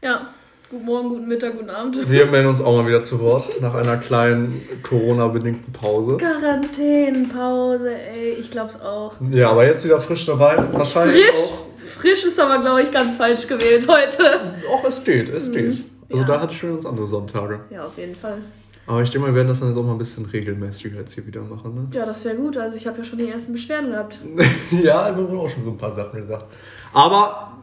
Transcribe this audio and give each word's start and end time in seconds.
Ja, 0.00 0.28
guten 0.70 0.84
Morgen, 0.84 1.08
guten 1.08 1.26
Mittag, 1.28 1.52
guten 1.56 1.70
Abend. 1.70 2.08
Wir 2.08 2.26
melden 2.26 2.48
uns 2.48 2.60
auch 2.60 2.76
mal 2.80 2.86
wieder 2.86 3.02
zu 3.02 3.18
Wort 3.20 3.48
nach 3.60 3.74
einer 3.74 3.96
kleinen 3.96 4.62
Corona-bedingten 4.82 5.72
Pause. 5.72 6.16
Quarantänenpause, 6.18 7.92
ey, 7.94 8.30
ich 8.34 8.50
glaub's 8.50 8.80
auch. 8.80 9.14
Ja, 9.30 9.50
aber 9.50 9.66
jetzt 9.66 9.84
wieder 9.84 10.00
frisch 10.00 10.24
dabei. 10.26 10.56
Wahrscheinlich 10.72 11.24
Frisch? 11.24 11.34
auch. 11.36 11.66
Frisch 11.84 12.24
ist 12.24 12.38
aber, 12.38 12.60
glaube 12.60 12.82
ich, 12.82 12.92
ganz 12.92 13.16
falsch 13.16 13.46
gewählt 13.48 13.88
heute. 13.88 14.54
Auch 14.70 14.84
es 14.84 15.02
geht, 15.02 15.28
es 15.30 15.50
geht. 15.50 15.84
Also 16.10 16.20
Ja. 16.20 16.24
da 16.24 16.40
hatte 16.42 16.52
ich 16.52 16.58
schon 16.58 16.70
ganz 16.70 16.86
andere 16.86 17.06
Sonntage. 17.06 17.60
Ja, 17.70 17.86
auf 17.86 17.98
jeden 17.98 18.14
Fall. 18.14 18.38
Aber 18.86 19.02
ich 19.02 19.10
denke 19.10 19.26
mal, 19.26 19.32
wir 19.32 19.36
werden 19.36 19.48
das 19.48 19.60
dann 19.60 19.68
jetzt 19.68 19.78
auch 19.78 19.82
mal 19.82 19.92
ein 19.92 19.98
bisschen 19.98 20.24
regelmäßiger 20.26 21.00
jetzt 21.00 21.12
hier 21.12 21.26
wieder 21.26 21.42
machen. 21.42 21.74
Ne? 21.74 21.88
Ja, 21.92 22.06
das 22.06 22.24
wäre 22.24 22.36
gut. 22.36 22.56
Also 22.56 22.76
ich 22.76 22.86
habe 22.86 22.98
ja 22.98 23.04
schon 23.04 23.18
die 23.18 23.28
ersten 23.28 23.52
Beschwerden 23.52 23.90
gehabt. 23.90 24.18
ja, 24.82 25.14
wir 25.14 25.24
wurden 25.28 25.40
auch 25.40 25.48
schon 25.50 25.64
so 25.64 25.70
ein 25.72 25.76
paar 25.76 25.92
Sachen 25.92 26.20
gesagt. 26.20 26.46
Aber 26.94 27.57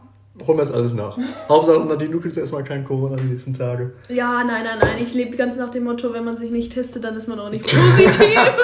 holen 0.46 0.58
wir 0.58 0.64
jetzt 0.64 0.74
alles 0.74 0.92
nach. 0.92 1.16
Hauptsache, 1.48 1.80
Nadine, 1.86 2.10
du 2.10 2.20
kriegst 2.20 2.36
erstmal 2.36 2.64
kein 2.64 2.84
Corona 2.84 3.16
die 3.16 3.24
nächsten 3.24 3.54
Tage. 3.54 3.92
Ja, 4.08 4.42
nein, 4.44 4.64
nein, 4.64 4.78
nein. 4.80 4.96
Ich 5.02 5.14
lebe 5.14 5.36
ganz 5.36 5.56
nach 5.56 5.70
dem 5.70 5.84
Motto, 5.84 6.12
wenn 6.12 6.24
man 6.24 6.36
sich 6.36 6.50
nicht 6.50 6.72
testet, 6.72 7.04
dann 7.04 7.16
ist 7.16 7.28
man 7.28 7.38
auch 7.40 7.50
nicht 7.50 7.64
positiv. 7.64 8.18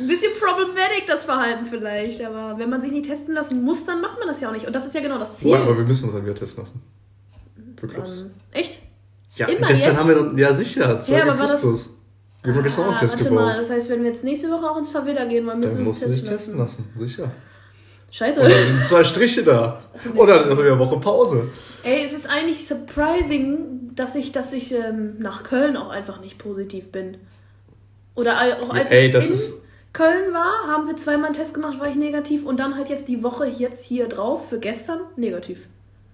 Ein 0.00 0.06
bisschen 0.06 0.32
problematic, 0.40 1.06
das 1.08 1.24
Verhalten 1.24 1.66
vielleicht. 1.66 2.22
Aber 2.24 2.56
wenn 2.58 2.70
man 2.70 2.80
sich 2.80 2.92
nicht 2.92 3.06
testen 3.06 3.34
lassen 3.34 3.62
muss, 3.64 3.84
dann 3.84 4.00
macht 4.00 4.18
man 4.18 4.28
das 4.28 4.40
ja 4.40 4.48
auch 4.48 4.52
nicht. 4.52 4.66
Und 4.66 4.74
das 4.76 4.86
ist 4.86 4.94
ja 4.94 5.00
genau 5.00 5.18
das 5.18 5.38
Ziel. 5.38 5.50
Wobei, 5.50 5.62
aber 5.62 5.76
wir 5.76 5.84
müssen 5.84 6.04
uns 6.04 6.12
dann 6.14 6.24
wieder 6.24 6.34
testen 6.36 6.62
lassen. 6.62 6.82
Für 7.76 7.88
Clubs. 7.88 8.20
Ähm, 8.20 8.30
echt? 8.52 8.80
ja, 9.36 9.46
immer 9.46 9.66
gestern 9.68 9.92
jetzt? 9.92 9.98
haben 10.00 10.08
wir 10.08 10.14
doch, 10.16 10.36
ja 10.38 10.54
sicher, 10.54 11.00
2 11.00 11.12
Ja, 11.12 11.22
aber 11.22 11.32
plus 11.34 11.46
war 11.48 11.52
das- 11.54 11.60
plus. 11.62 11.90
Wir 12.44 12.54
haben 12.54 12.62
gestern 12.62 12.84
auch 12.84 12.88
einen 12.88 12.96
Ah, 12.96 13.00
Test 13.00 13.14
warte 13.16 13.28
gebaut. 13.28 13.44
mal, 13.44 13.56
das 13.56 13.70
heißt, 13.70 13.90
wenn 13.90 14.02
wir 14.02 14.08
jetzt 14.10 14.22
nächste 14.24 14.48
Woche 14.50 14.70
auch 14.70 14.78
ins 14.78 14.88
Verweder 14.90 15.26
gehen 15.26 15.44
wollen, 15.46 15.58
müssen 15.58 15.74
Dann 15.78 15.84
wir 15.84 15.90
uns 15.90 15.98
testen 16.00 16.24
testen 16.28 16.58
lassen. 16.58 16.84
lassen, 16.86 17.00
sicher. 17.06 17.30
Scheiße. 18.10 18.40
Dann 18.40 18.50
sind 18.50 18.84
zwei 18.84 19.04
Striche 19.04 19.42
da. 19.44 19.80
Dann 20.04 20.14
ist 20.14 20.48
auch 20.50 20.58
wieder 20.58 20.72
eine 20.72 20.78
Woche 20.78 20.98
Pause. 20.98 21.48
Ey, 21.82 22.04
es 22.04 22.12
ist 22.12 22.28
eigentlich 22.28 22.66
surprising, 22.66 23.90
dass 23.94 24.14
ich, 24.14 24.32
dass 24.32 24.52
ich 24.52 24.74
ähm, 24.74 25.16
nach 25.18 25.42
Köln 25.42 25.76
auch 25.76 25.90
einfach 25.90 26.20
nicht 26.20 26.38
positiv 26.38 26.90
bin. 26.90 27.18
Oder 28.14 28.36
auch 28.62 28.70
als 28.70 28.90
Ey, 28.90 29.06
ich 29.06 29.12
das 29.12 29.26
in 29.26 29.32
ist- 29.34 29.64
Köln 29.92 30.32
war, 30.32 30.68
haben 30.68 30.86
wir 30.86 30.96
zweimal 30.96 31.26
einen 31.26 31.34
Test 31.34 31.54
gemacht, 31.54 31.80
war 31.80 31.88
ich 31.88 31.94
negativ. 31.96 32.44
Und 32.44 32.60
dann 32.60 32.76
halt 32.76 32.88
jetzt 32.88 33.08
die 33.08 33.22
Woche 33.22 33.46
jetzt 33.46 33.84
hier 33.84 34.06
drauf 34.08 34.48
für 34.48 34.58
gestern 34.58 35.00
negativ. 35.16 35.66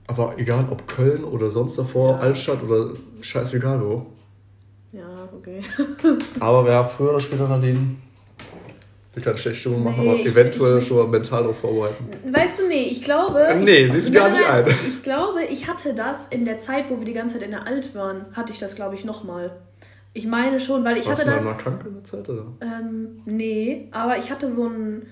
Aber 0.06 0.34
egal, 0.38 0.66
ob 0.70 0.86
Köln 0.86 1.24
oder 1.24 1.48
sonst 1.50 1.76
davor, 1.78 2.12
Ja. 2.12 2.18
Altstadt 2.20 2.62
oder 2.62 2.90
scheißegal 3.20 3.80
wo. 3.84 4.06
Ja, 4.92 5.28
okay. 5.34 5.60
Aber 6.40 6.64
wer 6.64 6.86
früher 6.88 7.10
oder 7.10 7.20
später 7.20 7.48
Nadine 7.48 7.96
will 9.16 9.22
keine 9.22 9.36
schlechte 9.36 9.60
Stimmung 9.60 9.82
machen, 9.84 10.02
Nee, 10.02 10.08
aber 10.10 10.18
ich- 10.20 10.26
eventuell 10.26 10.78
ich- 10.78 10.86
schon 10.86 10.96
mal 10.98 11.06
mental 11.08 11.42
darauf 11.42 11.58
vorbereiten. 11.58 12.08
Weißt 12.30 12.58
du, 12.58 12.66
nee, 12.68 12.88
ich 12.90 13.02
glaube. 13.02 13.54
Nee, 13.60 13.84
ich, 13.84 13.92
siehst 13.92 14.08
du 14.08 14.12
gar 14.12 14.28
nicht 14.30 14.44
ein. 14.48 14.66
Ich 14.88 15.02
glaube, 15.02 15.42
ich 15.44 15.68
hatte 15.68 15.94
das 15.94 16.28
in 16.28 16.44
der 16.44 16.58
Zeit, 16.58 16.86
wo 16.88 16.98
wir 16.98 17.04
die 17.04 17.12
ganze 17.12 17.34
Zeit 17.36 17.44
in 17.44 17.50
der 17.52 17.66
Alt 17.66 17.94
waren, 17.94 18.26
hatte 18.34 18.52
ich 18.52 18.58
das, 18.58 18.74
glaube 18.74 18.94
ich, 18.94 19.04
nochmal. 19.04 19.52
Ich 20.12 20.26
meine 20.26 20.60
schon, 20.60 20.84
weil 20.84 20.96
ich 20.98 21.06
Warst 21.06 21.22
hatte 21.26 21.38
du 21.38 21.44
da. 21.44 21.50
mal 21.50 21.56
krank 21.56 21.82
in 21.86 21.94
der 21.94 22.04
Zeit, 22.04 22.28
oder? 22.28 22.46
Ähm, 22.60 23.22
nee, 23.24 23.88
aber 23.90 24.16
ich 24.18 24.30
hatte 24.30 24.50
so 24.52 24.66
ein 24.68 25.06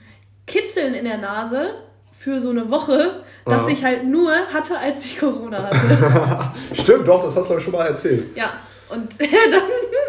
Kitzeln 0.46 0.94
in 0.94 1.04
der 1.04 1.18
Nase 1.18 1.70
für 2.12 2.40
so 2.40 2.50
eine 2.50 2.70
Woche, 2.70 3.22
das 3.46 3.64
Ah. 3.64 3.68
ich 3.68 3.84
halt 3.84 4.04
nur 4.04 4.30
hatte, 4.32 4.78
als 4.78 5.04
ich 5.06 5.18
Corona 5.18 5.70
hatte. 5.70 6.52
Stimmt, 6.80 7.08
doch, 7.08 7.24
das 7.24 7.36
hast 7.36 7.50
du 7.50 7.54
euch 7.54 7.62
schon 7.64 7.72
mal 7.72 7.86
erzählt. 7.86 8.36
ja, 8.36 8.50
und 8.90 9.08
dann, 9.20 9.28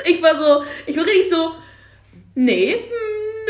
ich 0.06 0.22
war 0.22 0.36
so, 0.38 0.64
ich 0.86 0.96
war 0.96 1.06
richtig 1.06 1.30
so, 1.32 1.52
nee, 2.36 2.74
hm, 2.74 2.80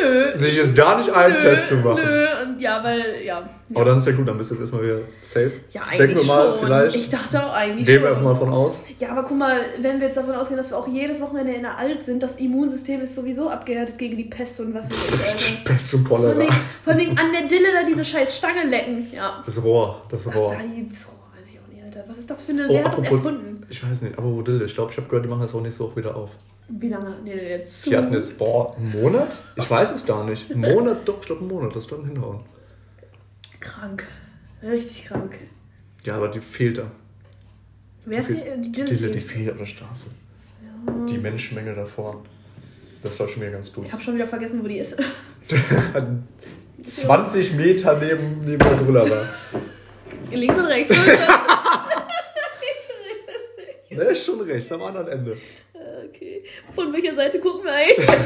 nö. 0.04 0.36
Sich 0.36 0.56
jetzt 0.56 0.76
gar 0.76 0.98
nicht 0.98 1.10
einen 1.10 1.34
nö, 1.34 1.40
Test 1.40 1.68
zu 1.70 1.76
machen. 1.78 2.02
Nö, 2.04 2.28
und 2.44 2.62
ja, 2.62 2.84
weil, 2.84 3.24
ja. 3.26 3.42
Aber 3.74 3.86
dann 3.86 3.98
ist 3.98 4.06
ja 4.06 4.12
gut, 4.14 4.28
dann 4.28 4.38
bist 4.38 4.52
du 4.52 4.56
jetzt 4.56 4.62
erstmal 4.62 4.84
wieder 4.84 5.00
safe. 5.24 5.52
Ja, 5.72 5.82
Denken 5.98 6.04
eigentlich 6.04 6.28
wir 6.28 6.34
mal, 6.34 6.52
schon. 6.52 6.66
vielleicht. 6.66 6.96
Ich 6.96 7.10
dachte 7.10 7.44
auch 7.46 7.54
eigentlich 7.54 7.88
Gehen 7.88 8.02
wir 8.02 8.10
einfach 8.10 8.22
mal 8.22 8.36
von 8.36 8.50
aus. 8.50 8.82
Ja, 9.00 9.12
aber 9.12 9.24
guck 9.24 9.38
mal, 9.38 9.58
wenn 9.80 10.00
wir 10.00 10.08
jetzt 10.08 10.18
davon 10.18 10.36
ausgehen, 10.36 10.58
dass 10.58 10.72
wir 10.72 10.78
auch 10.78 10.88
jedes 10.88 11.22
Wochenende 11.22 11.54
in 11.54 11.64
der 11.64 11.78
Alt 11.78 12.04
sind, 12.04 12.22
das 12.22 12.36
Immunsystem 12.36 13.02
ist 13.02 13.16
sowieso 13.16 13.50
abgehärtet 13.50 13.98
gegen 13.98 14.18
die 14.18 14.26
Pest 14.26 14.60
und 14.60 14.74
was 14.74 14.90
nicht 14.90 15.10
ist, 15.10 15.28
Alter. 15.28 15.64
Pest 15.66 15.94
und 15.94 16.10
wegen, 16.10 16.54
von 16.84 16.98
wegen 16.98 17.18
an 17.18 17.32
der 17.32 17.48
Dille 17.48 17.68
da 17.74 17.88
diese 17.88 18.06
scheiß 18.06 18.38
Stange 18.38 18.66
lecken. 18.70 19.08
Ja. 19.12 19.42
Das 19.46 19.64
Rohr, 19.64 20.04
das 20.10 20.28
Rohr. 20.28 20.54
da 20.54 20.60
jetzt? 20.60 21.08
Oh, 21.10 21.38
weiß 21.38 21.48
ich 21.52 21.60
auch 21.60 21.74
nicht, 21.74 21.84
Alter. 21.84 22.04
Was 22.08 22.18
ist 22.18 22.30
das 22.30 22.44
für 22.44 22.52
eine. 22.52 22.68
Oh, 22.68 22.74
wer 22.74 22.84
hat 22.84 22.94
das 22.94 23.04
erfunden? 23.04 23.66
Ich 23.70 23.84
weiß 23.90 24.02
nicht, 24.04 24.18
aber 24.18 24.28
Rodille, 24.28 24.66
ich 24.66 24.76
glaube, 24.76 24.92
ich 24.92 24.98
habe 24.98 25.08
gehört, 25.08 25.26
die 25.26 25.30
machen 25.30 25.42
das 25.42 25.56
auch 25.56 25.62
nächste 25.62 25.84
Woche 25.84 25.96
wieder 25.96 26.16
auf. 26.16 26.30
Wie 26.70 26.90
lange? 26.90 27.16
Nee, 27.24 27.36
nee, 27.36 27.50
jetzt 27.50 27.82
zu. 27.82 27.90
Die 27.90 27.98
hatten 27.98 28.14
jetzt, 28.14 28.38
boah, 28.38 28.76
einen 28.78 28.92
Monat? 28.92 29.36
Ich 29.56 29.70
weiß 29.70 29.92
es 29.92 30.06
gar 30.06 30.24
nicht. 30.24 30.50
Einen 30.52 30.62
Monat, 30.62 31.08
doch, 31.08 31.20
ich 31.20 31.26
glaube, 31.26 31.42
einen 31.42 31.50
Monat, 31.50 31.76
das 31.76 31.88
dann 31.88 32.06
hinhauen. 32.06 32.40
Krank. 33.60 34.06
Richtig 34.62 35.06
krank. 35.06 35.38
Ja, 36.04 36.16
aber 36.16 36.30
die 36.30 36.40
fehlt 36.42 36.78
da. 36.78 36.84
Wer 38.06 38.22
Die, 38.22 38.34
fehlt? 38.34 38.66
Die 38.66 38.72
die, 38.72 38.86
Dille 38.86 39.12
die 39.12 39.20
fehlt. 39.20 39.52
auf 39.52 39.58
der 39.58 39.66
Straße. 39.66 40.08
Die 41.10 41.18
Menschenmenge 41.18 41.74
davor. 41.76 42.24
Das 43.04 43.20
war 43.20 43.28
schon 43.28 43.42
wieder 43.42 43.52
ganz 43.52 43.72
gut. 43.72 43.86
Ich 43.86 43.92
habe 43.92 44.02
schon 44.02 44.16
wieder 44.16 44.28
vergessen, 44.28 44.64
wo 44.64 44.68
die 44.68 44.78
ist. 44.80 44.98
20 46.84 47.54
Meter 47.54 47.98
neben, 48.00 48.40
neben 48.40 48.58
der 48.60 48.76
Brille 48.76 49.10
war. 49.10 49.30
Links 50.32 50.58
und 50.58 50.66
rechts. 50.66 50.98
Ne, 53.90 54.06
ist 54.06 54.26
schon 54.26 54.42
rechts, 54.42 54.72
am 54.72 54.82
anderen 54.82 55.08
Ende. 55.08 55.38
Okay. 56.08 56.44
Von 56.74 56.94
welcher 56.94 57.16
Seite 57.16 57.40
gucken 57.40 57.66
wir 57.66 57.74
eigentlich? 57.74 58.08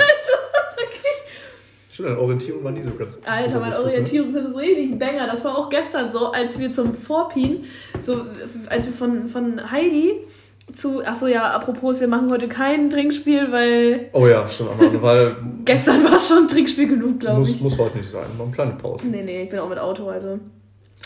Stimmt, 1.91 2.09
deine 2.09 2.19
Orientierung 2.19 2.63
war 2.63 2.72
nie 2.72 2.84
so 2.84 2.91
ganz 2.91 3.18
Alter, 3.25 3.59
meine 3.59 3.74
ne? 3.74 3.81
Orientierung 3.81 4.31
sind 4.31 4.56
richtig 4.56 4.91
ein 4.91 5.00
Banger. 5.00 5.25
Das 5.25 5.44
war 5.44 5.57
auch 5.57 5.69
gestern 5.69 6.12
so, 6.12 6.31
als 6.31 6.59
wir 6.59 6.69
zum 6.69 6.94
Vorpin, 6.94 7.63
so 8.00 8.25
als 8.69 8.86
wir 8.86 8.94
von, 8.94 9.28
von 9.28 9.72
Heidi 9.72 10.28
zu, 10.74 11.02
ach 11.03 11.16
so 11.16 11.28
ja, 11.28 11.52
apropos, 11.52 12.00
wir 12.00 12.07
machen 12.07 12.30
heute 12.30 12.47
kein 12.47 12.90
Trinkspiel, 12.90 13.52
weil 13.52 14.09
Oh 14.12 14.28
ja, 14.28 14.47
stimmt, 14.47 14.72
am 14.72 14.81
Ende, 14.81 15.02
weil 15.02 15.36
gestern 15.66 16.03
war 16.03 16.19
schon 16.19 16.47
Trinkspiel 16.47 16.88
genug, 16.88 17.19
glaube 17.19 17.41
ich. 17.41 17.62
muss 17.62 17.78
heute 17.80 17.97
nicht 17.97 18.09
sein. 18.09 18.25
Mal 18.38 18.44
eine 18.44 18.53
kleine 18.53 18.72
Pause. 18.74 19.07
Nee, 19.07 19.24
nee, 19.24 19.44
ich 19.44 19.50
bin 19.50 19.59
auch 19.59 19.69
mit 19.69 19.80
Auto, 19.80 20.07
also. 20.09 20.40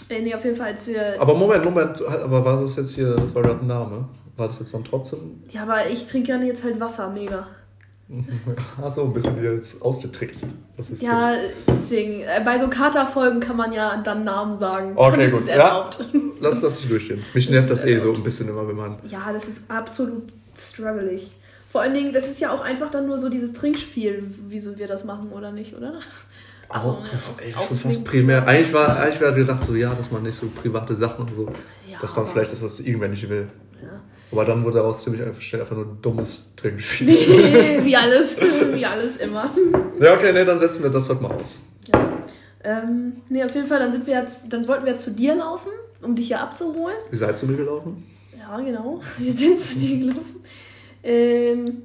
Äh, 0.09 0.21
nee, 0.21 0.33
auf 0.33 0.43
jeden 0.43 0.55
Fall, 0.55 0.67
als 0.67 0.87
wir. 0.87 1.15
Aber 1.19 1.35
Moment, 1.35 1.63
Moment, 1.63 2.03
aber 2.05 2.43
war 2.43 2.61
das 2.61 2.75
jetzt 2.75 2.95
hier, 2.95 3.15
das 3.15 3.35
war 3.35 3.43
gerade 3.43 3.59
ein 3.59 3.67
Name? 3.67 4.09
War 4.37 4.47
das 4.47 4.59
jetzt 4.59 4.73
dann 4.73 4.83
trotzdem? 4.83 5.43
Ja, 5.49 5.63
aber 5.63 5.89
ich 5.89 6.05
trinke 6.05 6.31
ja 6.31 6.37
jetzt 6.41 6.63
halt 6.63 6.79
Wasser, 6.79 7.09
mega. 7.09 7.47
Achso, 8.81 9.05
ein 9.05 9.13
bisschen 9.13 9.41
jetzt 9.41 9.81
ausgetrickst. 9.81 10.55
Das 10.75 10.89
ist 10.89 11.01
Ja, 11.01 11.33
deswegen, 11.67 12.21
äh, 12.21 12.41
bei 12.43 12.57
so 12.57 12.67
Katerfolgen 12.67 13.39
kann 13.39 13.55
man 13.55 13.71
ja 13.71 13.95
dann 14.03 14.23
Namen 14.25 14.55
sagen. 14.55 14.93
Okay, 14.95 15.29
gut. 15.29 15.47
Ja. 15.47 15.53
erlaubt. 15.53 15.99
Lass, 16.41 16.61
lass 16.61 16.79
dich 16.79 16.89
durchstehen. 16.89 17.23
Mich 17.33 17.45
Das 17.45 17.51
nervt 17.53 17.69
das 17.69 17.85
eh 17.85 17.95
so 17.97 18.01
erlaubt. 18.01 18.17
ein 18.19 18.23
bisschen 18.23 18.49
immer, 18.49 18.67
wenn 18.67 18.75
man. 18.75 18.97
Ja, 19.07 19.31
das 19.31 19.47
ist 19.47 19.69
absolut 19.69 20.33
strugglig. 20.57 21.31
Vor 21.69 21.81
allen 21.81 21.93
Dingen, 21.93 22.11
das 22.11 22.27
ist 22.27 22.41
ja 22.41 22.51
auch 22.51 22.59
einfach 22.59 22.89
dann 22.89 23.07
nur 23.07 23.17
so 23.17 23.29
dieses 23.29 23.53
Trinkspiel, 23.53 24.23
wieso 24.49 24.77
wir 24.77 24.87
das 24.87 25.05
machen 25.05 25.31
oder 25.31 25.53
nicht, 25.53 25.73
oder? 25.73 25.93
Ach 26.67 26.81
so, 26.81 26.89
auch, 26.89 27.03
ey, 27.37 27.53
schon 27.53 27.77
fast 27.77 28.03
primär. 28.03 28.45
Eigentlich 28.45 28.73
war, 28.73 28.97
eigentlich 28.99 29.21
war 29.21 29.31
gedacht 29.31 29.61
so, 29.63 29.75
ja, 29.75 29.93
dass 29.93 30.11
man 30.11 30.23
nicht 30.23 30.35
so 30.35 30.47
private 30.47 30.95
Sachen 30.95 31.25
und 31.25 31.33
so, 31.33 31.47
Ja, 31.89 31.97
dass 32.01 32.13
man 32.15 32.27
vielleicht, 32.27 32.51
dass 32.51 32.61
das 32.61 32.81
irgendwer 32.81 33.07
nicht 33.07 33.29
will. 33.29 33.47
Ja. 33.81 34.01
Aber 34.31 34.45
dann 34.45 34.63
wurde 34.63 34.77
daraus 34.77 35.03
ziemlich 35.03 35.21
einfach 35.23 35.41
schnell 35.41 35.61
einfach 35.61 35.75
nur 35.75 35.85
ein 35.85 36.01
dummes 36.01 36.55
Trinkspiel. 36.55 37.07
wie 37.83 37.95
alles, 37.95 38.37
wie 38.39 38.85
alles 38.85 39.17
immer. 39.17 39.51
ja, 39.99 40.13
okay, 40.13 40.31
nee, 40.31 40.45
dann 40.45 40.57
setzen 40.57 40.83
wir 40.83 40.89
das 40.89 41.09
heute 41.09 41.21
mal 41.21 41.31
aus. 41.31 41.61
Ja. 41.93 42.11
Ähm, 42.63 43.21
nee, 43.29 43.43
auf 43.43 43.53
jeden 43.55 43.67
Fall, 43.67 43.79
dann 43.79 43.91
sind 43.91 44.07
wir 44.07 44.15
jetzt, 44.15 44.51
dann 44.53 44.67
wollten 44.67 44.85
wir 44.85 44.95
zu 44.95 45.11
dir 45.11 45.35
laufen, 45.35 45.71
um 46.01 46.15
dich 46.15 46.27
hier 46.27 46.39
abzuholen. 46.39 46.97
Ihr 47.11 47.17
seid 47.17 47.37
zu 47.37 47.47
mir 47.47 47.57
gelaufen? 47.57 48.07
Ja, 48.37 48.57
genau. 48.59 49.01
Wir 49.17 49.33
sind 49.33 49.61
zu 49.61 49.79
dir 49.79 49.97
gelaufen. 49.99 50.43
Ähm, 51.03 51.83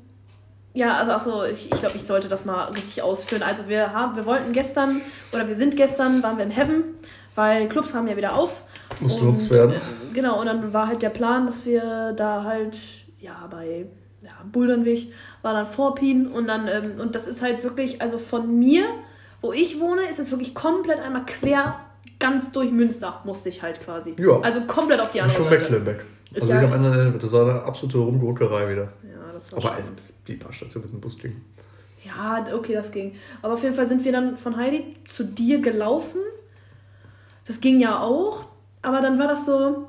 ja, 0.75 0.99
also 0.99 1.13
achso, 1.13 1.45
ich, 1.45 1.73
ich 1.73 1.81
glaube, 1.81 1.97
ich 1.97 2.07
sollte 2.07 2.29
das 2.29 2.45
mal 2.45 2.65
richtig 2.67 3.03
ausführen. 3.03 3.43
Also 3.43 3.69
wir 3.69 3.93
haben, 3.93 4.17
wir 4.17 4.27
wollten 4.27 4.53
gestern, 4.53 5.01
oder 5.33 5.49
wir 5.49 5.55
sind 5.55 5.77
gestern, 5.77 6.23
waren 6.23 6.37
wir 6.37 6.45
im 6.45 6.51
Heaven, 6.51 6.85
weil 7.35 7.69
Clubs 7.69 7.95
haben 7.95 8.09
ja 8.09 8.17
wieder 8.17 8.35
auf. 8.35 8.63
Muss 9.01 9.19
genutzt 9.19 9.51
werden. 9.51 9.73
äh, 9.73 9.81
Genau, 10.15 10.41
und 10.41 10.47
dann 10.47 10.73
war 10.73 10.87
halt 10.89 11.03
der 11.03 11.11
Plan, 11.11 11.47
dass 11.47 11.67
wir 11.67 12.13
da 12.17 12.45
halt, 12.45 12.79
ja, 13.19 13.47
bei 13.51 13.87
ja, 14.23 14.31
Buldernweg 14.51 15.13
war 15.43 15.53
dann 15.53 15.67
Vorpin 15.67 16.27
und 16.27 16.49
dann, 16.49 16.67
ähm, 16.69 17.01
und 17.01 17.15
das 17.15 17.27
ist 17.27 17.43
halt 17.43 17.63
wirklich, 17.63 18.01
also 18.01 18.19
von 18.19 18.59
mir, 18.59 18.85
wo 19.43 19.53
ich 19.53 19.79
wohne, 19.79 20.03
ist 20.09 20.19
es 20.19 20.31
wirklich 20.31 20.55
komplett 20.55 20.99
einmal 21.01 21.27
quer, 21.27 21.77
ganz 22.19 22.51
durch 22.53 22.73
Münster 22.73 23.21
musste 23.25 23.51
ich 23.51 23.63
halt 23.63 23.81
quasi. 23.85 24.15
Ja. 24.19 24.41
Also 24.41 24.63
komplett 24.63 25.01
auf 25.01 25.11
die 25.11 25.21
andere 25.21 25.37
Schon 25.37 25.49
Seite. 25.51 25.61
Mecklenburg. 25.65 26.05
Ist 26.33 26.43
Also 26.43 26.55
ja- 26.55 26.61
am 26.63 26.73
anderen 26.73 26.99
Ende. 27.09 27.19
Das 27.19 27.31
war 27.33 27.43
eine 27.49 27.63
absolute 27.63 27.99
Rumgurkerei 27.99 28.71
wieder. 28.73 28.85
Ja, 29.05 29.33
das 29.33 29.53
war 29.53 29.59
Aber 29.59 29.73
also, 29.75 29.91
die 30.27 30.35
paar 30.35 30.53
Stationen 30.53 30.87
mit 30.87 30.95
dem 30.95 31.01
Bus 31.01 31.19
ging. 31.19 31.41
Ja, 32.05 32.47
okay, 32.55 32.73
das 32.75 32.91
ging. 32.91 33.15
Aber 33.43 33.55
auf 33.55 33.63
jeden 33.63 33.75
Fall 33.75 33.87
sind 33.87 34.05
wir 34.05 34.13
dann 34.13 34.37
von 34.39 34.57
Heidi 34.57 34.97
zu 35.07 35.25
dir 35.25 35.61
gelaufen. 35.61 36.21
Das 37.47 37.61
ging 37.61 37.79
ja 37.81 38.01
auch. 38.01 38.47
Aber 38.83 39.01
dann 39.01 39.19
war 39.19 39.29
das 39.29 39.47
so. 39.47 39.89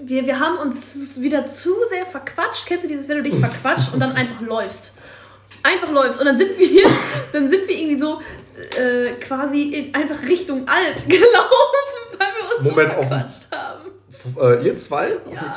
Wir, 0.00 0.26
wir 0.26 0.38
haben 0.38 0.58
uns 0.58 1.20
wieder 1.20 1.46
zu 1.46 1.70
sehr 1.88 2.06
verquatscht. 2.06 2.66
Kennst 2.66 2.84
du 2.84 2.88
dieses, 2.88 3.08
wenn 3.08 3.16
du 3.18 3.22
dich 3.24 3.34
verquatscht 3.34 3.92
und 3.92 4.00
dann 4.00 4.12
einfach 4.12 4.40
läufst? 4.40 4.96
Einfach 5.62 5.90
läufst. 5.90 6.20
Und 6.20 6.26
dann 6.26 6.38
sind 6.38 6.56
wir, 6.58 6.84
dann 7.32 7.48
sind 7.48 7.66
wir 7.66 7.76
irgendwie 7.76 7.98
so 7.98 8.20
äh, 8.78 9.10
quasi 9.14 9.62
in, 9.70 9.94
einfach 9.94 10.22
Richtung 10.28 10.68
alt 10.68 11.04
gelaufen, 11.08 12.18
weil 12.18 12.28
wir 12.28 12.58
uns 12.58 12.70
Moment, 12.70 12.92
so 12.92 12.98
auf 12.98 13.08
verquatscht 13.08 13.46
haben. 13.50 13.90
Äh, 14.40 14.66
ihr 14.66 14.76
zwei? 14.76 15.10
Ja. 15.32 15.52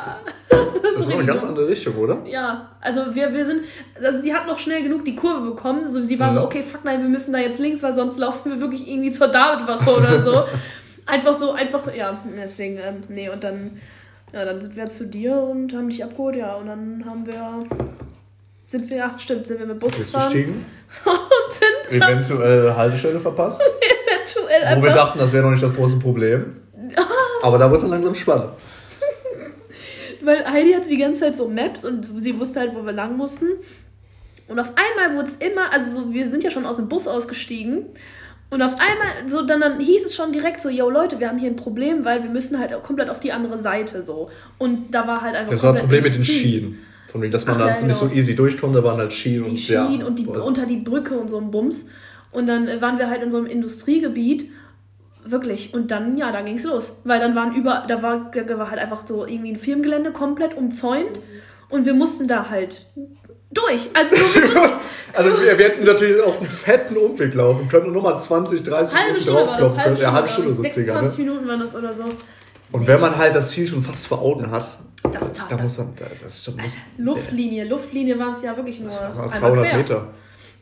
Das 0.93 1.07
war 1.07 1.15
eine 1.15 1.25
ganz 1.25 1.43
andere 1.43 1.67
Richtung, 1.67 1.95
oder? 1.95 2.19
Ja, 2.25 2.69
also 2.81 3.15
wir, 3.15 3.33
wir 3.33 3.45
sind, 3.45 3.63
also 4.03 4.19
sie 4.19 4.33
hat 4.35 4.45
noch 4.45 4.59
schnell 4.59 4.83
genug 4.83 5.05
die 5.05 5.15
Kurve 5.15 5.39
bekommen. 5.51 5.89
So, 5.89 6.01
sie 6.01 6.19
war 6.19 6.31
Mhm. 6.31 6.35
so, 6.35 6.41
okay, 6.43 6.61
fuck 6.61 6.83
nein, 6.83 7.01
wir 7.01 7.09
müssen 7.09 7.31
da 7.31 7.39
jetzt 7.39 7.59
links, 7.59 7.81
weil 7.81 7.93
sonst 7.93 8.19
laufen 8.19 8.51
wir 8.51 8.59
wirklich 8.59 8.87
irgendwie 8.87 9.11
zur 9.11 9.27
Davidwache 9.29 9.89
oder 9.89 10.21
so. 10.21 10.43
einfach 11.05 11.37
so, 11.37 11.51
einfach, 11.51 11.93
ja, 11.93 12.23
deswegen, 12.37 12.77
ähm, 12.77 13.03
nee, 13.09 13.29
und 13.29 13.43
dann, 13.43 13.79
ja, 14.33 14.45
dann 14.45 14.61
sind 14.61 14.75
wir 14.75 14.87
zu 14.87 15.07
dir 15.07 15.35
und 15.35 15.73
haben 15.73 15.89
dich 15.89 16.03
abgeholt, 16.03 16.35
ja, 16.35 16.55
und 16.55 16.67
dann 16.67 17.03
haben 17.05 17.25
wir, 17.25 17.63
sind 18.67 18.89
wir, 18.89 18.97
ja, 18.97 19.15
stimmt, 19.17 19.47
sind 19.47 19.59
wir 19.59 19.65
mit 19.65 19.79
Bus 19.79 19.95
gefahren 19.95 20.31
gestiegen? 20.31 20.65
und 21.05 21.53
sind 21.53 22.01
dann 22.01 22.13
Eventuell 22.13 22.73
Haltestelle 22.73 23.19
verpasst. 23.19 23.61
eventuell 24.05 24.61
Wo 24.77 24.83
wir 24.83 24.91
einfach, 24.91 25.05
dachten, 25.05 25.19
das 25.19 25.33
wäre 25.33 25.43
noch 25.43 25.51
nicht 25.51 25.63
das 25.63 25.75
große 25.75 25.99
Problem. 25.99 26.55
Aber 27.41 27.57
da 27.57 27.65
wurde 27.65 27.75
es 27.75 27.81
dann 27.81 27.91
langsam 27.91 28.15
spannend. 28.15 28.49
weil 30.21 30.45
Heidi 30.49 30.73
hatte 30.73 30.87
die 30.87 30.97
ganze 30.97 31.21
Zeit 31.21 31.35
so 31.35 31.47
Maps 31.47 31.83
und 31.83 32.07
sie 32.19 32.39
wusste 32.39 32.59
halt, 32.59 32.75
wo 32.75 32.85
wir 32.85 32.93
lang 32.93 33.17
mussten. 33.17 33.47
Und 34.47 34.59
auf 34.59 34.73
einmal 34.75 35.15
wurde 35.15 35.29
es 35.29 35.37
immer, 35.37 35.71
also 35.71 36.01
so, 36.01 36.13
wir 36.13 36.27
sind 36.27 36.43
ja 36.43 36.51
schon 36.51 36.65
aus 36.65 36.75
dem 36.75 36.89
Bus 36.89 37.07
ausgestiegen. 37.07 37.85
Und 38.51 38.61
auf 38.61 38.73
einmal, 38.73 39.27
so, 39.29 39.45
dann, 39.45 39.61
dann 39.61 39.79
hieß 39.79 40.05
es 40.05 40.13
schon 40.13 40.33
direkt 40.33 40.59
so, 40.59 40.67
yo 40.69 40.89
Leute, 40.89 41.19
wir 41.19 41.29
haben 41.29 41.39
hier 41.39 41.49
ein 41.49 41.55
Problem, 41.55 42.03
weil 42.03 42.21
wir 42.21 42.29
müssen 42.29 42.59
halt 42.59 42.73
auch 42.73 42.83
komplett 42.83 43.09
auf 43.09 43.21
die 43.21 43.31
andere 43.31 43.57
Seite 43.57 44.03
so. 44.03 44.29
Und 44.57 44.91
da 44.93 45.07
war 45.07 45.21
halt 45.21 45.35
einfach. 45.35 45.51
Das 45.51 45.63
war 45.63 45.73
ein 45.73 45.79
Problem 45.79 46.03
mit 46.03 46.13
den. 46.13 46.23
Schienen. 46.25 46.79
Von 47.07 47.21
wegen, 47.21 47.31
dass 47.31 47.45
man 47.45 47.55
Ach, 47.55 47.59
da 47.59 47.67
ja, 47.69 47.87
nicht 47.87 47.95
so 47.95 48.05
genau. 48.05 48.17
easy 48.17 48.35
durchkommt, 48.35 48.75
da 48.75 48.83
waren 48.83 48.97
halt 48.97 49.11
Schienen 49.13 49.45
Die 49.45 49.49
und 49.51 49.57
Schienen 49.57 49.99
ja, 50.01 50.05
und 50.05 50.19
die 50.19 50.27
also- 50.27 50.45
unter 50.45 50.65
die 50.65 50.77
Brücke 50.77 51.17
und 51.17 51.29
so 51.29 51.37
ein 51.39 51.49
Bums. 51.49 51.87
Und 52.31 52.47
dann 52.47 52.67
äh, 52.67 52.81
waren 52.81 52.97
wir 52.99 53.09
halt 53.09 53.23
in 53.23 53.31
so 53.31 53.37
einem 53.37 53.47
Industriegebiet. 53.47 54.49
Wirklich. 55.23 55.73
Und 55.73 55.91
dann, 55.91 56.17
ja, 56.17 56.31
da 56.31 56.41
ging's 56.41 56.63
los. 56.65 56.97
Weil 57.03 57.19
dann 57.19 57.35
waren 57.35 57.53
über, 57.55 57.85
da 57.87 58.01
war, 58.01 58.31
da 58.31 58.57
war 58.57 58.69
halt 58.69 58.79
einfach 58.81 59.05
so 59.07 59.25
irgendwie 59.25 59.51
ein 59.51 59.57
Firmengelände 59.57 60.11
komplett 60.11 60.55
umzäunt. 60.55 61.21
Und 61.69 61.85
wir 61.85 61.93
mussten 61.93 62.27
da 62.27 62.49
halt 62.49 62.85
durch. 63.51 63.89
Also 63.93 64.15
so, 64.15 64.35
wir 64.35 64.45
mussten, 64.47 64.79
Also 65.13 65.29
wir, 65.41 65.57
wir 65.57 65.65
hätten 65.65 65.83
natürlich 65.85 66.21
auch 66.23 66.37
einen 66.37 66.45
fetten 66.45 66.95
Umweg 66.95 67.33
laufen 67.33 67.67
können 67.67 67.87
und 67.87 67.93
nochmal 67.93 68.17
20, 68.17 68.63
30 68.63 68.95
halbe 68.95 69.07
Minuten 69.13 69.21
Stunde 69.23 69.41
war 69.41 69.45
das, 69.47 69.59
draufklopfen 69.59 69.77
halbe 69.77 69.83
können. 69.83 69.97
Stunde, 69.97 70.01
Ja, 70.03 70.13
halbe 70.13 70.27
Stunde 70.29 70.53
so 70.53 70.61
glaub 70.61 70.67
ich. 70.67 70.73
circa, 70.73 70.91
26 70.91 71.17
ne? 71.19 71.25
Minuten 71.31 71.47
waren 71.49 71.59
das 71.59 71.75
oder 71.75 71.95
so. 71.95 72.03
Und 72.71 72.87
wenn 72.87 73.01
man 73.01 73.17
halt 73.17 73.35
das 73.35 73.51
Ziel 73.51 73.67
schon 73.67 73.83
fast 73.83 74.07
vor 74.07 74.21
Augen 74.21 74.49
hat, 74.49 74.77
Das 75.11 75.33
tat 75.33 75.51
da 75.51 75.55
das. 75.57 75.63
muss 75.65 75.77
man, 75.79 75.93
das 75.99 76.21
ist 76.21 76.45
schon, 76.45 76.55
muss, 76.55 76.71
Luftlinie, 76.97 77.65
Luftlinie 77.65 78.17
waren 78.17 78.31
es 78.31 78.41
ja 78.41 78.55
wirklich 78.55 78.79
nur 78.79 78.87
das 78.89 79.01
war 79.01 79.09
einmal 79.11 79.29
200 79.29 79.65
quer. 79.65 79.77
Meter. 79.77 80.07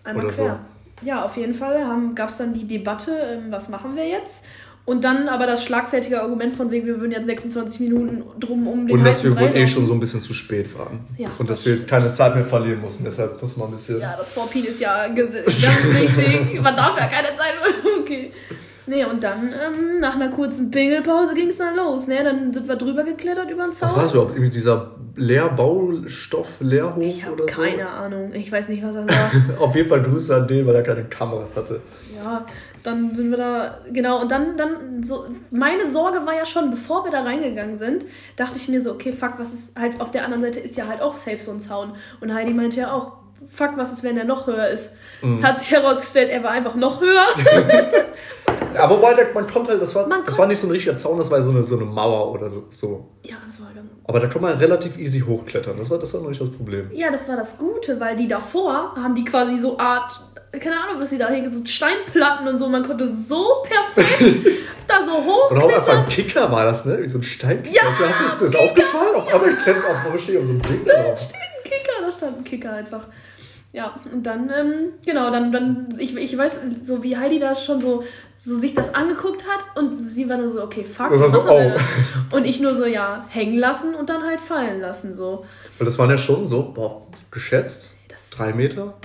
Einmal 0.04 0.26
oder 0.26 0.34
so. 0.34 0.44
quer. 0.44 0.60
Ja, 1.04 1.24
auf 1.26 1.38
jeden 1.38 1.54
Fall 1.54 1.80
gab 2.16 2.30
es 2.30 2.38
dann 2.38 2.54
die 2.54 2.66
Debatte, 2.68 3.12
ähm, 3.12 3.52
was 3.52 3.70
machen 3.70 3.96
wir 3.96 4.08
jetzt? 4.08 4.46
Und 4.90 5.04
dann 5.04 5.28
aber 5.28 5.46
das 5.46 5.64
schlagfertige 5.64 6.20
Argument 6.20 6.52
von 6.52 6.72
wegen, 6.72 6.88
wir 6.88 7.00
würden 7.00 7.12
jetzt 7.12 7.28
26 7.28 7.80
Minuten 7.82 8.24
drum 8.40 8.68
um 8.68 8.88
den 8.88 8.98
Und 8.98 9.04
dass 9.04 9.24
wir 9.24 9.40
wohl 9.40 9.56
eh 9.56 9.68
schon 9.68 9.86
so 9.86 9.94
ein 9.94 10.00
bisschen 10.00 10.20
zu 10.20 10.34
spät 10.34 10.76
waren. 10.76 11.02
Ja, 11.16 11.30
und 11.38 11.48
dass 11.48 11.64
das 11.64 11.68
wir 11.68 11.86
keine 11.86 12.12
Zeit 12.12 12.34
mehr 12.34 12.44
verlieren 12.44 12.82
mussten. 12.82 13.04
Deshalb 13.04 13.40
muss 13.40 13.56
man 13.56 13.68
ein 13.68 13.74
bisschen. 13.74 14.00
Ja, 14.00 14.16
das 14.18 14.32
Vorpin 14.32 14.66
ist 14.66 14.80
ja 14.80 15.08
ganz 15.16 15.32
wichtig. 15.32 16.60
Man 16.60 16.76
darf 16.76 16.98
ja 16.98 17.06
keine 17.06 17.28
Zeit. 17.28 17.54
Okay. 18.00 18.32
Nee, 18.88 19.06
und 19.06 19.24
dann 19.24 19.54
ähm, 19.54 20.00
nach 20.00 20.16
einer 20.16 20.30
kurzen 20.30 20.72
Pingelpause 20.72 21.36
ging 21.36 21.50
es 21.50 21.58
dann 21.58 21.76
los. 21.76 22.08
Ne? 22.08 22.24
Dann 22.24 22.52
sind 22.52 22.68
wir 22.68 22.76
drüber 22.76 23.04
geklettert 23.04 23.52
über 23.52 23.66
den 23.66 23.74
Zaun. 23.74 23.90
Was 23.90 23.96
war 23.96 24.04
das 24.04 24.14
überhaupt? 24.14 24.32
Irgendwie 24.32 24.50
dieser 24.50 24.96
Leerbaustoff, 25.16 26.62
Leerhof 26.62 26.98
Ich 27.00 27.24
habe 27.24 27.34
oder 27.34 27.44
so? 27.44 27.62
keine 27.62 27.88
Ahnung. 27.88 28.32
Ich 28.34 28.52
weiß 28.52 28.70
nicht, 28.70 28.84
was 28.84 28.96
das 28.96 29.06
war. 29.08 29.60
Auf 29.60 29.76
jeden 29.76 29.90
Fall 29.90 30.02
Grüße 30.02 30.36
an 30.36 30.48
den, 30.48 30.66
weil 30.66 30.74
er 30.74 30.82
keine 30.82 31.04
Kameras 31.04 31.56
hatte. 31.56 31.82
Ja, 32.18 32.48
dann 32.84 33.16
sind 33.16 33.30
wir 33.30 33.38
da, 33.38 33.80
genau, 33.92 34.22
und 34.22 34.32
dann, 34.32 34.58
dann, 34.58 35.04
so, 35.04 35.26
meine 35.52 35.86
Sorge 35.86 36.26
war 36.26 36.36
ja 36.36 36.46
schon, 36.46 36.72
bevor 36.72 37.04
wir 37.04 37.12
da 37.12 37.22
reingegangen 37.22 37.78
sind, 37.78 38.06
dachte 38.36 38.58
ich 38.58 38.68
mir 38.68 38.82
so, 38.82 38.92
okay, 38.92 39.12
fuck, 39.12 39.34
was 39.38 39.54
ist, 39.54 39.78
halt, 39.78 40.02
auf 40.02 40.12
der 40.12 40.24
anderen 40.24 40.42
Seite 40.42 40.60
ist 40.60 40.78
ja 40.78 40.88
halt 40.88 41.02
auch 41.02 41.18
safe 41.18 41.38
so 41.38 41.52
ein 41.52 41.60
Zaun. 41.60 41.94
Und 42.22 42.34
Heidi 42.34 42.54
meinte 42.54 42.80
ja 42.80 42.94
auch, 42.94 43.19
fuck, 43.48 43.72
was 43.78 43.92
ist, 43.92 44.04
wenn 44.04 44.16
der 44.16 44.26
noch 44.26 44.48
höher 44.48 44.68
ist? 44.68 44.94
Mhm. 45.22 45.44
Hat 45.46 45.60
sich 45.60 45.72
herausgestellt, 45.72 46.30
er 46.30 46.44
war 46.44 46.52
einfach 46.52 46.76
noch 46.76 47.00
höher. 47.02 47.26
Ja, 48.74 48.88
wobei, 48.90 49.16
man 49.34 49.48
kommt 49.48 49.68
halt, 49.68 49.82
das 49.82 49.96
war, 49.96 50.06
Man 50.08 50.20
das 50.20 50.28
kommt- 50.28 50.38
war 50.40 50.48
nicht 50.48 50.60
so 50.60 50.68
ein 50.68 50.72
richtiger 50.72 50.96
Zaun, 50.96 51.18
das 51.18 51.30
war 51.32 51.42
so 51.42 51.50
eine, 51.50 51.64
so 51.64 51.76
eine 51.76 51.86
Mauer 51.86 52.32
oder 52.32 52.50
so. 52.50 52.66
so. 52.70 53.08
ja, 53.24 53.36
das 53.46 53.60
war 53.62 53.70
ganz, 53.74 53.88
Aber 54.06 54.20
da 54.20 54.28
kann 54.28 54.42
man 54.44 54.58
relativ 54.58 54.98
easy 54.98 55.22
hochklettern. 55.22 55.76
Das 55.78 55.90
war, 55.90 55.98
das 55.98 56.14
war 56.14 56.22
noch 56.22 56.30
nicht 56.30 56.40
das 56.40 56.52
Problem. 56.52 56.90
ja, 56.94 57.10
das 57.12 57.28
war 57.28 57.36
das 57.36 57.58
Gute, 57.58 58.00
weil 58.00 58.16
die 58.16 58.28
davor 58.28 58.94
haben 58.96 59.16
die 59.16 59.26
quasi 59.26 59.58
so 59.60 59.78
Art, 59.80 60.20
keine 60.60 60.76
Ahnung, 60.80 61.02
was 61.02 61.10
sie 61.10 61.18
da 61.18 61.28
hingen, 61.30 61.52
so 61.52 61.66
Steinplatten 61.66 62.48
und 62.48 62.60
so, 62.60 62.68
man 62.68 62.86
konnte 62.86 63.12
so 63.12 63.64
perfekt 63.64 64.46
da 64.88 65.04
so 65.04 65.14
Und 65.14 65.28
auch 65.28 65.52
einfach 65.52 65.64
hochklettern. 65.80 65.98
ein 66.04 66.10
Kicker 66.10 66.52
war 66.52 66.64
das, 66.66 66.86
ne? 66.86 67.00
Wie 67.02 67.10
so 67.10 67.18
ein 67.18 67.24
Steinkicker. 67.24 67.76
Ja, 67.76 67.82
hast 67.84 68.42
du, 68.42 68.46
dir 68.46 68.52
das 68.52 68.62
aufgefallen? 68.62 69.16
Auf 69.16 69.34
einmal 69.34 69.56
klettert 69.56 69.84
auf, 69.86 70.20
steht 70.22 70.38
auf 70.38 70.46
so 70.46 70.52
einem 70.52 70.62
Ding 70.62 70.86
drauf? 70.86 71.20
ein 71.34 71.64
Kicker, 71.64 71.94
da 72.06 72.12
stand 72.12 72.38
ein 72.38 72.44
Kicker 72.44 72.72
einfach. 72.74 73.08
Ja, 73.72 73.94
und 74.12 74.24
dann, 74.26 74.50
ähm, 74.50 74.74
genau, 75.06 75.30
dann, 75.30 75.52
dann, 75.52 75.94
ich, 76.00 76.16
ich 76.18 76.36
weiß, 76.36 76.60
so 76.82 77.04
wie 77.04 77.16
Heidi 77.18 77.38
da 77.38 77.54
schon 77.54 77.80
so, 77.82 78.04
so 78.36 78.56
sich 78.56 78.74
das 78.74 78.96
angeguckt 78.96 79.44
hat 79.48 79.64
und 79.78 80.10
sie 80.10 80.28
war 80.28 80.38
nur 80.38 80.50
so, 80.50 80.64
okay, 80.64 80.84
fuck, 80.84 81.12
Das 81.12 81.20
war 81.20 81.30
so, 81.30 81.44
oh. 81.48 82.36
Und 82.36 82.48
ich 82.48 82.60
nur 82.62 82.74
so, 82.74 82.86
ja, 82.88 83.28
hängen 83.30 83.60
lassen 83.60 83.94
und 83.94 84.10
dann 84.10 84.24
halt 84.24 84.40
fallen 84.40 84.82
lassen, 84.82 85.14
so. 85.14 85.46
Weil 85.78 85.86
das 85.86 86.00
waren 86.00 86.10
ja 86.10 86.18
schon 86.18 86.48
so, 86.48 86.64
boah, 86.74 87.06
geschätzt, 87.30 87.94
Das 88.08 88.32
drei 88.32 88.54
Meter. 88.54 88.96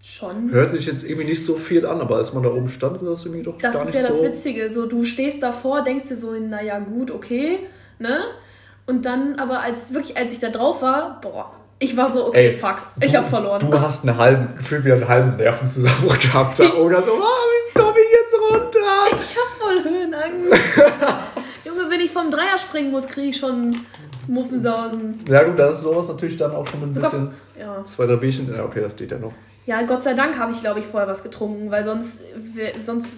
schon. 0.00 0.50
Hört 0.52 0.70
sich 0.70 0.86
jetzt 0.86 1.02
irgendwie 1.02 1.24
nicht 1.24 1.44
so 1.44 1.56
viel 1.56 1.84
an, 1.86 2.00
aber 2.00 2.16
als 2.18 2.32
man 2.32 2.44
da 2.44 2.50
oben 2.50 2.68
stand, 2.68 2.94
ist 2.96 3.04
das 3.04 3.24
irgendwie 3.24 3.42
doch 3.42 3.58
Das 3.58 3.72
gar 3.72 3.82
ist 3.82 3.88
nicht 3.88 4.00
ja 4.00 4.06
das 4.06 4.18
so. 4.18 4.24
Witzige, 4.24 4.72
so, 4.72 4.86
du 4.86 5.02
stehst 5.02 5.42
davor, 5.42 5.82
denkst 5.82 6.06
dir 6.06 6.16
so, 6.16 6.30
naja, 6.34 6.78
gut, 6.78 7.10
okay, 7.10 7.58
ne? 7.98 8.20
Und 8.86 9.04
dann, 9.04 9.40
aber 9.40 9.58
als, 9.62 9.92
wirklich, 9.92 10.16
als 10.16 10.32
ich 10.32 10.38
da 10.38 10.50
drauf 10.50 10.82
war, 10.82 11.20
boah, 11.20 11.50
ich 11.78 11.96
war 11.96 12.10
so, 12.10 12.28
okay, 12.28 12.48
Ey, 12.48 12.52
fuck, 12.56 12.78
ich 13.00 13.14
hab 13.14 13.28
verloren. 13.28 13.60
Du 13.60 13.78
hast 13.80 14.06
einen 14.06 14.16
halben, 14.16 14.56
gefühlt 14.56 14.84
wie 14.84 14.92
einen 14.92 15.06
halben 15.08 15.36
Nervenzusammenbruch 15.36 16.18
gehabt. 16.18 16.58
Da 16.58 16.64
oben 16.64 16.94
so, 17.04 17.12
oh, 17.12 17.18
wie 17.18 17.78
komme 17.78 17.94
ich 17.98 18.12
jetzt 18.12 18.34
runter? 18.50 19.18
Ich 19.20 19.36
hab 19.36 19.56
voll 19.58 19.84
Höhenangst. 19.84 20.76
Junge, 21.64 21.90
wenn 21.90 22.00
ich 22.00 22.10
vom 22.10 22.30
Dreier 22.30 22.56
springen 22.58 22.90
muss, 22.90 23.06
kriege 23.06 23.28
ich 23.28 23.36
schon 23.36 23.76
Muffensausen. 24.26 25.22
Ja 25.28 25.42
gut, 25.44 25.58
das 25.58 25.76
ist 25.76 25.82
sowas 25.82 26.08
natürlich 26.08 26.36
dann 26.36 26.52
auch 26.52 26.66
schon 26.66 26.82
ein 26.82 26.92
Sogar- 26.92 27.10
bisschen. 27.10 27.30
Ja. 27.58 27.84
Zwei, 27.84 28.06
drei 28.06 28.16
Bierchen, 28.16 28.54
ja 28.54 28.64
okay, 28.64 28.80
das 28.80 28.96
geht 28.96 29.10
ja 29.10 29.18
noch. 29.18 29.32
ja, 29.66 29.82
Gott 29.82 30.02
sei 30.02 30.14
Dank 30.14 30.38
habe 30.38 30.52
ich, 30.52 30.60
glaube 30.60 30.80
ich, 30.80 30.86
vorher 30.86 31.08
was 31.08 31.22
getrunken, 31.22 31.70
weil 31.70 31.84
sonst, 31.84 32.22
sonst, 32.82 33.16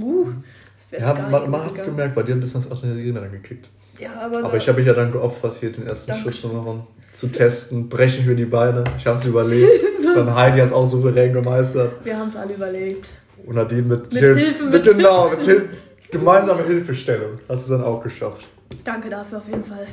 uh, 0.00 0.26
Ja, 0.90 1.14
man, 1.30 1.50
man 1.50 1.64
hat 1.64 1.72
es 1.74 1.84
gemerkt, 1.84 2.14
bei 2.14 2.22
dir 2.22 2.34
ein 2.34 2.40
bisschen 2.40 2.62
das 2.62 2.70
Adrenalin 2.70 3.16
reingekickt. 3.16 3.70
Ja, 3.98 4.10
aber, 4.24 4.44
Aber 4.44 4.56
ich 4.56 4.66
habe 4.68 4.78
mich 4.78 4.86
ja 4.86 4.92
dann 4.94 5.12
geopfert, 5.12 5.54
hier 5.60 5.70
den 5.72 5.86
ersten 5.86 6.08
Dankeschön. 6.12 6.32
Schritt 6.32 6.40
zu 6.50 6.56
machen, 6.56 6.86
zu 7.14 7.28
testen, 7.28 7.88
breche 7.88 8.20
ich 8.20 8.26
mir 8.26 8.34
die 8.34 8.44
Beine. 8.44 8.84
Ich 8.98 9.06
habe 9.06 9.18
es 9.18 9.24
überlebt. 9.24 9.70
dann 10.14 10.34
Heidi 10.34 10.58
hat 10.58 10.66
es 10.68 10.72
auch 10.72 10.84
souverän 10.86 11.32
gemeistert. 11.32 11.92
wir 12.04 12.16
haben 12.18 12.28
es 12.28 12.36
alle 12.36 12.54
überlebt. 12.54 13.10
Und 13.46 13.56
Nadine 13.56 13.82
mit, 13.82 14.12
Mit 14.12 14.22
Hilfe, 14.24 14.64
mit- 14.64 14.84
genau, 14.84 15.30
mit 15.30 15.40
Hil 15.42 15.68
gemeinsame 16.10 16.64
Hilfestellung. 16.64 17.32
Hast 17.48 17.68
du 17.68 17.74
es 17.74 17.80
dann 17.80 17.86
auch 17.88 18.02
geschafft. 18.02 18.46
Danke 18.84 19.10
dafür 19.10 19.38
auf 19.38 19.48
jeden 19.48 19.64
Fall. 19.64 19.86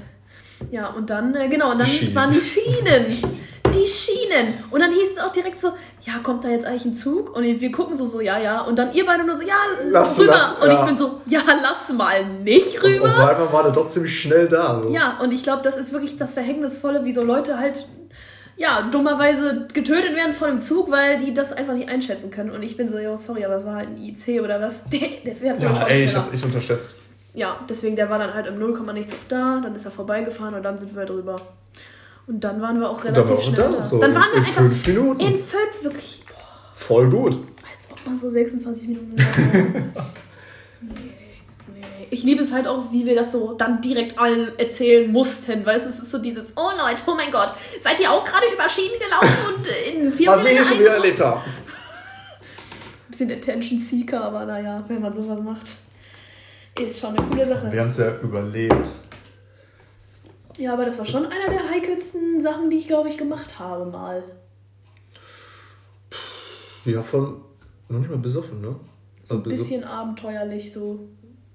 Ja, 0.72 0.88
und 0.90 1.10
dann, 1.10 1.34
äh, 1.36 1.48
genau, 1.50 1.72
und 1.72 1.80
dann 1.80 1.88
Die 1.88 2.14
waren 2.16 2.32
die 2.32 2.40
Schienen. 2.42 3.34
Die 3.74 3.88
Schienen. 3.88 4.54
Und 4.70 4.82
dann 4.82 4.92
hieß 4.92 5.12
es 5.18 5.20
auch 5.24 5.32
direkt 5.32 5.60
so, 5.60 5.70
ja, 6.02 6.14
kommt 6.24 6.44
da 6.44 6.50
jetzt 6.50 6.66
eigentlich 6.66 6.86
ein 6.86 6.96
Zug? 6.96 7.36
Und 7.36 7.44
wir 7.44 7.72
gucken 7.72 7.96
so, 7.96 8.06
so, 8.06 8.20
ja, 8.22 8.40
ja. 8.40 8.62
Und 8.62 8.78
dann 8.78 8.92
ihr 8.94 9.06
beide 9.06 9.24
nur 9.24 9.36
so, 9.36 9.44
ja, 9.44 9.56
Lass, 9.90 10.20
rüber. 10.20 10.32
lass, 10.32 10.52
und 10.64 10.68
ja. 10.72 10.80
ich 10.80 10.86
bin 10.86 10.98
so, 10.98 11.22
ja, 11.26 11.42
lass 11.62 11.92
mal 11.94 12.26
nicht 12.26 12.84
Und 12.84 12.90
rüber. 12.92 13.10
auf 13.10 13.30
einmal 13.30 13.54
war 13.54 13.64
der 13.64 13.72
doch 13.72 13.86
ziemlich 13.88 14.20
schnell 14.20 14.48
da. 14.48 14.82
So. 14.84 14.90
Ja, 14.90 15.20
und 15.22 15.32
ich 15.32 15.44
glaube, 15.44 15.62
das 15.64 15.78
ist 15.78 15.94
wirklich 15.94 16.18
das 16.18 16.34
Verhängnisvolle, 16.34 17.06
wie 17.06 17.14
so 17.14 17.24
Leute 17.24 17.58
halt, 17.60 17.88
ja, 18.58 18.82
dummerweise 18.92 19.68
getötet 19.74 20.16
werden 20.16 20.34
von 20.34 20.50
dem 20.50 20.62
Zug, 20.62 20.92
weil 20.92 21.20
die 21.20 21.34
das 21.34 21.54
einfach 21.54 21.74
nicht 21.74 21.90
einschätzen 21.90 22.30
können. 22.32 22.52
Und 22.52 22.64
ich 22.64 22.76
bin 22.78 22.90
so, 22.90 23.00
yo, 23.00 23.16
sorry, 23.16 23.46
aber 23.46 23.56
es 23.56 23.66
war 23.66 23.76
halt 23.76 23.90
ein 23.90 23.98
IC 23.98 24.42
oder 24.42 24.60
was. 24.62 24.84
Der, 24.90 25.00
der 25.26 25.36
fährt 25.36 25.62
Ja, 25.62 25.86
ey, 25.88 26.04
ich 26.06 26.16
hab's 26.16 26.32
echt 26.34 26.44
unterschätzt. 26.44 26.96
Ja, 27.34 27.58
deswegen, 27.70 27.96
der 27.96 28.10
war 28.10 28.20
dann 28.20 28.34
halt 28.34 28.48
im 28.48 28.60
0, 28.60 28.82
nichts 28.94 29.14
auch 29.14 29.28
da, 29.30 29.62
dann 29.64 29.74
ist 29.74 29.86
er 29.86 29.92
vorbeigefahren 29.92 30.54
und 30.56 30.64
dann 30.64 30.78
sind 30.78 30.96
wir 30.96 31.06
drüber. 31.06 31.38
Und 32.28 32.44
dann 32.44 32.62
waren 32.62 32.80
wir 32.80 32.90
auch 32.90 33.02
dann 33.04 33.14
relativ 33.16 33.42
schnell 33.44 33.72
da. 33.72 33.84
So 33.84 34.00
dann 34.00 34.14
waren 34.16 34.30
wir 34.32 34.38
in 34.38 34.46
einfach 34.46 34.62
fünf 34.62 34.88
Minuten. 34.88 35.20
in 35.20 35.38
fünf, 35.38 35.84
wirklich, 35.84 36.24
boah, 36.28 36.36
Voll 36.76 37.10
gut. 37.10 37.34
als 37.34 37.90
ob 37.92 38.06
man 38.06 38.20
so 38.20 38.30
26 38.30 38.88
Minuten. 38.90 39.16
Nee, 40.84 40.90
nee. 41.76 42.08
Ich 42.10 42.24
liebe 42.24 42.42
es 42.42 42.52
halt 42.52 42.66
auch, 42.68 42.92
wie 42.92 43.06
wir 43.06 43.14
das 43.14 43.32
so 43.32 43.54
dann 43.54 43.82
direkt 43.82 44.18
allen 44.18 44.58
erzählen 44.58 45.12
mussten, 45.12 45.64
weil 45.64 45.78
es 45.78 45.86
ist 45.86 46.10
so 46.10 46.18
dieses, 46.18 46.54
oh 46.56 46.70
Leute, 46.76 47.04
oh 47.06 47.14
mein 47.16 47.30
Gott, 47.32 47.54
seid 47.80 48.00
ihr 48.00 48.12
auch 48.12 48.26
gerade 48.26 48.46
über 48.52 48.68
Schienen 48.68 48.98
gelaufen 48.98 49.38
und 49.56 49.68
in 49.68 50.28
Was 50.28 50.44
wir 50.44 50.50
hier 50.50 50.66
schon 50.66 50.80
wieder 50.80 50.94
erlebt 50.96 51.20
haben. 51.20 51.42
Bisschen 53.10 53.32
Attention 53.32 53.78
Seeker, 53.78 54.24
aber 54.24 54.46
naja, 54.46 54.84
wenn 54.88 55.02
man 55.02 55.14
sowas 55.14 55.40
macht, 55.40 55.68
ist 56.80 57.00
schon 57.00 57.16
eine 57.16 57.28
coole 57.28 57.46
Sache. 57.46 57.72
Wir 57.72 57.82
haben 57.82 57.90
es 57.90 57.98
ja 57.98 58.18
überlebt. 58.24 58.90
Ja, 60.62 60.74
aber 60.74 60.86
das 60.86 60.98
war 61.00 61.06
schon 61.06 61.26
einer 61.26 61.50
der 61.50 61.70
heikelsten 61.70 62.40
Sachen, 62.40 62.70
die 62.70 62.78
ich, 62.78 62.88
glaube 62.88 63.10
ich, 63.10 63.18
gemacht 63.18 63.58
habe 63.58 63.86
mal. 63.90 64.24
Ja, 66.86 67.02
von 67.02 67.42
noch 67.90 68.00
nicht 68.00 68.10
mal 68.10 68.18
besoffen, 68.20 68.62
ne? 68.62 68.76
So 69.24 69.36
ein 69.36 69.40
Also 69.40 69.50
beso- 69.50 69.50
bisschen 69.50 69.84
abenteuerlich, 69.84 70.72
so 70.72 71.00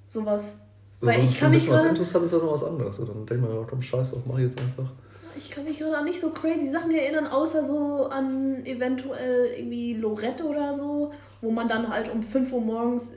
sowas. 0.08 0.58
Weil 1.00 1.18
Wenn 1.18 1.24
ich 1.24 1.38
kann 1.38 1.48
ein 1.48 1.52
mich 1.52 1.68
was 1.68 1.76
gerade 1.82 1.88
interessant 1.90 2.24
ist, 2.24 2.32
ja 2.32 2.38
noch 2.38 2.52
was 2.52 2.64
anderes. 2.64 2.98
Und 2.98 3.08
dann 3.08 3.26
denkt 3.26 3.42
man, 3.42 3.54
ja, 3.54 3.64
komm, 3.68 3.82
scheiß 3.82 4.12
drauf, 4.12 4.22
mach 4.26 4.36
ich 4.36 4.42
jetzt 4.44 4.58
einfach. 4.58 4.90
ich 5.36 5.50
kann 5.50 5.64
mich 5.64 5.78
gerade 5.78 5.96
an 5.98 6.04
nicht 6.04 6.20
so 6.20 6.30
crazy 6.30 6.66
Sachen 6.68 6.90
erinnern, 6.90 7.26
außer 7.26 7.64
so 7.64 8.06
an 8.06 8.64
eventuell 8.66 9.46
irgendwie 9.56 9.94
Lorette 9.94 10.44
oder 10.44 10.72
so, 10.74 11.12
wo 11.42 11.50
man 11.50 11.68
dann 11.68 11.88
halt 11.90 12.10
um 12.12 12.22
5 12.22 12.52
Uhr 12.52 12.60
morgens 12.60 13.10
äh, 13.12 13.14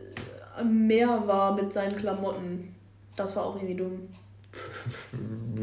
am 0.59 0.87
Meer 0.87 1.23
war 1.25 1.55
mit 1.55 1.71
seinen 1.73 1.95
Klamotten. 1.95 2.75
Das 3.15 3.35
war 3.35 3.45
auch 3.45 3.55
irgendwie 3.55 3.75
dumm. 3.75 4.09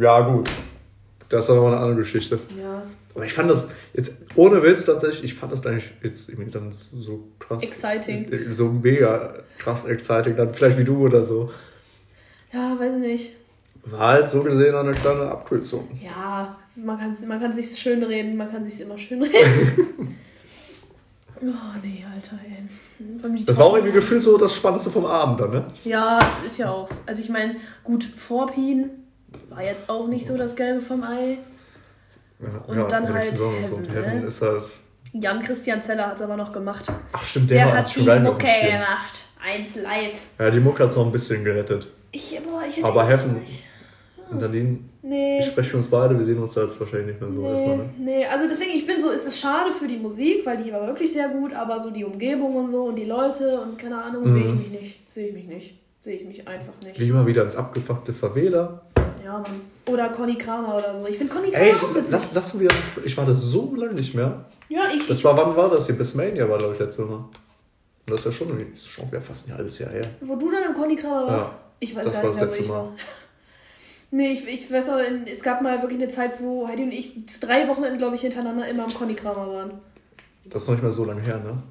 Ja, 0.00 0.20
gut. 0.20 0.48
Das 1.28 1.44
ist 1.44 1.50
nochmal 1.50 1.72
eine 1.72 1.80
andere 1.80 1.98
Geschichte. 1.98 2.38
Ja. 2.60 2.82
Aber 3.14 3.24
ich 3.24 3.32
fand 3.32 3.50
das 3.50 3.70
jetzt, 3.94 4.18
ohne 4.34 4.62
Witz 4.62 4.84
tatsächlich, 4.84 5.32
ich 5.32 5.34
fand 5.34 5.50
das 5.50 5.64
eigentlich 5.64 5.90
jetzt 6.02 6.28
irgendwie 6.28 6.50
dann 6.50 6.70
so 6.70 7.28
krass. 7.38 7.62
Exciting. 7.62 8.52
So 8.52 8.68
mega 8.68 9.42
krass 9.58 9.86
exciting. 9.86 10.36
Dann 10.36 10.52
vielleicht 10.54 10.78
wie 10.78 10.84
du 10.84 11.06
oder 11.06 11.24
so. 11.24 11.50
Ja, 12.52 12.76
weiß 12.78 12.98
nicht. 12.98 13.32
War 13.86 14.14
halt 14.14 14.30
so 14.30 14.42
gesehen 14.42 14.74
eine 14.74 14.92
kleine 14.92 15.30
Abkürzung. 15.30 15.88
Ja, 16.02 16.58
man 16.74 16.98
kann 16.98 17.16
man 17.26 17.40
kann 17.40 17.52
sich 17.52 17.78
schön 17.78 18.02
reden, 18.02 18.36
man 18.36 18.50
kann 18.50 18.64
sich 18.64 18.80
immer 18.80 18.98
schön 18.98 19.22
reden. 19.22 20.16
oh 21.54 21.78
nee, 21.82 22.04
Alter, 22.14 22.38
ey. 22.44 23.44
Das 23.44 23.58
war 23.58 23.66
auch 23.66 23.74
irgendwie 23.74 23.92
gefühlt 23.92 24.22
so 24.22 24.38
das 24.38 24.54
Spannendste 24.54 24.90
vom 24.90 25.04
Abend 25.04 25.40
dann, 25.40 25.50
ne? 25.50 25.64
Ja, 25.84 26.18
ist 26.44 26.58
ja 26.58 26.70
auch. 26.70 26.88
so. 26.88 26.94
Also 27.06 27.20
ich 27.20 27.28
meine, 27.28 27.56
gut, 27.84 28.04
Vorpien 28.04 28.90
war 29.50 29.62
jetzt 29.62 29.88
auch 29.88 30.06
nicht 30.08 30.26
so 30.26 30.36
das 30.36 30.56
Gelbe 30.56 30.80
vom 30.80 31.02
Ei. 31.02 31.38
Ja, 32.40 32.48
Und 32.82 32.92
dann 32.92 33.04
nichts 33.12 33.40
halt 33.40 33.60
Heaven, 33.62 33.84
Heaven 33.92 34.20
ne? 34.20 34.26
ist 34.26 34.42
halt. 34.42 34.64
Jan 35.12 35.42
Christian 35.42 35.80
Zeller 35.80 36.06
hat 36.08 36.16
es 36.16 36.22
aber 36.22 36.36
noch 36.36 36.52
gemacht. 36.52 36.84
Ach 37.12 37.22
stimmt, 37.22 37.50
Der, 37.50 37.66
der, 37.66 37.74
hat 37.78 37.96
die 37.96 38.00
Mucke 38.02 38.44
gemacht. 38.44 39.24
Eins 39.42 39.76
live. 39.76 40.12
Ja, 40.38 40.50
die 40.50 40.60
Mucke 40.60 40.82
hat 40.82 40.90
es 40.90 40.96
noch 40.96 41.06
ein 41.06 41.12
bisschen 41.12 41.44
gerettet. 41.44 41.86
Ich, 42.12 42.38
boah, 42.44 42.62
ich 42.66 42.76
hätte 42.78 42.86
Aber 42.88 43.06
Heaven, 43.06 43.38
nicht- 43.40 43.62
und 44.30 44.40
Nadine, 44.40 44.78
Nee. 45.02 45.38
ich 45.38 45.46
spreche 45.46 45.70
für 45.70 45.76
uns 45.76 45.86
beide, 45.88 46.16
wir 46.18 46.24
sehen 46.24 46.38
uns 46.38 46.52
da 46.52 46.62
jetzt 46.62 46.78
wahrscheinlich 46.80 47.08
nicht 47.08 47.20
mehr 47.20 47.30
so 47.32 47.42
erstmal, 47.48 47.76
Nee, 47.76 47.82
ne? 47.84 47.90
nee, 48.20 48.26
also 48.26 48.48
deswegen, 48.48 48.70
ich 48.72 48.86
bin 48.86 48.98
so, 49.00 49.10
es 49.10 49.24
ist 49.24 49.38
schade 49.40 49.72
für 49.72 49.86
die 49.86 49.98
Musik, 49.98 50.44
weil 50.44 50.62
die 50.62 50.72
war 50.72 50.86
wirklich 50.86 51.12
sehr 51.12 51.28
gut, 51.28 51.52
aber 51.54 51.78
so 51.80 51.90
die 51.90 52.04
Umgebung 52.04 52.56
und 52.56 52.70
so 52.70 52.84
und 52.84 52.96
die 52.96 53.04
Leute 53.04 53.60
und 53.60 53.78
keine 53.78 54.02
Ahnung, 54.02 54.28
sehe 54.28 54.44
ich 54.44 54.50
Mhm. 54.52 54.58
mich 54.58 54.70
nicht. 54.70 55.12
Sehe 55.12 55.28
ich 55.28 55.34
mich 55.34 55.46
nicht. 55.46 55.78
Sehe 56.02 56.14
ich 56.16 56.24
mich 56.26 56.46
einfach 56.46 56.72
nicht. 56.82 56.98
Wie 57.00 57.08
immer 57.08 57.26
wieder 57.26 57.42
ins 57.42 57.56
abgefuckte 57.56 58.12
Favela. 58.12 58.82
Ja, 59.24 59.38
Mann. 59.38 59.60
Oder 59.88 60.08
Conny 60.10 60.36
Kramer 60.36 60.76
oder 60.76 60.94
so. 60.94 61.04
Ich 61.06 61.18
finde 61.18 61.32
Conny 61.34 61.50
Kramer 61.50 61.64
Ey, 61.64 61.72
auch 61.74 61.94
witzig. 61.94 62.12
lass, 62.12 62.34
lass 62.34 62.54
mal 62.54 62.60
wieder. 62.60 62.74
Ich 63.04 63.16
war 63.16 63.24
das 63.26 63.40
so 63.42 63.74
lange 63.74 63.94
nicht 63.94 64.14
mehr. 64.14 64.44
ja, 64.68 64.82
ich, 64.94 65.06
Das 65.08 65.22
war, 65.24 65.36
wann 65.36 65.56
war 65.56 65.68
das 65.70 65.86
hier? 65.86 65.96
Bis 65.96 66.14
Mania 66.14 66.48
war, 66.48 66.58
glaube 66.58 66.74
ich, 66.74 66.80
letzte 66.80 67.02
Mal. 67.02 67.14
Und 67.16 67.28
das 68.06 68.20
ist 68.20 68.26
ja 68.26 68.32
schon, 68.32 68.48
irgendwie- 68.48 68.72
ist 68.72 68.86
schon 68.88 69.06
wieder 69.08 69.20
fast 69.20 69.48
ein 69.48 69.56
halbes 69.56 69.78
Jahr 69.80 69.90
her. 69.90 70.04
Wo 70.20 70.36
du 70.36 70.48
dann 70.50 70.62
im 70.64 70.74
Conny 70.74 70.94
Kramer 70.94 71.26
warst? 71.26 71.48
Ja, 71.50 71.54
ich 71.80 71.96
weiß 71.96 72.04
das 72.04 72.14
gar 72.14 72.22
war 72.22 72.30
nicht 72.30 72.40
das 72.40 72.40
mehr, 72.40 72.42
wo 72.42 72.44
letzte 72.44 72.62
ich 72.62 72.68
Mal. 72.68 72.74
war. 72.74 72.92
Nee, 74.10 74.28
ich, 74.28 74.46
ich 74.46 74.70
weiß 74.70 74.90
auch, 74.90 74.98
es 75.30 75.42
gab 75.42 75.62
mal 75.62 75.82
wirklich 75.82 76.00
eine 76.00 76.08
Zeit, 76.08 76.40
wo 76.40 76.68
Heidi 76.68 76.84
und 76.84 76.92
ich 76.92 77.12
drei 77.40 77.66
Wochen, 77.68 77.82
glaube 77.98 78.14
ich, 78.14 78.20
hintereinander 78.20 78.68
immer 78.68 78.84
am 78.84 78.94
Conny 78.94 79.14
Kramer 79.14 79.52
waren. 79.52 79.72
Das 80.44 80.62
ist 80.62 80.68
noch 80.68 80.74
nicht 80.76 80.84
mal 80.84 80.92
so 80.92 81.04
lange 81.04 81.22
her, 81.22 81.38
ne? 81.38 81.62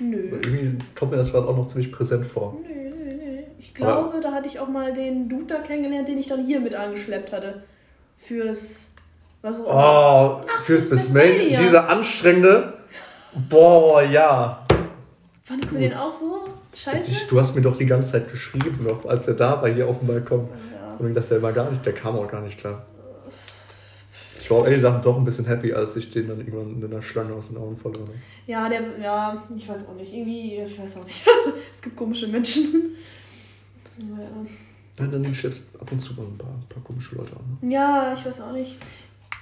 Nö. 0.00 0.28
Aber 0.28 0.36
irgendwie 0.36 0.78
kommt 0.98 1.12
mir 1.12 1.16
das 1.16 1.32
gerade 1.32 1.46
auch 1.46 1.56
noch 1.56 1.68
ziemlich 1.68 1.92
präsent 1.92 2.26
vor. 2.26 2.56
Nee, 2.62 2.92
nee, 2.96 3.14
nee. 3.14 3.44
Ich 3.58 3.74
glaube, 3.74 4.20
da 4.20 4.32
hatte 4.32 4.48
ich 4.48 4.58
auch 4.58 4.68
mal 4.68 4.92
den 4.92 5.28
Dude 5.28 5.46
da 5.46 5.58
kennengelernt, 5.60 6.08
den 6.08 6.18
ich 6.18 6.26
dann 6.26 6.44
hier 6.44 6.60
mit 6.60 6.74
angeschleppt 6.74 7.32
hatte. 7.32 7.62
Fürs. 8.16 8.92
Was 9.42 9.60
auch 9.60 9.66
immer. 9.66 10.44
Oh, 10.44 10.58
fürs 10.62 10.88
fürs 10.88 10.90
Bis 10.90 11.12
Mania. 11.12 11.32
Mania. 11.36 11.60
Dieser 11.60 11.88
anstrengende. 11.88 12.74
Boah, 13.48 14.02
ja. 14.02 14.66
Fandest 15.42 15.74
du 15.74 15.78
den 15.78 15.94
auch 15.94 16.14
so? 16.14 16.40
Scheiße? 16.74 17.10
Ich, 17.10 17.26
du 17.26 17.38
hast 17.38 17.54
mir 17.54 17.62
doch 17.62 17.76
die 17.76 17.86
ganze 17.86 18.12
Zeit 18.12 18.30
geschrieben, 18.30 18.84
noch, 18.84 19.06
als 19.06 19.26
er 19.28 19.34
da 19.34 19.62
war, 19.62 19.68
hier 19.68 19.86
auf 19.86 19.98
dem 19.98 20.08
Balkon. 20.08 20.48
Ja. 20.72 20.77
Und 20.98 21.14
dass 21.14 21.28
der 21.28 21.42
war 21.42 21.52
gar 21.52 21.70
nicht, 21.70 21.84
der 21.84 21.94
kam 21.94 22.16
auch 22.16 22.28
gar 22.28 22.40
nicht 22.40 22.58
klar. 22.58 22.84
Ich 24.40 24.50
war 24.50 24.58
auch 24.58 24.64
ehrlich 24.64 24.78
gesagt 24.78 25.04
doch 25.04 25.16
ein 25.16 25.24
bisschen 25.24 25.44
happy, 25.44 25.72
als 25.74 25.94
ich 25.96 26.10
den 26.10 26.28
dann 26.28 26.38
irgendwann 26.38 26.82
in 26.82 26.90
der 26.90 27.02
Schlange 27.02 27.34
aus 27.34 27.48
den 27.48 27.58
Augen 27.58 27.76
verloren 27.76 28.08
habe. 28.08 28.18
ja, 28.46 28.68
der. 28.68 28.98
Ja, 28.98 29.44
ich 29.54 29.68
weiß 29.68 29.88
auch 29.88 29.94
nicht. 29.94 30.12
Irgendwie. 30.12 30.56
Ich 30.56 30.78
weiß 30.78 30.96
auch 30.96 31.04
nicht. 31.04 31.22
es 31.72 31.82
gibt 31.82 31.96
komische 31.96 32.28
Menschen. 32.28 32.96
Naja. 34.00 34.28
Nein, 34.96 35.10
dann 35.10 35.34
schleppst 35.34 35.70
ab 35.80 35.90
und 35.90 35.98
zu 35.98 36.14
mal 36.14 36.22
ein 36.22 36.38
paar, 36.38 36.48
ein 36.48 36.68
paar 36.68 36.82
komische 36.84 37.16
Leute 37.16 37.32
an. 37.32 37.58
Ne? 37.60 37.72
Ja, 37.74 38.12
ich 38.14 38.24
weiß 38.24 38.40
auch 38.42 38.52
nicht. 38.52 38.78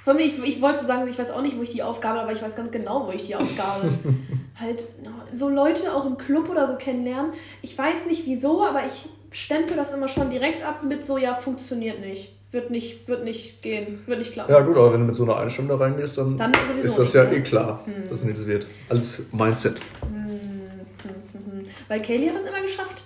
Vor 0.02 0.14
allem, 0.14 0.22
ich, 0.22 0.38
ich 0.42 0.62
wollte 0.62 0.86
sagen, 0.86 1.08
ich 1.08 1.18
weiß 1.18 1.30
auch 1.32 1.42
nicht, 1.42 1.58
wo 1.58 1.62
ich 1.62 1.70
die 1.70 1.82
Aufgabe, 1.82 2.20
aber 2.20 2.32
ich 2.32 2.40
weiß 2.40 2.56
ganz 2.56 2.70
genau, 2.70 3.06
wo 3.06 3.12
ich 3.12 3.24
die 3.24 3.36
Aufgabe 3.36 3.90
halt 4.60 4.86
so 5.34 5.48
Leute 5.48 5.94
auch 5.94 6.06
im 6.06 6.16
Club 6.16 6.48
oder 6.48 6.66
so 6.66 6.76
kennenlernen. 6.76 7.32
Ich 7.60 7.76
weiß 7.76 8.06
nicht 8.06 8.24
wieso, 8.24 8.64
aber 8.64 8.86
ich 8.86 9.08
stempel 9.36 9.76
das 9.76 9.92
immer 9.92 10.08
schon 10.08 10.30
direkt 10.30 10.62
ab 10.62 10.82
mit 10.82 11.04
so, 11.04 11.18
ja, 11.18 11.34
funktioniert 11.34 12.00
nicht. 12.00 12.32
Wird 12.52 12.70
nicht, 12.70 13.06
wird 13.08 13.24
nicht 13.24 13.60
gehen, 13.60 14.02
wird 14.06 14.20
nicht 14.20 14.32
klappen. 14.32 14.52
Ja, 14.52 14.60
gut, 14.60 14.76
aber 14.76 14.92
wenn 14.92 15.00
du 15.00 15.06
mit 15.06 15.16
so 15.16 15.24
einer 15.24 15.36
Einstellung 15.36 15.68
da 15.68 15.76
reingehst, 15.76 16.16
dann, 16.16 16.36
Dann 16.36 16.52
ist 16.82 16.98
das 16.98 17.12
ja 17.12 17.24
ne? 17.24 17.36
eh 17.36 17.40
klar, 17.40 17.84
dass 18.08 18.22
nichts 18.22 18.46
wird. 18.46 18.66
Als 18.88 19.22
Mindset. 19.32 19.80
Mhm. 20.08 21.66
Weil 21.88 22.02
Kaylee 22.02 22.28
hat 22.30 22.36
das 22.36 22.44
immer 22.44 22.62
geschafft. 22.62 23.04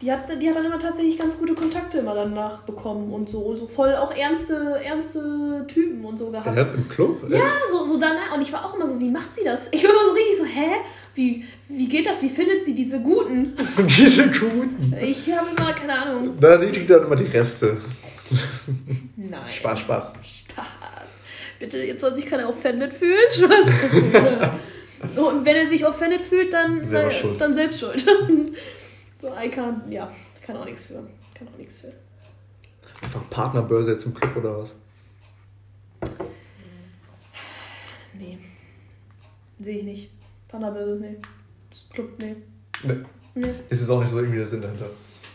Die 0.00 0.12
hat, 0.12 0.40
die 0.40 0.48
hat 0.48 0.54
dann 0.54 0.64
immer 0.64 0.78
tatsächlich 0.78 1.18
ganz 1.18 1.36
gute 1.38 1.54
Kontakte 1.54 1.98
immer 1.98 2.14
danach 2.14 2.62
bekommen 2.62 3.12
und 3.12 3.28
so. 3.28 3.56
So 3.56 3.66
voll 3.66 3.96
auch 3.96 4.14
ernste, 4.14 4.80
ernste 4.84 5.64
Typen 5.66 6.04
und 6.04 6.16
so 6.16 6.30
gehabt. 6.30 6.56
Jetzt 6.56 6.76
im 6.76 6.88
Club? 6.88 7.28
Ja, 7.28 7.40
so, 7.68 7.84
so 7.84 7.98
danach. 7.98 8.32
Und 8.32 8.42
ich 8.42 8.52
war 8.52 8.64
auch 8.64 8.76
immer 8.76 8.86
so, 8.86 9.00
wie 9.00 9.10
macht 9.10 9.34
sie 9.34 9.42
das? 9.42 9.68
Ich 9.72 9.82
war 9.82 9.90
immer 9.90 10.04
so 10.04 10.12
richtig 10.12 10.38
so, 10.38 10.44
hä? 10.44 10.70
Wie, 11.14 11.44
wie 11.66 11.88
geht 11.88 12.06
das? 12.06 12.22
Wie 12.22 12.28
findet 12.28 12.64
sie 12.64 12.76
diese 12.76 13.00
Guten? 13.00 13.56
Diese 13.98 14.28
Guten. 14.28 14.94
Ich 15.00 15.32
habe 15.32 15.48
immer 15.56 15.72
keine 15.72 15.94
Ahnung. 15.94 16.38
Na, 16.40 16.56
die 16.56 16.70
kriegt 16.70 16.88
dann 16.90 17.02
immer 17.02 17.16
die 17.16 17.26
Reste. 17.26 17.80
Nein. 19.16 19.50
Spaß, 19.50 19.80
Spaß. 19.80 20.18
Spaß. 20.22 21.08
Bitte, 21.58 21.78
jetzt 21.78 22.02
soll 22.02 22.14
sich 22.14 22.26
keiner 22.26 22.48
offended 22.48 22.92
fühlen. 22.92 23.18
Spaß. 23.32 24.50
Und 25.16 25.44
wenn 25.44 25.56
er 25.56 25.66
sich 25.66 25.84
offended 25.84 26.20
fühlt, 26.20 26.52
dann, 26.52 26.82
äh, 26.82 27.10
schuld. 27.10 27.40
dann 27.40 27.54
selbst 27.54 27.80
schuld. 27.80 28.04
So, 29.20 29.28
I 29.28 29.48
can't, 29.50 29.88
ja, 29.90 30.10
kann 30.44 30.56
auch 30.56 30.64
nichts 30.64 30.86
für. 30.86 31.06
Kann 31.34 31.48
auch 31.48 31.58
nichts 31.58 31.80
für. 31.80 31.92
Einfach 33.02 33.28
Partnerbörse 33.30 33.90
jetzt 33.90 34.06
im 34.06 34.14
Club 34.14 34.36
oder 34.36 34.58
was? 34.58 34.76
Nee. 38.14 38.38
Sehe 39.58 39.78
ich 39.78 39.84
nicht. 39.84 40.10
Panabel, 40.48 40.98
nee. 40.98 41.16
Club, 41.92 42.10
nee. 42.20 42.36
Nee. 42.84 42.94
Nee. 43.34 43.54
Ist 43.68 43.82
es 43.82 43.90
auch 43.90 44.00
nicht 44.00 44.10
so 44.10 44.18
irgendwie 44.18 44.38
der 44.38 44.46
Sinn 44.46 44.62
dahinter. 44.62 44.86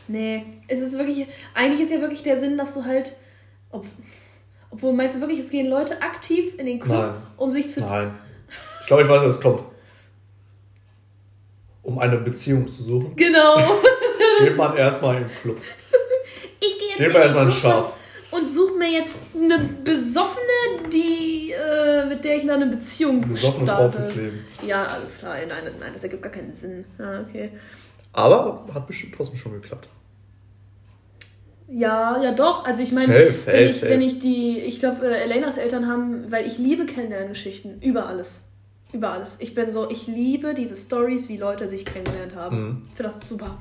Nee, 0.07 0.45
es 0.67 0.81
ist 0.81 0.97
wirklich, 0.97 1.27
eigentlich 1.53 1.81
ist 1.81 1.91
ja 1.91 2.01
wirklich 2.01 2.23
der 2.23 2.37
Sinn, 2.37 2.57
dass 2.57 2.73
du 2.73 2.83
halt, 2.83 3.15
ob, 3.69 3.85
obwohl 4.69 4.93
meinst 4.93 5.15
du 5.15 5.21
wirklich, 5.21 5.39
es 5.39 5.49
gehen 5.49 5.67
Leute 5.69 6.01
aktiv 6.01 6.57
in 6.57 6.65
den 6.65 6.79
Club, 6.79 7.13
Nein. 7.13 7.23
um 7.37 7.53
sich 7.53 7.69
zu, 7.69 7.81
Nein. 7.81 8.13
Ich 8.81 8.87
glaube, 8.87 9.03
ich 9.03 9.09
weiß, 9.09 9.23
was 9.23 9.39
kommt. 9.39 9.63
Um 11.83 11.99
eine 11.99 12.17
Beziehung 12.17 12.65
zu 12.65 12.81
suchen, 12.83 13.15
genau, 13.15 13.57
geht 14.39 14.55
man 14.57 14.75
erstmal 14.77 15.17
in 15.17 15.23
den 15.23 15.29
Club. 15.41 15.57
ich 16.61 16.79
gehe 16.79 16.87
jetzt 16.89 16.97
Geht 16.97 17.07
in 17.07 17.13
man 17.13 17.13
den 17.13 17.21
erstmal 17.23 17.45
ein 17.45 17.49
Club 17.51 17.61
Schaf. 17.61 17.93
und 18.31 18.49
suche 18.51 18.73
mir 18.77 18.89
jetzt 18.89 19.21
eine 19.35 19.59
Besoffene, 19.83 20.89
die, 20.91 21.51
äh, 21.51 22.05
mit 22.05 22.23
der 22.23 22.37
ich 22.37 22.45
dann 22.47 22.61
eine 22.61 22.67
Beziehung 22.71 23.19
Besoffene 23.21 23.65
Frau 23.67 23.75
starte. 23.75 23.97
fürs 23.97 24.15
Leben. 24.15 24.45
Ja, 24.65 24.85
alles 24.85 25.17
klar, 25.17 25.35
nein, 25.35 25.73
nein, 25.79 25.91
das 25.93 26.03
ergibt 26.03 26.23
gar 26.23 26.31
keinen 26.31 26.55
Sinn. 26.55 26.85
Ah, 26.97 27.19
okay. 27.27 27.51
Aber 28.13 28.65
hat 28.73 28.87
bestimmt 28.87 29.15
trotzdem 29.15 29.37
schon 29.37 29.51
geklappt. 29.53 29.89
Ja, 31.67 32.21
ja 32.21 32.31
doch. 32.31 32.65
Also 32.65 32.83
ich 32.83 32.91
meine, 32.91 33.07
Safe, 33.07 33.37
safe, 33.37 33.57
wenn 33.57 33.69
ich, 33.69 33.79
safe. 33.79 33.89
wenn 33.91 34.01
ich 34.01 34.19
die, 34.19 34.59
ich 34.59 34.79
glaube, 34.79 35.05
äh, 35.07 35.21
Elenas 35.23 35.57
Eltern 35.57 35.87
haben, 35.87 36.31
weil 36.31 36.45
ich 36.45 36.57
liebe 36.59 36.85
Kennenlerngeschichten 36.85 37.81
über 37.81 38.05
alles. 38.07 38.43
Über 38.93 39.11
alles. 39.11 39.37
Ich 39.41 39.55
bin 39.55 39.71
so, 39.71 39.89
ich 39.89 40.07
liebe 40.07 40.53
diese 40.53 40.75
Stories, 40.75 41.27
wie 41.27 41.37
Leute 41.37 41.67
sich 41.67 41.83
kennengelernt 41.83 42.35
haben. 42.35 42.61
Mhm. 42.61 42.81
Ich 42.89 42.95
finde 42.95 43.11
das 43.11 43.27
super. 43.27 43.57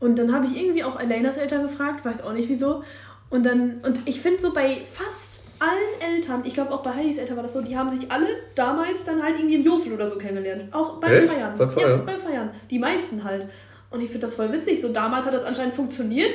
Und 0.00 0.18
dann 0.18 0.34
habe 0.34 0.46
ich 0.46 0.56
irgendwie 0.56 0.84
auch 0.84 0.98
Elenas 0.98 1.36
Eltern 1.36 1.62
gefragt, 1.62 2.04
weiß 2.04 2.22
auch 2.22 2.32
nicht 2.32 2.48
wieso. 2.48 2.82
Und 3.28 3.44
dann, 3.44 3.80
und 3.82 4.00
ich 4.04 4.20
finde 4.20 4.40
so 4.40 4.52
bei 4.52 4.78
fast 4.84 5.42
allen 5.58 6.14
Eltern, 6.14 6.42
ich 6.44 6.54
glaube 6.54 6.72
auch 6.72 6.82
bei 6.82 6.92
Heidis 6.92 7.18
Eltern 7.18 7.36
war 7.36 7.42
das 7.42 7.52
so, 7.52 7.60
die 7.60 7.76
haben 7.76 7.88
sich 7.90 8.10
alle 8.10 8.26
damals 8.54 9.04
dann 9.04 9.22
halt 9.22 9.36
irgendwie 9.36 9.56
im 9.56 9.64
Jofel 9.64 9.92
oder 9.92 10.08
so 10.08 10.18
kennengelernt. 10.18 10.72
Auch 10.72 11.00
beim 11.00 11.12
Echt? 11.12 11.30
Feiern. 11.30 11.56
Beim 11.56 11.70
Feiern? 11.70 11.90
Ja, 11.90 11.96
beim 11.98 12.18
Feiern. 12.18 12.50
Die 12.70 12.78
meisten 12.78 13.24
halt. 13.24 13.48
Und 13.90 14.00
ich 14.00 14.10
finde 14.10 14.26
das 14.26 14.34
voll 14.34 14.52
witzig. 14.52 14.80
So 14.80 14.88
damals 14.88 15.26
hat 15.26 15.34
das 15.34 15.44
anscheinend 15.44 15.74
funktioniert 15.74 16.34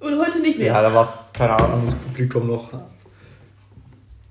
und 0.00 0.18
heute 0.18 0.40
nicht 0.40 0.58
mehr. 0.58 0.68
Ja, 0.68 0.82
da 0.82 0.94
war, 0.94 1.30
keine 1.32 1.52
Ahnung, 1.52 1.72
anderes 1.72 1.94
Publikum 1.94 2.46
noch. 2.46 2.70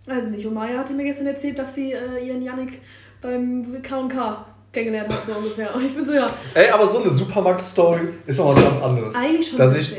Also 0.07 0.27
nicht. 0.27 0.45
Und 0.45 0.53
Maya 0.53 0.79
hatte 0.79 0.93
mir 0.93 1.03
gestern 1.03 1.27
erzählt, 1.27 1.57
dass 1.57 1.75
sie 1.75 1.93
äh, 1.93 2.25
ihren 2.25 2.41
Yannick 2.41 2.81
beim 3.23 3.81
K&K 3.81 4.45
kennengelernt 4.71 5.11
hat, 5.13 5.25
so 5.25 5.33
ungefähr. 5.33 5.73
Und 5.75 5.85
ich 5.85 5.95
bin 5.95 6.05
so, 6.05 6.13
ja, 6.13 6.29
Ey, 6.53 6.69
aber 6.69 6.87
so 6.87 6.99
eine 7.01 7.09
Supermarkt-Story 7.09 8.01
ist 8.27 8.37
noch 8.39 8.55
was 8.55 8.63
ganz 8.63 8.81
anderes. 8.81 9.15
eigentlich 9.15 9.47
schon 9.49 9.57
Dass 9.57 9.75
ich, 9.75 9.95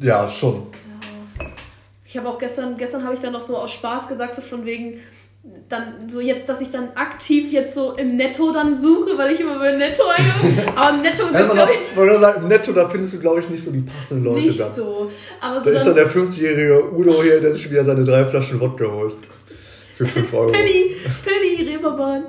ja, 0.00 0.26
schon. 0.26 0.66
Ja. 1.38 1.46
Ich 2.04 2.16
habe 2.16 2.28
auch 2.28 2.38
gestern, 2.38 2.76
gestern 2.76 3.04
habe 3.04 3.14
ich 3.14 3.20
dann 3.20 3.32
noch 3.32 3.42
so 3.42 3.56
aus 3.56 3.72
Spaß 3.72 4.08
gesagt, 4.08 4.34
so 4.36 4.42
von 4.42 4.64
wegen, 4.64 5.00
dann 5.68 6.08
so 6.08 6.20
jetzt, 6.20 6.48
dass 6.48 6.60
ich 6.60 6.70
dann 6.70 6.90
aktiv 6.94 7.50
jetzt 7.50 7.74
so 7.74 7.94
im 7.94 8.14
Netto 8.16 8.52
dann 8.52 8.78
suche, 8.78 9.18
weil 9.18 9.32
ich 9.32 9.40
immer 9.40 9.58
bei 9.58 9.72
Netto 9.76 10.04
eingebe. 10.16 10.68
Aber 10.76 10.94
im 10.96 11.02
Netto 11.02 11.24
sind, 11.24 11.50
glaube 11.50 11.72
man 11.96 12.06
man 12.06 12.18
sagen, 12.20 12.42
im 12.42 12.48
Netto, 12.48 12.72
da 12.72 12.88
findest 12.88 13.14
du, 13.14 13.18
glaube 13.20 13.40
ich, 13.40 13.48
nicht 13.48 13.64
so 13.64 13.72
die 13.72 13.80
passenden 13.80 14.24
Leute 14.24 14.46
nicht 14.46 14.60
da. 14.60 14.72
so. 14.72 15.10
Aber 15.40 15.58
so 15.60 15.66
Da 15.68 15.74
ist 15.76 15.84
dann 15.84 15.96
dann 15.96 16.08
der 16.08 16.14
50-jährige 16.14 16.92
Udo 16.92 17.22
hier, 17.22 17.40
der 17.40 17.54
sich 17.54 17.68
wieder 17.68 17.82
seine 17.82 18.04
drei 18.04 18.24
Flaschen 18.24 18.60
Wodka 18.60 18.84
holt. 18.84 19.16
Für 19.94 20.06
5 20.06 20.32
Euro. 20.32 20.52
Penny, 20.52 20.94
Penny, 21.24 21.68
Reeperbahn. 21.70 22.24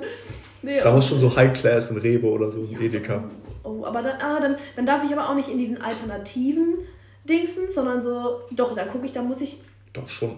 Nee, 0.64 0.80
Da 0.80 0.92
muss 0.92 1.06
schon 1.06 1.18
so 1.18 1.34
High 1.36 1.52
Class 1.52 1.90
in 1.90 1.98
Rewe 1.98 2.26
oder 2.26 2.50
so, 2.50 2.64
in 2.64 2.80
Edeka. 2.80 3.22
Oh, 3.62 3.84
aber 3.84 4.02
dann, 4.02 4.20
ah, 4.20 4.40
dann, 4.40 4.56
dann 4.76 4.86
darf 4.86 5.04
ich 5.04 5.12
aber 5.12 5.28
auch 5.28 5.34
nicht 5.34 5.48
in 5.50 5.58
diesen 5.58 5.80
alternativen 5.80 6.78
Dingsens, 7.28 7.74
sondern 7.74 8.00
so, 8.00 8.40
doch, 8.50 8.74
da 8.74 8.84
gucke 8.84 9.04
ich, 9.06 9.12
da 9.12 9.22
muss 9.22 9.40
ich, 9.42 9.58
Doch 9.92 10.08
schon. 10.08 10.36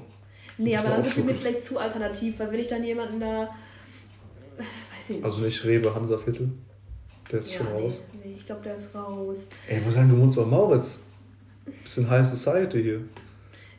nee, 0.58 0.76
aber 0.76 0.88
dann 0.88 1.02
sind 1.04 1.16
die 1.16 1.22
mir 1.22 1.34
vielleicht 1.34 1.62
zu 1.62 1.78
alternativ, 1.78 2.38
weil 2.40 2.50
will 2.50 2.60
ich 2.60 2.68
dann 2.68 2.82
jemanden 2.82 3.20
da, 3.20 3.44
äh, 3.44 3.48
weiß 4.58 5.10
ich 5.10 5.16
nicht. 5.16 5.24
Also 5.24 5.44
nicht 5.44 5.64
Rewe, 5.64 5.94
Hansaviertel. 5.94 6.50
Der 7.30 7.38
ist 7.40 7.52
ja, 7.52 7.58
schon 7.58 7.66
nee, 7.74 7.82
raus. 7.82 8.04
nee, 8.24 8.34
ich 8.36 8.46
glaube, 8.46 8.62
der 8.62 8.76
ist 8.76 8.94
raus. 8.94 9.48
Ey, 9.68 9.80
wo 9.84 9.90
sagen 9.90 10.08
du 10.08 10.18
wohnst 10.20 10.38
doch 10.38 10.46
Mauritz? 10.46 11.00
Bisschen 11.82 12.08
High 12.08 12.26
Society 12.26 12.82
hier. 12.82 13.00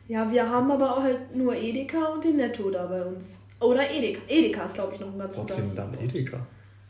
Ja, 0.08 0.30
wir 0.30 0.48
haben 0.48 0.70
aber 0.70 0.96
auch 0.96 1.02
halt 1.02 1.34
nur 1.34 1.54
Edeka 1.54 2.06
und 2.06 2.24
den 2.24 2.36
Netto 2.36 2.70
da 2.70 2.86
bei 2.86 3.02
uns. 3.02 3.38
Oder 3.60 3.90
Edeka. 3.90 4.20
Edeka 4.28 4.64
ist, 4.64 4.74
glaube 4.74 4.94
ich, 4.94 5.00
noch 5.00 5.12
ein 5.12 5.18
ganz 5.18 5.36
gutes. 5.36 5.74
denn 5.74 5.90
dann 5.92 6.00
Edeka? 6.00 6.38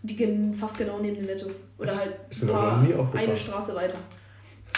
Die 0.02 0.16
gehen 0.16 0.54
fast 0.54 0.78
genau 0.78 0.98
neben 1.00 1.16
dem 1.16 1.26
Netto. 1.26 1.46
Oder 1.78 1.96
halt 1.96 2.14
Ist 2.30 2.42
ein 2.42 2.48
paar, 2.48 2.84
eine 3.14 3.36
Straße 3.36 3.74
weiter. 3.74 3.96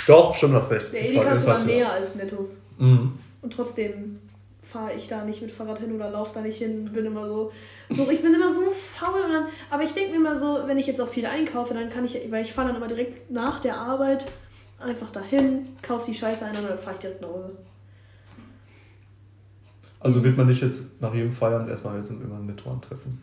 Doch, 0.06 0.34
stimmt 0.34 0.54
das 0.54 0.70
recht. 0.70 0.92
Der 0.92 1.04
Edeka 1.08 1.26
war- 1.26 1.32
ist 1.34 1.40
sogar 1.42 1.64
näher 1.64 1.92
als 1.92 2.14
Netto. 2.14 2.48
Mhm. 2.78 3.12
Und 3.42 3.52
trotzdem 3.52 4.18
fahre 4.62 4.92
ich 4.94 5.08
da 5.08 5.24
nicht 5.24 5.42
mit 5.42 5.50
Fahrrad 5.50 5.78
hin 5.80 5.94
oder 5.94 6.10
laufe 6.10 6.32
da 6.34 6.40
nicht 6.40 6.58
hin. 6.58 6.84
Bin 6.92 7.04
immer 7.04 7.26
so, 7.26 7.50
so 7.90 8.08
ich 8.10 8.22
bin 8.22 8.32
immer 8.32 8.52
so 8.52 8.70
faul. 8.70 9.20
Und 9.22 9.32
dann, 9.32 9.46
aber 9.68 9.82
ich 9.82 9.92
denke 9.92 10.10
mir 10.12 10.16
immer 10.16 10.36
so, 10.36 10.60
wenn 10.66 10.78
ich 10.78 10.86
jetzt 10.86 11.00
auch 11.00 11.08
viel 11.08 11.26
einkaufe, 11.26 11.74
dann 11.74 11.90
kann 11.90 12.04
ich, 12.04 12.18
weil 12.30 12.44
ich 12.44 12.52
fahre 12.52 12.68
dann 12.68 12.76
immer 12.76 12.88
direkt 12.88 13.30
nach 13.30 13.60
der 13.60 13.76
Arbeit 13.76 14.26
einfach 14.78 15.10
dahin, 15.10 15.76
kaufe 15.82 16.06
die 16.10 16.14
Scheiße 16.16 16.44
ein 16.46 16.56
und 16.56 16.68
dann 16.68 16.78
fahre 16.78 16.94
ich 16.94 17.00
direkt 17.00 17.20
nach 17.20 17.28
Hause. 17.28 17.52
Also 20.00 20.24
wird 20.24 20.36
man 20.36 20.46
nicht 20.46 20.62
jetzt 20.62 21.00
nach 21.00 21.12
jedem 21.14 21.30
Feiern 21.30 21.68
erstmal 21.68 21.96
jetzt 21.96 22.10
immer 22.10 22.36
ein 22.36 22.46
Netto 22.46 22.70
antreffen. 22.70 23.20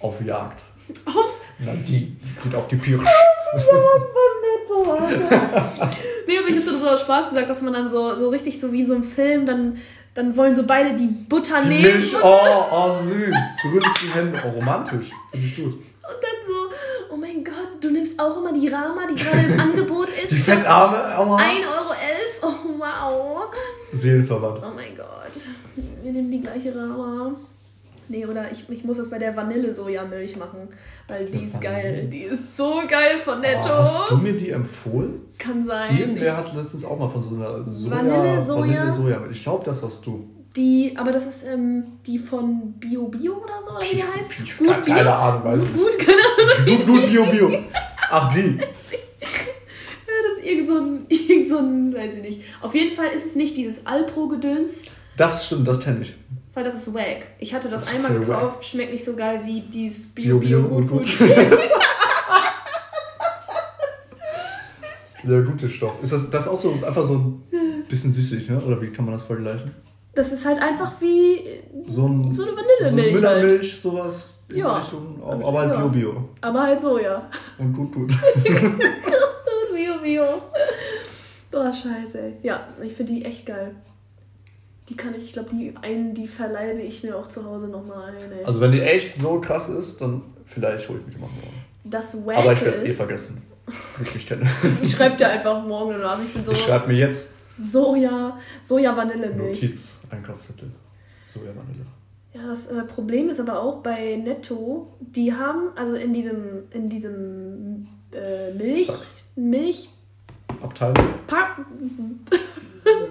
Auf 0.00 0.20
Jagd. 0.22 0.62
Auf 1.06 1.40
Na, 1.58 1.72
die 1.86 2.16
geht 2.42 2.54
auf 2.54 2.68
die 2.68 2.76
Pirsch. 2.76 3.04
Nee, 6.26 6.38
aber 6.38 6.48
ich 6.48 6.56
habe 6.56 6.70
das 6.70 6.80
so 6.80 6.88
aus 6.88 7.00
Spaß 7.00 7.30
gesagt, 7.30 7.50
dass 7.50 7.60
man 7.62 7.72
dann 7.72 7.90
so, 7.90 8.14
so 8.14 8.28
richtig 8.28 8.60
so 8.60 8.72
wie 8.72 8.80
in 8.80 8.86
so 8.86 8.94
einem 8.94 9.02
Film, 9.02 9.46
dann, 9.46 9.78
dann 10.14 10.36
wollen 10.36 10.54
so 10.54 10.62
beide 10.62 10.94
die 10.94 11.08
Butter 11.08 11.60
Die 11.60 11.68
nehmen 11.68 11.82
Milch, 11.82 12.14
oh, 12.22 12.38
oh 12.70 12.96
süß. 12.96 13.34
Berührst 13.62 13.88
die 14.02 14.14
Hände. 14.14 14.40
Oh, 14.46 14.50
romantisch. 14.50 15.10
Finde 15.32 15.46
ich 15.46 15.56
gut. 15.56 15.74
und 15.74 15.82
dann 16.04 16.46
so, 16.46 17.12
oh 17.12 17.16
mein 17.16 17.42
Gott, 17.42 17.78
du 17.80 17.90
nimmst 17.90 18.20
auch 18.20 18.36
immer 18.36 18.52
die 18.52 18.68
Rama, 18.68 19.06
die 19.08 19.20
gerade 19.20 19.52
im 19.52 19.60
Angebot 19.60 20.10
ist. 20.10 20.30
Die 20.30 20.36
Fettarme, 20.36 20.98
oh, 21.18 21.36
1,11 21.36 21.42
Euro, 21.66 21.94
oh 22.42 22.78
wow. 22.78 23.50
Seelenverwandt. 23.92 24.62
Oh 24.64 24.74
mein 24.74 24.96
Gott, 24.96 25.42
wir 26.02 26.12
nehmen 26.12 26.30
die 26.30 26.40
gleiche 26.40 26.74
Rama. 26.74 27.32
Nee, 28.08 28.26
oder 28.26 28.50
ich, 28.50 28.68
ich 28.68 28.82
muss 28.84 28.96
das 28.96 29.08
bei 29.08 29.18
der 29.18 29.36
Vanille-Sojamilch 29.36 30.36
machen, 30.36 30.68
weil 31.06 31.26
die 31.26 31.44
ist 31.44 31.54
Vanille. 31.62 31.70
geil. 31.82 32.08
Die 32.12 32.22
ist 32.22 32.56
so 32.56 32.82
geil 32.88 33.16
von 33.16 33.38
Oh, 33.38 33.40
Netto. 33.40 33.68
hast 33.68 34.10
du 34.10 34.16
mir 34.16 34.32
die 34.34 34.50
empfohlen? 34.50 35.20
Kann 35.38 35.64
sein. 35.64 35.96
Irgendwer 35.96 36.36
hat 36.36 36.52
letztens 36.56 36.84
auch 36.84 36.98
mal 36.98 37.08
von 37.08 37.22
so 37.22 37.36
einer 37.36 37.70
Soja, 37.70 37.96
Vanille, 37.96 38.44
Soja. 38.44 38.86
Vanille. 38.88 39.30
Ich 39.30 39.42
glaube, 39.44 39.64
das 39.64 39.80
warst 39.82 40.04
du. 40.06 40.28
Die, 40.56 40.92
aber 40.96 41.12
das 41.12 41.28
ist 41.28 41.44
ähm, 41.46 41.84
die 42.04 42.18
von 42.18 42.72
Bio 42.80 43.06
Bio 43.06 43.34
oder 43.34 43.62
so, 43.64 43.76
oder 43.76 43.84
wie 43.88 43.94
die 43.94 44.02
heißt. 44.02 44.32
Ich 44.42 44.58
Gut 44.58 44.68
hab 44.68 44.84
keine 44.84 45.14
Ahnung, 45.14 45.44
weiß 45.44 45.62
ich 45.62 45.72
Gut, 45.72 45.96
gut, 45.96 45.98
keine 46.00 46.18
Ahnung. 46.18 46.76
Gut, 46.78 46.86
gut, 46.88 47.06
Bio, 47.08 47.24
Bio. 47.26 47.58
Ach, 48.10 48.34
die. 48.34 48.58
Ja, 50.50 50.56
irgend 50.56 50.68
so 50.68 50.76
ein, 50.78 51.06
irgend 51.08 51.48
so 51.48 51.58
ein, 51.58 51.94
weiß 51.94 52.14
ich 52.16 52.22
nicht. 52.22 52.40
Auf 52.60 52.74
jeden 52.74 52.94
Fall 52.96 53.08
ist 53.14 53.26
es 53.26 53.36
nicht 53.36 53.56
dieses 53.56 53.86
Alpro-Gedöns, 53.86 54.82
Das 55.16 55.46
stimmt, 55.46 55.66
das 55.68 55.80
kenne 55.80 56.00
ich. 56.02 56.14
weil 56.54 56.64
das 56.64 56.74
ist 56.74 56.92
wack. 56.94 57.26
Ich 57.38 57.54
hatte 57.54 57.68
das, 57.68 57.86
Das 57.86 57.94
einmal 57.94 58.10
voll 58.12 58.20
wack. 58.28 58.40
gekauft, 58.40 58.64
schmeckt 58.64 58.92
nicht 58.92 59.04
so 59.04 59.14
geil 59.14 59.40
wie 59.44 59.60
dieses 59.60 60.06
Bio 60.08 60.38
Bio, 60.38 60.60
Bio, 60.60 60.68
Bio, 60.68 60.80
gut, 60.80 60.88
gut, 60.88 61.18
gut. 61.18 61.28
Der 65.22 65.42
gute 65.42 65.68
Stoff. 65.68 66.02
Ist 66.02 66.12
das, 66.14 66.30
das 66.30 66.48
auch 66.48 66.58
so 66.58 66.72
einfach 66.86 67.04
so 67.04 67.14
ein 67.14 67.42
bisschen 67.88 68.10
süßig, 68.10 68.48
ne? 68.48 68.58
Oder 68.60 68.80
wie 68.80 68.88
kann 68.90 69.04
man 69.04 69.12
das 69.12 69.22
vergleichen? 69.24 69.70
Das 70.14 70.32
ist 70.32 70.44
halt 70.46 70.60
einfach 70.60 70.92
wie, 71.00 71.40
So, 71.86 72.06
ein, 72.06 72.32
So 72.32 72.42
eine 72.44 72.52
Vanillemilch 72.56 73.16
So 73.16 73.26
eine 73.28 73.36
Müllermilch, 73.40 73.80
sowas 73.80 74.42
in 74.48 74.56
Ja. 74.56 74.78
Richtung. 74.78 75.22
Aber 75.22 75.46
aber 75.46 75.58
halt 75.60 75.70
Ja. 75.72 75.76
Bio-Bio. 75.86 76.28
aber 76.40 76.62
halt 76.62 76.80
Soja. 76.80 77.28
Und 77.58 77.72
gut, 77.74 77.92
gut. 77.94 78.10
Bio. 80.02 80.42
Boah, 81.50 81.72
scheiße, 81.72 82.20
ey. 82.20 82.34
Ja, 82.42 82.68
ich 82.82 82.92
finde 82.92 83.14
die 83.14 83.24
echt 83.24 83.46
geil. 83.46 83.74
Die 84.88 84.96
kann 84.96 85.14
ich, 85.14 85.24
ich 85.24 85.32
glaube, 85.32 85.50
die 85.50 85.72
einen, 85.82 86.14
die 86.14 86.26
verleibe 86.26 86.80
ich 86.80 87.02
mir 87.02 87.16
auch 87.16 87.28
zu 87.28 87.44
Hause 87.44 87.68
nochmal 87.68 88.10
ein, 88.10 88.32
ey. 88.32 88.44
Also 88.44 88.60
wenn 88.60 88.72
die 88.72 88.80
echt 88.80 89.14
so 89.16 89.40
krass 89.40 89.68
ist, 89.68 90.00
dann 90.00 90.22
vielleicht 90.46 90.88
hole 90.88 91.00
ich 91.00 91.06
mich 91.06 91.14
die 91.16 91.20
mal 91.20 91.28
morgen. 91.28 91.64
das 91.84 92.14
Wack 92.26 92.36
Aber 92.38 92.52
ich 92.52 92.60
werde 92.62 92.76
es 92.76 92.82
eh 92.84 92.90
vergessen. 92.90 93.42
Ich 94.02 94.14
mich 94.14 94.26
kenne. 94.26 94.48
Ich 94.82 94.92
schreibe 94.92 95.16
dir 95.16 95.28
einfach 95.28 95.64
morgen 95.64 95.92
eine 95.94 96.02
Nachricht. 96.02 96.28
Ich 96.30 96.34
bin 96.34 96.44
so 96.44 96.52
Ich 96.52 96.62
schreibe 96.62 96.88
mir 96.88 96.98
jetzt 96.98 97.34
Soja, 97.56 98.38
Soja 98.64 98.96
Vanillemilch. 98.96 99.62
Notiz, 99.62 100.00
Einkaufszettel. 100.10 100.70
Soja 101.26 101.50
Vanille. 101.50 101.86
Ja, 102.32 102.46
das 102.48 102.66
äh, 102.68 102.82
Problem 102.84 103.28
ist 103.28 103.38
aber 103.40 103.60
auch 103.60 103.82
bei 103.82 104.16
Netto, 104.16 104.92
die 105.00 105.32
haben 105.34 105.70
also 105.76 105.94
in 105.94 106.12
diesem 106.12 106.64
in 106.72 106.88
diesem 106.88 107.88
äh, 108.12 108.52
Milch 108.54 108.86
Zack. 108.86 109.06
Milch 109.48 109.88
Abteilung. 110.62 111.14
Papp 111.26 111.56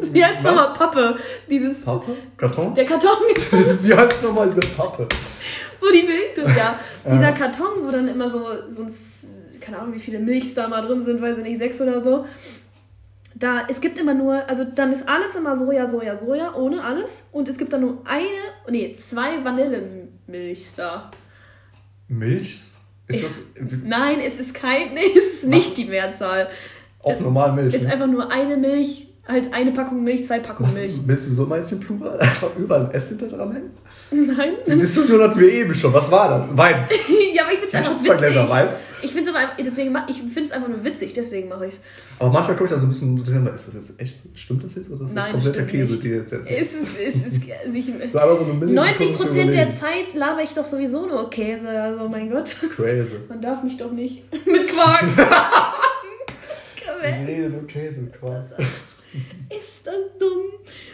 Wie 0.02 0.24
heißt 0.24 0.44
nochmal 0.44 0.74
Pappe? 0.74 1.18
Dieses 1.50 1.86
Pappe? 1.86 2.16
Karton? 2.38 2.74
der 2.74 2.86
Karton, 2.86 3.12
Wie 3.82 3.94
heißt 3.94 4.24
nochmal 4.24 4.50
diese 4.50 4.76
Pappe? 4.76 5.08
wo 5.80 5.88
die 5.92 6.04
Milch 6.04 6.34
drin, 6.36 6.48
ja. 6.58 6.80
Ja. 7.06 7.12
Dieser 7.14 7.32
Karton, 7.32 7.86
wo 7.86 7.92
dann 7.92 8.08
immer 8.08 8.30
so, 8.30 8.46
so 8.70 8.84
ein, 8.84 8.92
keine 9.62 9.80
Ahnung, 9.80 9.94
wie 9.94 10.00
viele 10.00 10.20
Milchs 10.20 10.54
da 10.54 10.68
mal 10.68 10.82
drin 10.82 11.02
sind, 11.04 11.22
weiß 11.22 11.38
ich 11.38 11.44
nicht, 11.44 11.60
sechs 11.60 11.80
oder 11.82 12.02
so. 12.02 12.26
Da, 13.36 13.66
es 13.70 13.80
gibt 13.80 13.98
immer 13.98 14.14
nur, 14.14 14.48
also 14.50 14.66
dann 14.66 14.92
ist 14.92 15.08
alles 15.08 15.36
immer 15.36 15.56
Soja, 15.56 15.88
Soja, 15.88 16.16
Soja, 16.18 16.54
ohne 16.56 16.84
alles. 16.84 17.28
Und 17.32 17.48
es 17.48 17.58
gibt 17.58 17.72
dann 17.72 17.82
nur 17.82 18.02
eine, 18.06 18.26
nee, 18.70 18.94
zwei 18.96 19.44
Vanillemilchs 19.44 20.76
da. 20.76 21.12
Milch? 22.08 22.74
Ist 23.10 23.24
das 23.24 23.42
Nein, 23.84 24.20
es 24.26 24.40
ist 24.40 24.54
kein, 24.54 24.94
nee, 24.94 25.02
es 25.18 25.34
ist 25.34 25.46
nicht 25.46 25.78
die 25.78 25.86
Mehrzahl. 25.86 26.48
auch 27.02 27.20
normal 27.20 27.54
Milch? 27.54 27.74
Es 27.74 27.82
ist 27.82 27.88
ne? 27.88 27.94
einfach 27.94 28.08
nur 28.08 28.32
eine 28.32 28.56
Milch, 28.56 29.09
halt 29.30 29.54
eine 29.54 29.72
Packung 29.72 30.04
Milch, 30.04 30.26
zwei 30.26 30.40
Packungen 30.40 30.68
Was, 30.70 30.76
Milch. 30.76 31.00
willst 31.06 31.30
du 31.30 31.34
so 31.34 31.46
meinst 31.46 31.72
im 31.72 31.80
Plural? 31.80 32.20
Einfach 32.20 32.50
überall 32.58 32.86
ein 32.86 32.92
S 32.92 33.10
hinter 33.10 33.28
dran 33.28 33.52
hängen? 33.54 33.70
Nein? 34.12 34.54
Die 34.66 34.80
Diskussion 34.80 35.22
hatten 35.22 35.40
wir 35.40 35.52
eben 35.52 35.74
schon. 35.74 35.94
Was 35.94 36.10
war 36.10 36.30
das? 36.30 36.58
Weins. 36.58 36.90
ja, 37.34 37.44
aber 37.44 37.54
ich 37.54 37.60
find's 37.60 37.74
Ich 37.74 37.80
einfach 37.80 37.98
zwei 38.00 38.16
Gläser 38.16 38.42
witzig. 38.44 38.50
Weins. 38.50 38.94
Ich 39.04 39.14
find's 39.14 39.30
aber, 39.30 39.40
deswegen, 39.64 39.98
ich 40.08 40.24
find's 40.34 40.52
einfach 40.52 40.68
nur 40.68 40.84
witzig, 40.84 41.14
deswegen 41.14 41.48
mache 41.50 41.68
ich's. 41.68 41.80
Aber 42.18 42.32
manchmal 42.32 42.56
komme 42.58 42.68
ich 42.68 42.74
da 42.74 42.80
so 42.80 42.88
ein 42.88 42.90
bisschen 42.90 43.24
drin. 43.24 43.48
Ist 43.54 43.68
das 43.68 43.76
jetzt 43.76 44.00
echt? 44.00 44.18
Stimmt 44.34 44.64
das 44.64 44.76
jetzt? 44.76 44.90
Oder 44.90 45.04
ist 45.06 45.10
das 45.10 45.14
Nein, 45.14 45.32
kompletter 45.34 45.64
Käse, 45.64 45.92
nicht. 45.92 46.04
die 46.04 46.10
jetzt? 46.10 46.34
Es 46.34 46.74
ist, 46.74 47.00
es 47.00 47.16
ist, 47.28 47.44
also 47.64 47.78
ich, 47.78 47.86
So 48.12 48.18
einfach 48.20 48.38
so 48.38 48.44
eine 48.46 48.54
Millisekunde 48.54 48.74
90 48.76 49.08
zu 49.18 49.24
Prozent 49.24 49.54
der. 49.54 49.74
Zeit 49.74 50.14
laber 50.16 50.42
ich 50.42 50.54
doch 50.56 50.66
sowieso 50.66 51.06
nur 51.06 51.30
Käse, 51.30 51.70
also 51.70 52.10
mein 52.10 52.32
Gott. 52.32 52.56
Crazy. 52.76 53.18
Man 53.30 53.42
darf 53.42 53.62
mich 53.64 53.78
doch 53.78 53.92
nicht 53.92 54.24
mit 54.48 54.68
Quark. 54.70 55.06
Ich 57.02 57.28
rede 57.28 57.50
nur 57.50 57.68
Käse, 57.68 58.08
Quark. 58.20 58.46
ist 59.50 59.86
das 59.86 60.18
dumm? 60.20 60.42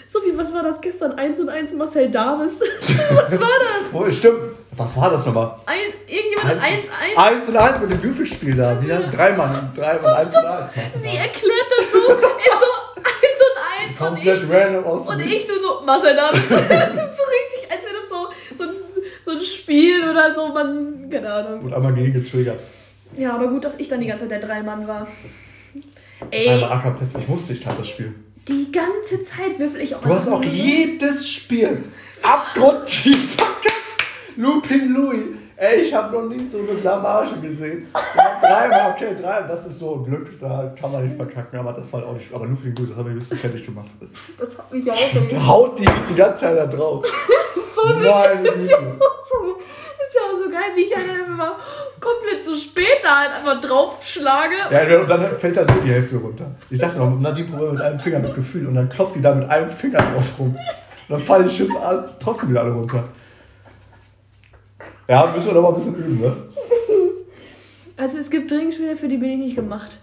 So 0.07 0.19
wie, 0.19 0.37
was 0.37 0.53
war 0.53 0.63
das 0.63 0.79
gestern? 0.79 1.13
1 1.13 1.39
und 1.39 1.49
1 1.49 1.73
Marcel 1.73 2.09
Davis. 2.09 2.59
was 2.89 3.39
war 3.39 3.49
das? 3.59 3.93
Oh, 3.93 4.09
stimmt. 4.09 4.41
Was 4.71 4.97
war 4.97 5.09
das 5.09 5.25
nochmal? 5.25 5.55
Ein, 5.65 5.77
irgendjemand 6.07 6.61
hat 6.61 6.69
1, 6.69 6.73
1. 7.15 7.17
Eins 7.17 7.49
und 7.49 7.57
eins 7.57 7.81
mit 7.81 7.91
dem 7.91 8.03
Würfelspiel 8.03 8.55
da. 8.55 8.81
Wie 8.81 8.91
heißt 8.91 9.15
Dreimal. 9.15 9.71
Dreimal, 9.75 10.13
eins 10.15 10.35
und 10.35 10.45
eins. 10.45 10.71
Sie 11.01 11.17
erklärt 11.17 11.67
das 11.77 11.91
so, 11.91 11.97
ist 11.97 12.07
so 12.07 12.71
1 12.97 13.99
und 13.99 14.09
1 14.09 14.09
und 14.11 14.17
ich, 14.17 14.25
Komplett 14.25 14.49
random 14.49 14.83
aus 14.85 15.07
und 15.07 15.21
ich 15.21 15.47
so, 15.47 15.53
so 15.53 15.85
Marcel 15.85 16.15
Davis. 16.15 16.41
so 16.49 16.55
richtig, 16.55 17.71
als 17.71 17.83
wäre 17.83 17.95
das 18.01 18.09
so, 18.09 18.27
so, 18.57 18.63
ein, 18.63 18.75
so 19.25 19.31
ein 19.31 19.41
Spiel 19.41 20.09
oder 20.09 20.35
so, 20.35 20.49
man, 20.49 21.09
keine 21.09 21.31
Ahnung. 21.31 21.61
Und 21.63 21.73
einmal 21.73 21.93
gegen 21.93 22.13
getriggert. 22.13 22.59
Ja, 23.17 23.33
aber 23.33 23.47
gut, 23.47 23.63
dass 23.63 23.79
ich 23.79 23.87
dann 23.87 24.01
die 24.01 24.07
ganze 24.07 24.27
Zeit 24.27 24.41
der 24.41 24.49
Dreimann 24.49 24.87
war. 24.87 25.07
Ey, 26.31 26.49
Einmal 26.49 26.71
Ackerpest. 26.71 27.17
Ich 27.19 27.27
wusste, 27.27 27.53
ich 27.53 27.61
kann 27.61 27.73
das 27.77 27.87
Spiel. 27.89 28.13
die 28.47 28.71
ganze 28.71 29.23
Zeit 29.23 29.57
würfel 29.59 29.81
ich 29.81 29.95
auch 29.95 30.01
Du 30.01 30.09
hast 30.09 30.27
auch 30.29 30.43
jedes 30.43 31.29
Spiel 31.29 31.83
abgrundtief 32.23 33.35
verkackt. 33.37 33.75
Lupin 34.37 34.93
Louis. 34.93 35.19
Ey, 35.57 35.81
ich 35.81 35.93
habe 35.93 36.13
noch 36.13 36.27
nie 36.27 36.45
so 36.45 36.57
eine 36.59 36.67
Blamage 36.73 37.37
gesehen. 37.41 37.87
Dreimal, 38.41 38.91
okay, 38.91 39.15
dreimal, 39.15 39.47
das 39.47 39.65
ist 39.67 39.79
so 39.79 39.95
ein 39.95 40.03
Glück, 40.03 40.37
da 40.41 40.73
kann 40.77 40.91
man 40.91 41.05
nicht 41.07 41.15
verkacken, 41.15 41.59
aber 41.59 41.71
das 41.71 41.93
war 41.93 42.05
auch 42.05 42.13
nicht. 42.13 42.33
Aber 42.33 42.45
Lupin 42.45 42.75
gut, 42.75 42.89
das 42.89 42.97
hat 42.97 43.05
mich 43.05 43.13
ein 43.13 43.19
bisschen 43.19 43.37
fertig 43.37 43.65
gemacht. 43.65 43.87
Das 44.37 44.57
hat 44.57 44.73
mich 44.73 44.83
ja 44.85 44.91
auch 44.91 45.27
Der 45.29 45.47
haut 45.47 45.79
die 45.79 45.85
die 46.09 46.15
ganze 46.15 46.41
Zeit 46.45 46.57
da 46.57 46.65
drauf. 46.65 47.05
Meine 47.85 48.49
Güte. 48.51 48.99
Ist 50.15 50.21
ja 50.21 50.33
auch 50.33 50.43
so 50.43 50.49
geil, 50.49 50.71
wie 50.75 50.81
ich 50.81 50.95
halt 50.95 51.09
einfach 51.27 51.55
komplett 51.99 52.45
so 52.45 52.55
spät 52.55 52.99
da 53.03 53.19
halt 53.19 53.31
einfach 53.31 53.59
draufschlage. 53.61 54.55
Ja, 54.71 54.99
und 55.01 55.09
dann 55.09 55.37
fällt 55.39 55.57
halt 55.57 55.69
so 55.69 55.75
die 55.83 55.89
Hälfte 55.91 56.17
runter. 56.17 56.51
Ich 56.69 56.79
sagte 56.79 56.99
noch, 56.99 57.19
Nadine 57.19 57.47
probiert 57.47 57.73
mit 57.73 57.81
einem 57.81 57.99
Finger 57.99 58.19
mit 58.19 58.35
Gefühl 58.35 58.67
und 58.67 58.75
dann 58.75 58.89
kloppt 58.89 59.15
die 59.15 59.21
da 59.21 59.33
mit 59.35 59.49
einem 59.49 59.69
Finger 59.69 59.97
drauf 59.99 60.39
rum. 60.39 60.49
Und 60.55 60.57
dann 61.09 61.19
fallen 61.19 61.47
die 61.47 61.53
Chips 61.53 61.73
trotzdem 62.19 62.49
wieder 62.49 62.61
alle 62.61 62.71
runter. 62.71 63.03
Ja, 65.07 65.27
müssen 65.27 65.47
wir 65.47 65.53
doch 65.53 65.61
mal 65.61 65.67
ein 65.69 65.75
bisschen 65.75 65.95
üben, 65.95 66.19
ne? 66.19 66.35
Also 67.97 68.17
es 68.17 68.29
gibt 68.29 68.49
Trinkspiele, 68.49 68.95
für 68.95 69.07
die 69.07 69.17
bin 69.17 69.29
ich 69.31 69.37
nicht 69.37 69.55
gemacht. 69.55 69.97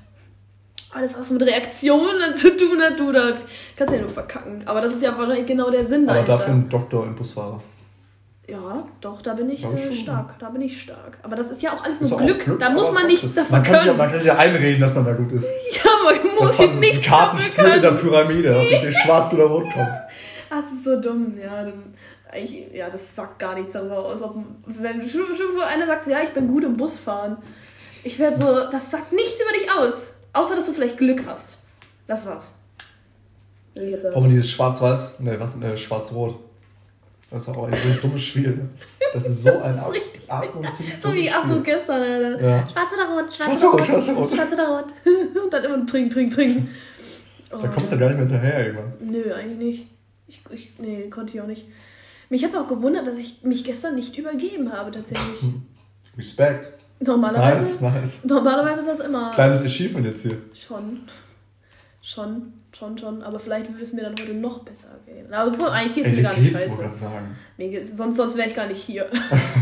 Alles, 0.95 1.19
was 1.19 1.31
mit 1.31 1.43
Reaktionen 1.43 2.35
zu 2.35 2.57
tun 2.57 2.81
hat, 2.81 2.99
du, 3.01 3.13
da 3.13 3.33
kannst 3.77 3.93
du 3.93 3.97
ja 3.97 4.03
nur 4.03 4.11
verkacken. 4.11 4.63
Aber 4.67 4.81
das 4.81 4.93
ist 4.93 5.03
ja 5.03 5.17
wahrscheinlich 5.17 5.47
genau 5.47 5.71
der 5.71 5.85
Sinn 5.87 6.05
Aber 6.05 6.13
dahinter. 6.21 6.37
dafür 6.37 6.55
ein 6.55 6.69
Doktor 6.69 7.05
im 7.07 7.15
Busfahrer. 7.15 7.61
Ja, 8.49 8.89
doch, 9.01 9.23
da 9.23 9.35
bin 9.35 9.49
ich 9.51 9.65
ich 9.65 9.87
äh, 9.87 9.93
stark. 9.93 10.39
Da 10.41 10.51
bin 10.51 10.63
ich 10.63 10.83
stark. 10.83 11.17
Aber 11.23 11.37
das 11.37 11.51
ist 11.51 11.63
ja 11.63 11.75
auch 11.75 11.85
alles 11.85 12.01
nur 12.01 12.13
auch 12.13 12.19
Glück. 12.19 12.59
Da 12.59 12.71
muss 12.71 12.91
man 12.91 13.07
nichts 13.07 13.35
dafür 13.35 13.53
man 13.53 13.63
kann 13.63 13.75
sich 13.75 13.83
ja, 13.83 13.87
können. 13.87 13.99
Man 13.99 14.11
kann 14.11 14.19
sich 14.19 14.27
ja 14.27 14.37
einreden, 14.37 14.81
dass 14.81 14.95
man 14.95 15.05
da 15.05 15.13
gut 15.13 15.31
ist. 15.33 15.49
ja, 15.73 15.91
man 16.05 16.35
muss 16.35 16.57
so 16.57 16.65
nichts 16.65 17.01
die 17.01 17.01
Karten 17.01 17.39
spielt 17.39 17.77
in 17.77 17.83
der 17.83 17.91
können. 17.93 18.03
Pyramide, 18.03 18.57
ob 18.57 18.63
es 18.63 18.83
nicht 18.83 18.99
schwarz 18.99 19.33
oder 19.35 19.45
rot 19.45 19.71
kommt. 19.73 19.93
Das 20.51 20.71
ist 20.71 20.85
so 20.85 21.01
dumm, 21.01 21.39
ja. 21.43 21.65
Dann, 21.65 21.95
eigentlich, 22.31 22.75
ja, 22.75 22.91
das 22.91 23.17
sagt 23.17 23.39
gar 23.39 23.55
nichts 23.55 23.73
darüber 23.73 24.01
aus. 24.01 24.21
Ob, 24.21 24.37
wenn 24.67 25.09
schon, 25.09 25.35
schon 25.35 25.63
einer 25.67 25.87
sagt, 25.87 26.07
ja, 26.09 26.21
ich 26.23 26.29
bin 26.31 26.47
gut 26.47 26.63
im 26.65 26.77
Busfahren. 26.77 27.39
Ich 28.05 28.19
wäre 28.19 28.35
so, 28.35 28.69
das 28.71 28.91
sagt 28.91 29.15
nichts 29.15 29.41
über 29.41 29.53
dich 29.59 29.71
aus. 29.71 30.13
Außer, 30.35 30.55
dass 30.55 30.67
du 30.67 30.73
vielleicht 30.73 30.99
Glück 30.99 31.25
hast. 31.27 31.63
Das 32.07 32.27
war's. 32.27 32.55
Ich. 33.75 33.97
Warum 34.05 34.29
dieses 34.29 34.51
Schwarz-Weiß? 34.51 35.21
Ne, 35.21 35.41
was? 35.41 35.57
Ne, 35.57 35.75
Schwarz-Rot. 35.75 36.39
Das 37.33 37.43
ist 37.45 37.49
auch 37.49 37.65
ein 37.65 37.73
so 37.75 38.01
dummes 38.09 38.21
Spiel. 38.23 38.69
Das 39.15 39.27
ist 39.29 39.43
so 39.45 39.51
ein 39.61 39.75
ist 39.75 39.79
ab- 39.79 39.93
abgrundtief 40.29 41.01
So 41.01 41.15
wie, 41.15 41.31
ach 41.31 41.47
so, 41.49 41.63
gestern, 41.63 42.03
Alter. 42.03 42.41
Ja. 42.43 42.69
Schwarz 42.69 42.93
oder 42.93 43.09
rot, 43.09 43.33
schwarz, 43.33 43.49
Schwarz 43.61 43.65
oder 43.65 43.73
rot, 43.73 43.87
schwarz 43.87 44.09
oder 44.09 44.19
rot. 44.19 44.31
schwarz 44.31 44.53
oder 44.53 44.69
rot. 44.69 44.85
Und 45.45 45.53
dann 45.53 45.65
immer 45.65 45.87
trinken, 45.87 46.11
trinken, 46.11 46.31
trinken. 46.35 46.69
Oh. 47.51 47.57
Da 47.61 47.69
kommst 47.69 47.91
du 47.93 47.97
ja 47.97 48.01
gar 48.01 48.09
nicht 48.09 48.19
mehr 48.19 48.27
hinterher 48.29 48.67
irgendwann. 48.67 48.93
Nö, 49.11 49.33
eigentlich 49.35 49.59
nicht. 49.59 49.87
Ich, 50.27 50.43
ich, 50.51 50.73
nee, 50.79 51.09
konnte 51.11 51.35
ich 51.35 51.41
auch 51.41 51.47
nicht. 51.47 51.67
Mich 52.29 52.43
hat 52.45 52.51
es 52.51 52.57
auch 52.57 52.69
gewundert, 52.69 53.07
dass 53.07 53.19
ich 53.19 53.43
mich 53.43 53.65
gestern 53.65 53.95
nicht 53.95 54.17
übergeben 54.19 54.73
habe, 54.73 54.91
tatsächlich. 54.91 55.41
Respekt. 56.19 56.73
Normalerweise, 57.01 57.83
Nice, 57.85 57.95
nice. 58.01 58.25
normalerweise 58.27 58.81
ist 58.81 58.89
das 58.89 59.01
immer 59.01 59.31
Kleines 59.33 59.63
Achievement 59.63 60.07
jetzt 60.07 60.23
hier. 60.23 60.39
schon. 60.55 61.01
Schon, 62.03 62.53
schon, 62.77 62.97
schon. 62.99 63.23
Aber 63.23 63.39
vielleicht 63.39 63.69
würde 63.71 63.83
es 63.83 63.93
mir 63.93 64.03
dann 64.03 64.13
heute 64.13 64.35
noch 64.35 64.61
besser 64.61 64.89
gehen. 65.07 65.33
Also, 65.33 65.67
eigentlich 65.67 65.95
geht 65.95 66.07
es 66.07 66.13
mir 66.13 66.23
gar 66.23 66.37
nicht 66.37 66.53
scheiße. 66.53 66.93
sagen. 66.93 67.37
Geht's, 67.59 67.97
sonst 67.97 68.17
sonst 68.17 68.37
wäre 68.37 68.49
ich 68.49 68.57
gar 68.57 68.67
nicht 68.67 68.83
hier. 68.83 69.07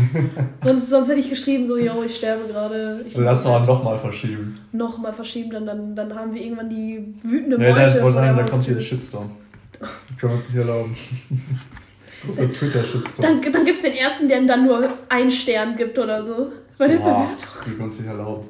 sonst, 0.63 0.89
sonst 0.89 1.07
hätte 1.09 1.19
ich 1.19 1.29
geschrieben, 1.29 1.67
so, 1.67 1.77
yo, 1.77 2.03
ich 2.03 2.15
sterbe 2.15 2.47
gerade. 2.47 3.05
Lass 3.13 3.43
mal 3.45 3.61
doch 3.61 3.83
mal 3.83 3.97
verschieben. 3.97 4.59
noch 4.71 4.97
mal 4.97 5.13
verschieben, 5.13 5.51
dann, 5.51 5.65
dann, 5.65 5.95
dann 5.95 6.15
haben 6.15 6.33
wir 6.33 6.41
irgendwann 6.41 6.69
die 6.69 7.13
wütende 7.21 7.57
Nee, 7.57 7.69
Meute 7.69 7.87
dann 7.87 7.99
vor 8.01 8.11
sagen, 8.11 8.35
der 8.35 8.45
da 8.45 8.51
kommt 8.51 8.65
hier 8.65 8.75
ein. 8.75 8.81
Shitstorm. 8.81 9.31
Das 9.79 9.89
können 10.19 10.31
wir 10.33 10.37
uns 10.37 10.47
nicht 10.49 10.57
erlauben. 10.57 10.97
Großer 12.25 12.51
Twitter-Shitstorm. 12.53 13.41
Dann, 13.41 13.51
dann 13.51 13.65
gibt 13.65 13.77
es 13.77 13.83
den 13.83 13.93
ersten, 13.95 14.27
der 14.27 14.41
dann 14.43 14.65
nur 14.65 14.89
einen 15.09 15.31
Stern 15.31 15.75
gibt 15.75 15.97
oder 15.97 16.23
so. 16.23 16.51
Bei 16.77 16.87
der 16.87 16.97
Bewertung. 16.97 17.27
können 17.63 17.77
wir 17.77 17.85
uns 17.85 17.99
nicht 17.99 18.07
erlauben. 18.07 18.47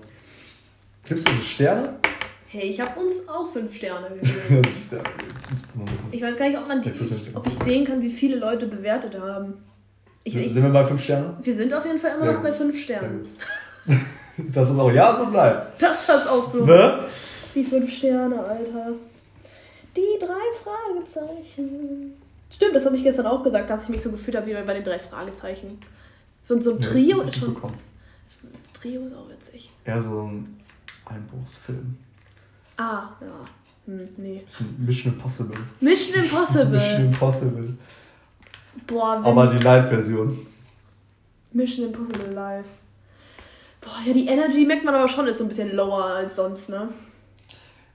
Gibst 1.06 1.28
du 1.28 1.34
so 1.34 1.42
Sterne? 1.42 1.96
Hey, 2.52 2.64
ich 2.70 2.82
habe 2.82 3.00
uns 3.00 3.30
auch 3.30 3.48
fünf 3.48 3.74
Sterne 3.74 4.10
gegeben. 4.22 4.62
Das 4.62 4.72
ist. 4.74 4.82
Ich 6.12 6.22
weiß 6.22 6.36
gar 6.38 6.50
nicht, 6.50 6.58
ob, 6.60 6.68
man 6.68 6.82
die, 6.82 6.90
Ja, 6.90 6.96
gut, 6.96 7.12
ob 7.36 7.48
ich 7.48 7.54
sehen 7.60 7.86
kann, 7.86 8.02
wie 8.02 8.10
viele 8.10 8.36
Leute 8.38 8.68
bewertet 8.68 9.18
haben. 9.18 9.54
Ich, 10.26 10.36
ich, 10.36 10.54
Sind 10.54 10.64
wir 10.64 10.70
bei 10.72 10.84
fünf 10.84 11.02
Sterne? 11.02 11.38
wir 11.42 11.56
sind 11.56 11.74
auf 11.74 11.86
jeden 11.86 11.98
Fall 11.98 12.12
immer 12.12 12.20
Sehr 12.20 12.34
noch 12.34 12.42
bei 12.44 12.50
gut. 12.50 12.58
fünf 12.58 12.76
Sehr 12.76 12.98
Sternen. 12.98 13.24
gut. 13.88 13.98
Das 14.54 14.70
ist 14.72 14.78
auch 14.80 14.92
ja 14.92 15.14
so 15.16 15.26
bleibt. 15.28 15.80
Das 15.82 16.08
hat's 16.08 16.26
auch 16.28 16.52
so. 16.52 16.66
Ne? 16.66 17.06
Die 17.54 17.64
fünf 17.64 17.92
Sterne, 17.94 18.40
Alter. 18.40 18.92
Die 19.96 20.20
drei 20.20 20.48
Fragezeichen. 20.64 22.14
Stimmt, 22.50 22.76
das 22.76 22.86
habe 22.86 22.96
ich 22.96 23.04
gestern 23.04 23.28
auch 23.28 23.44
gesagt, 23.44 23.70
dass 23.70 23.84
ich 23.84 23.90
mich 23.90 24.02
so 24.02 24.10
gefühlt 24.12 24.36
habe 24.38 24.48
wie 24.48 24.54
bei 24.54 24.74
den 24.74 24.84
drei 24.84 25.00
Fragezeichen. 25.00 25.78
Und 26.50 26.64
so 26.64 26.72
ein 26.74 26.82
Trio 26.82 27.18
das 27.18 27.28
ist 27.28 27.36
nicht 27.36 27.46
schon. 27.46 27.54
bekommen. 27.54 27.78
Trio 28.74 29.02
ist 29.04 29.14
auch 29.14 29.30
witzig. 29.30 29.70
Eher 29.86 30.02
so 30.02 30.22
ein 30.24 30.60
Einbruchsfilm. 31.06 31.98
Ah, 32.78 33.10
ja. 33.22 33.46
Hm, 33.86 34.08
nee. 34.18 34.44
Mission 34.78 35.14
Impossible. 35.14 35.58
Mission 35.80 36.24
Impossible. 36.24 36.66
Mission 36.80 37.06
Impossible. 37.06 37.74
Boah, 38.88 39.18
wenn 39.20 39.26
Aber 39.26 39.48
die 39.48 39.64
Light-Version. 39.64 40.46
Mission 41.54 41.88
Impossible 41.88 42.32
Live. 42.34 42.66
Boah, 43.82 44.00
ja, 44.06 44.14
die 44.14 44.28
Energy 44.28 44.66
merkt 44.66 44.86
man 44.86 44.96
aber 44.96 45.08
schon, 45.08 45.28
ist 45.28 45.40
so 45.40 45.46
ein 45.46 45.48
bisschen 45.48 45.76
lower 45.76 46.06
als 46.06 46.36
sonst, 46.36 46.70
ne? 46.70 46.88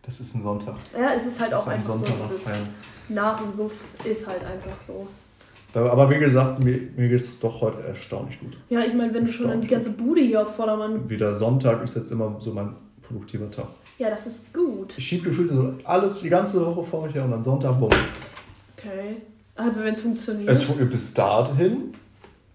Das 0.03 0.21
ist 0.21 0.35
ein 0.35 0.43
Sonntag. 0.43 0.75
Ja, 0.99 1.15
es 1.15 1.27
ist 1.27 1.41
halt 1.41 1.53
Das 1.53 1.61
auch 1.61 1.67
ist 1.67 1.69
ein 1.69 1.75
einfach 1.79 1.95
Sonntag 1.95 2.15
so. 2.17 2.23
nach 2.35 2.41
Feiern. 2.41 2.69
nach 3.09 3.41
dem 3.41 3.53
Suff 3.53 3.85
ist 4.05 4.27
halt 4.27 4.45
einfach 4.45 4.81
so. 4.81 5.07
Aber 5.75 6.09
wie 6.09 6.19
gesagt, 6.19 6.63
mir, 6.65 6.81
mir 6.97 7.09
geht 7.09 7.21
es 7.21 7.39
doch 7.39 7.61
heute 7.61 7.83
erstaunlich 7.83 8.41
gut. 8.41 8.57
Ja, 8.71 8.81
ich 8.81 8.95
meine, 8.95 9.13
wenn 9.13 9.27
du 9.27 9.33
schon 9.33 9.61
die 9.61 9.69
ganze 9.69 9.91
Bude 9.91 10.23
hier 10.23 10.43
auf 10.43 10.57
Vordermann. 10.57 11.09
Wieder 11.09 11.35
Sonntag 11.37 11.83
ist 11.85 11.97
jetzt 11.97 12.11
immer 12.13 12.35
so 12.39 12.53
mein 12.53 12.75
produktiver 13.03 13.51
Tag. 13.51 13.67
Ja, 13.99 14.11
das 14.11 14.27
ist 14.27 14.53
gut. 14.53 14.97
Ich 14.99 15.07
schiebe 15.07 15.31
gefühlt 15.31 15.51
so 15.51 15.73
alles 15.85 16.21
die 16.21 16.29
ganze 16.29 16.65
Woche 16.65 16.85
vor 16.85 17.07
mich 17.07 17.15
her 17.15 17.25
und 17.25 17.31
dann 17.31 17.43
Sonntag, 17.43 17.79
bumm. 17.79 17.91
Okay. 18.77 19.17
Also, 19.55 19.83
wenn 19.83 19.95
es 19.95 20.03
funktioniert. 20.03 20.49
Es 20.49 20.67
bis 20.67 21.15
dahin 21.15 21.95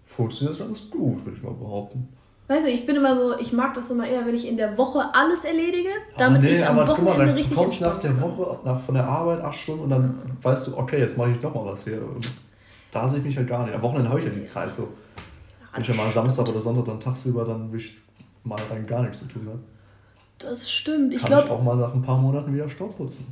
funktioniert 0.04 0.58
das 0.58 0.66
ganz 0.66 0.90
gut, 0.90 1.24
würde 1.24 1.36
ich 1.36 1.42
mal 1.42 1.52
behaupten. 1.52 2.08
weißt 2.46 2.66
du, 2.66 2.70
ich 2.70 2.86
bin 2.86 2.96
immer 2.96 3.16
so, 3.16 3.38
ich 3.38 3.52
mag 3.52 3.74
das 3.74 3.90
immer 3.90 4.06
eher, 4.06 4.24
wenn 4.24 4.34
ich 4.34 4.46
in 4.46 4.56
der 4.56 4.78
Woche 4.78 5.02
alles 5.12 5.44
erledige, 5.44 5.88
damit 6.16 6.38
Aber 6.38 6.48
nee, 6.48 6.54
ich 6.54 6.66
am 6.66 6.78
aber 6.78 6.94
guck 6.94 7.04
mal, 7.04 7.10
Wochenende 7.10 7.26
dann 7.26 7.34
richtig 7.36 7.56
kommst 7.56 7.80
nach 7.80 7.98
der. 7.98 8.20
Woche, 8.20 8.58
nach, 8.64 8.80
von 8.80 8.94
der 8.94 9.04
Arbeit 9.04 9.40
acht 9.40 9.58
Stunden 9.58 9.84
und 9.84 9.90
dann 9.90 10.36
weißt 10.42 10.68
du, 10.68 10.76
okay, 10.76 11.00
jetzt 11.00 11.16
mache 11.16 11.32
ich 11.32 11.42
nochmal 11.42 11.66
was 11.66 11.84
hier. 11.84 12.02
Und 12.02 12.30
da 12.92 13.08
sehe 13.08 13.18
ich 13.18 13.24
mich 13.24 13.36
halt 13.36 13.48
gar 13.48 13.64
nicht. 13.64 13.74
Am 13.74 13.82
Wochenende 13.82 14.08
habe 14.10 14.20
ich 14.20 14.26
ja 14.26 14.32
die 14.32 14.44
Zeit 14.44 14.74
so. 14.74 14.88
Wenn 15.72 15.82
ich 15.82 15.88
ja 15.88 15.94
mal 15.94 16.10
Samstag 16.10 16.48
oder 16.48 16.60
Sonntag 16.60 16.84
dann 16.84 17.00
tagsüber 17.00 17.44
dann 17.46 17.72
will 17.72 17.80
ich 17.80 17.96
mal 18.44 18.60
rein 18.70 18.86
gar 18.86 19.02
nichts 19.02 19.20
zu 19.20 19.24
tun 19.24 19.46
habe. 19.48 19.58
Das 20.42 20.70
stimmt. 20.70 21.14
Ich 21.14 21.22
Kann 21.22 21.44
ich 21.44 21.50
auch 21.50 21.62
mal 21.62 21.76
nach 21.76 21.94
ein 21.94 22.02
paar 22.02 22.18
Monaten 22.18 22.54
wieder 22.54 22.68
Staub 22.68 22.96
putzen. 22.96 23.26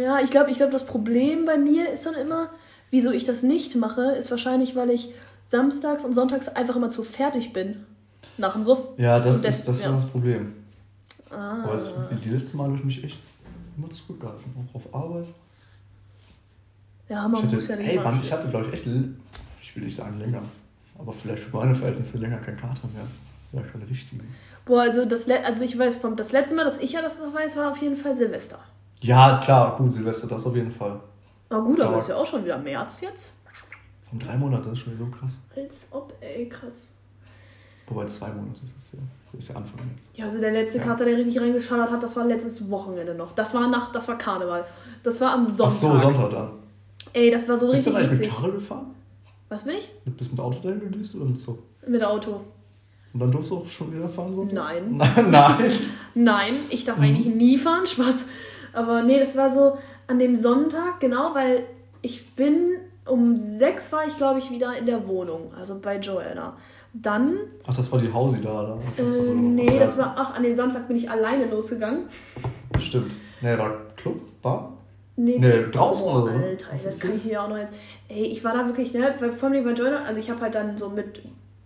Ja, 0.00 0.20
ich 0.20 0.30
glaube, 0.30 0.50
ich 0.50 0.56
glaub, 0.56 0.70
das 0.70 0.86
Problem 0.86 1.44
bei 1.46 1.56
mir 1.56 1.90
ist 1.90 2.06
dann 2.06 2.14
immer, 2.14 2.50
wieso 2.90 3.10
ich 3.10 3.24
das 3.24 3.42
nicht 3.42 3.76
mache, 3.76 4.12
ist 4.12 4.30
wahrscheinlich, 4.30 4.76
weil 4.76 4.90
ich 4.90 5.12
samstags 5.48 6.04
und 6.04 6.14
sonntags 6.14 6.48
einfach 6.48 6.76
immer 6.76 6.88
zu 6.88 7.04
fertig 7.04 7.52
bin. 7.52 7.84
Nach 8.38 8.54
dem 8.54 8.64
Suff. 8.64 8.88
Ja, 8.96 9.18
das 9.20 9.42
des- 9.42 9.58
ist 9.58 9.68
das, 9.68 9.76
ist 9.78 9.84
ja. 9.84 9.92
das 9.92 10.06
Problem. 10.06 10.52
Ah. 11.30 11.64
Aber 11.64 11.78
die 12.24 12.30
letzten 12.30 12.56
Mal 12.56 12.64
habe 12.64 12.76
ich 12.76 12.84
mich 12.84 13.04
echt 13.04 13.18
immer 13.76 13.90
zurückgehalten. 13.90 14.44
Auch 14.56 14.74
auf 14.76 14.94
Arbeit. 14.94 15.26
Ja, 17.08 17.26
man 17.26 17.44
ich 17.46 17.52
muss 17.52 17.68
ja 17.68 17.74
hatte, 17.74 17.82
nicht 17.82 17.92
ey, 17.92 18.00
wann, 18.04 18.20
ich 18.22 18.32
hatte, 18.32 18.48
glaube 18.48 18.66
ich, 18.66 18.72
echt, 18.74 18.86
ich 19.62 19.76
will 19.76 19.84
nicht 19.84 19.96
sagen 19.96 20.18
länger, 20.20 20.42
aber 20.98 21.12
vielleicht 21.12 21.42
für 21.42 21.56
meine 21.56 21.74
Verhältnisse 21.74 22.18
länger 22.18 22.38
kein 22.38 22.56
Kater 22.56 22.88
mehr. 22.94 23.06
Vielleicht 23.50 23.72
schon 23.72 23.82
richtig. 23.82 24.20
Boah, 24.70 24.82
also, 24.82 25.04
das, 25.04 25.28
also 25.28 25.64
ich 25.64 25.76
weiß, 25.76 25.96
vom- 25.96 26.14
das 26.14 26.30
letzte 26.30 26.54
Mal, 26.54 26.64
dass 26.64 26.78
ich 26.78 26.92
ja 26.92 27.02
das 27.02 27.18
noch 27.18 27.34
weiß, 27.34 27.56
war 27.56 27.72
auf 27.72 27.78
jeden 27.82 27.96
Fall 27.96 28.14
Silvester. 28.14 28.58
Ja, 29.00 29.38
klar, 29.42 29.76
gut, 29.76 29.92
Silvester, 29.92 30.28
das 30.28 30.46
auf 30.46 30.54
jeden 30.54 30.70
Fall. 30.70 31.00
Na 31.50 31.58
gut, 31.58 31.80
aber 31.80 31.90
Aber- 31.90 31.98
ist 31.98 32.08
ja 32.08 32.14
auch 32.14 32.24
schon 32.26 32.44
wieder 32.44 32.56
März 32.56 33.00
jetzt. 33.00 33.32
Von 34.08 34.18
drei 34.20 34.36
Monaten, 34.36 34.64
das 34.68 34.74
ist 34.74 34.84
schon 34.84 34.96
so 34.96 35.06
krass. 35.06 35.40
Als 35.56 35.88
ob, 35.90 36.12
ey, 36.20 36.48
krass. 36.48 36.92
Wobei 37.88 38.06
zwei 38.06 38.28
Monate 38.28 38.62
ist 38.62 38.76
es 38.76 38.92
ja. 38.92 38.98
Ist 39.36 39.48
ja 39.48 39.56
Anfang 39.56 39.80
jetzt. 39.96 40.08
Ja, 40.14 40.24
also 40.26 40.38
der 40.38 40.52
letzte 40.52 40.78
Ja. 40.78 40.84
Kater, 40.84 41.04
der 41.04 41.16
richtig 41.16 41.40
reingeschallert 41.40 41.90
hat, 41.90 42.02
das 42.02 42.14
war 42.16 42.24
letztes 42.24 42.68
Wochenende 42.70 43.14
noch. 43.14 43.32
Das 43.32 43.52
war 43.54 43.66
nach, 43.68 43.90
das 43.92 44.06
war 44.06 44.16
Karneval. 44.18 44.64
Das 45.02 45.20
war 45.20 45.32
am 45.32 45.44
Sonntag. 45.44 45.66
Ach 45.66 45.80
so, 45.80 45.98
Sonntag 45.98 46.30
dann. 46.30 46.50
Ey, 47.12 47.30
das 47.32 47.48
war 47.48 47.56
so 47.58 47.70
Bist 47.72 47.86
du 47.86 47.90
richtig 47.90 48.10
eigentlich 48.12 48.20
mit. 48.20 48.30
Karre 48.36 48.52
gefahren? 48.52 48.94
Was 49.48 49.64
bin 49.64 49.74
ich? 49.74 49.90
Bist 50.04 50.30
du 50.30 50.34
mit 50.36 50.40
Auto 50.44 50.58
dahin 50.60 50.78
gedüst 50.80 51.14
oder 51.16 51.24
mit 51.24 51.38
Zug? 51.38 51.58
Mit 51.86 52.02
Auto. 52.04 52.40
Und 53.12 53.20
dann 53.20 53.32
durfst 53.32 53.50
du 53.50 53.56
auch 53.58 53.66
schon 53.68 53.92
wieder 53.94 54.08
fahren? 54.08 54.34
Sonntag? 54.34 54.54
Nein. 54.98 55.30
Nein. 55.30 55.72
Nein, 56.14 56.52
ich 56.70 56.84
darf 56.84 56.96
Mhm. 56.98 57.02
eigentlich 57.04 57.34
nie 57.34 57.56
fahren, 57.58 57.86
Spaß. 57.86 58.26
Aber 58.72 59.02
nee, 59.02 59.18
das 59.18 59.36
war 59.36 59.50
so 59.50 59.78
an 60.06 60.18
dem 60.18 60.36
Sonntag, 60.36 61.00
genau, 61.00 61.34
weil 61.34 61.64
ich 62.02 62.34
bin 62.34 62.76
um 63.06 63.36
sechs 63.36 63.90
war 63.92 64.06
ich, 64.06 64.16
glaube 64.16 64.38
ich, 64.38 64.50
wieder 64.50 64.76
in 64.78 64.86
der 64.86 65.08
Wohnung, 65.08 65.52
also 65.58 65.78
bei 65.80 65.98
Joanna. 65.98 66.56
Dann, 66.92 67.36
Ach, 67.66 67.74
das 67.76 67.90
war 67.92 68.00
die 68.00 68.12
Hausi 68.12 68.40
da, 68.40 68.62
oder? 68.62 68.78
Äh, 68.98 69.34
nee, 69.34 69.78
das 69.78 69.96
war, 69.98 70.14
ach, 70.16 70.34
an 70.36 70.42
dem 70.42 70.54
Samstag 70.54 70.86
bin 70.88 70.96
ich 70.96 71.08
alleine 71.10 71.46
losgegangen. 71.46 72.04
Stimmt. 72.78 73.10
Nee, 73.40 73.56
war 73.58 73.72
Club? 73.96 74.20
Bar? 74.42 74.72
Nee, 75.16 75.38
Nee, 75.38 75.66
draußen 75.72 76.06
oh, 76.06 76.22
oder 76.22 76.32
so. 76.32 76.38
Alter, 76.38 76.66
das 76.84 76.98
kann 77.00 77.16
ich 77.16 77.22
hier 77.22 77.42
auch 77.42 77.48
noch 77.48 77.58
jetzt. 77.58 77.72
Ey, 78.08 78.24
ich 78.26 78.42
war 78.44 78.54
da 78.54 78.66
wirklich, 78.66 78.92
ne, 78.92 79.14
weil 79.18 79.32
vor 79.32 79.48
allem 79.50 79.64
bei 79.64 79.72
Joanna, 79.72 80.02
also 80.04 80.18
ich 80.20 80.30
habe 80.30 80.40
halt 80.40 80.54
dann 80.54 80.78
so 80.78 80.88
mit, 80.88 81.20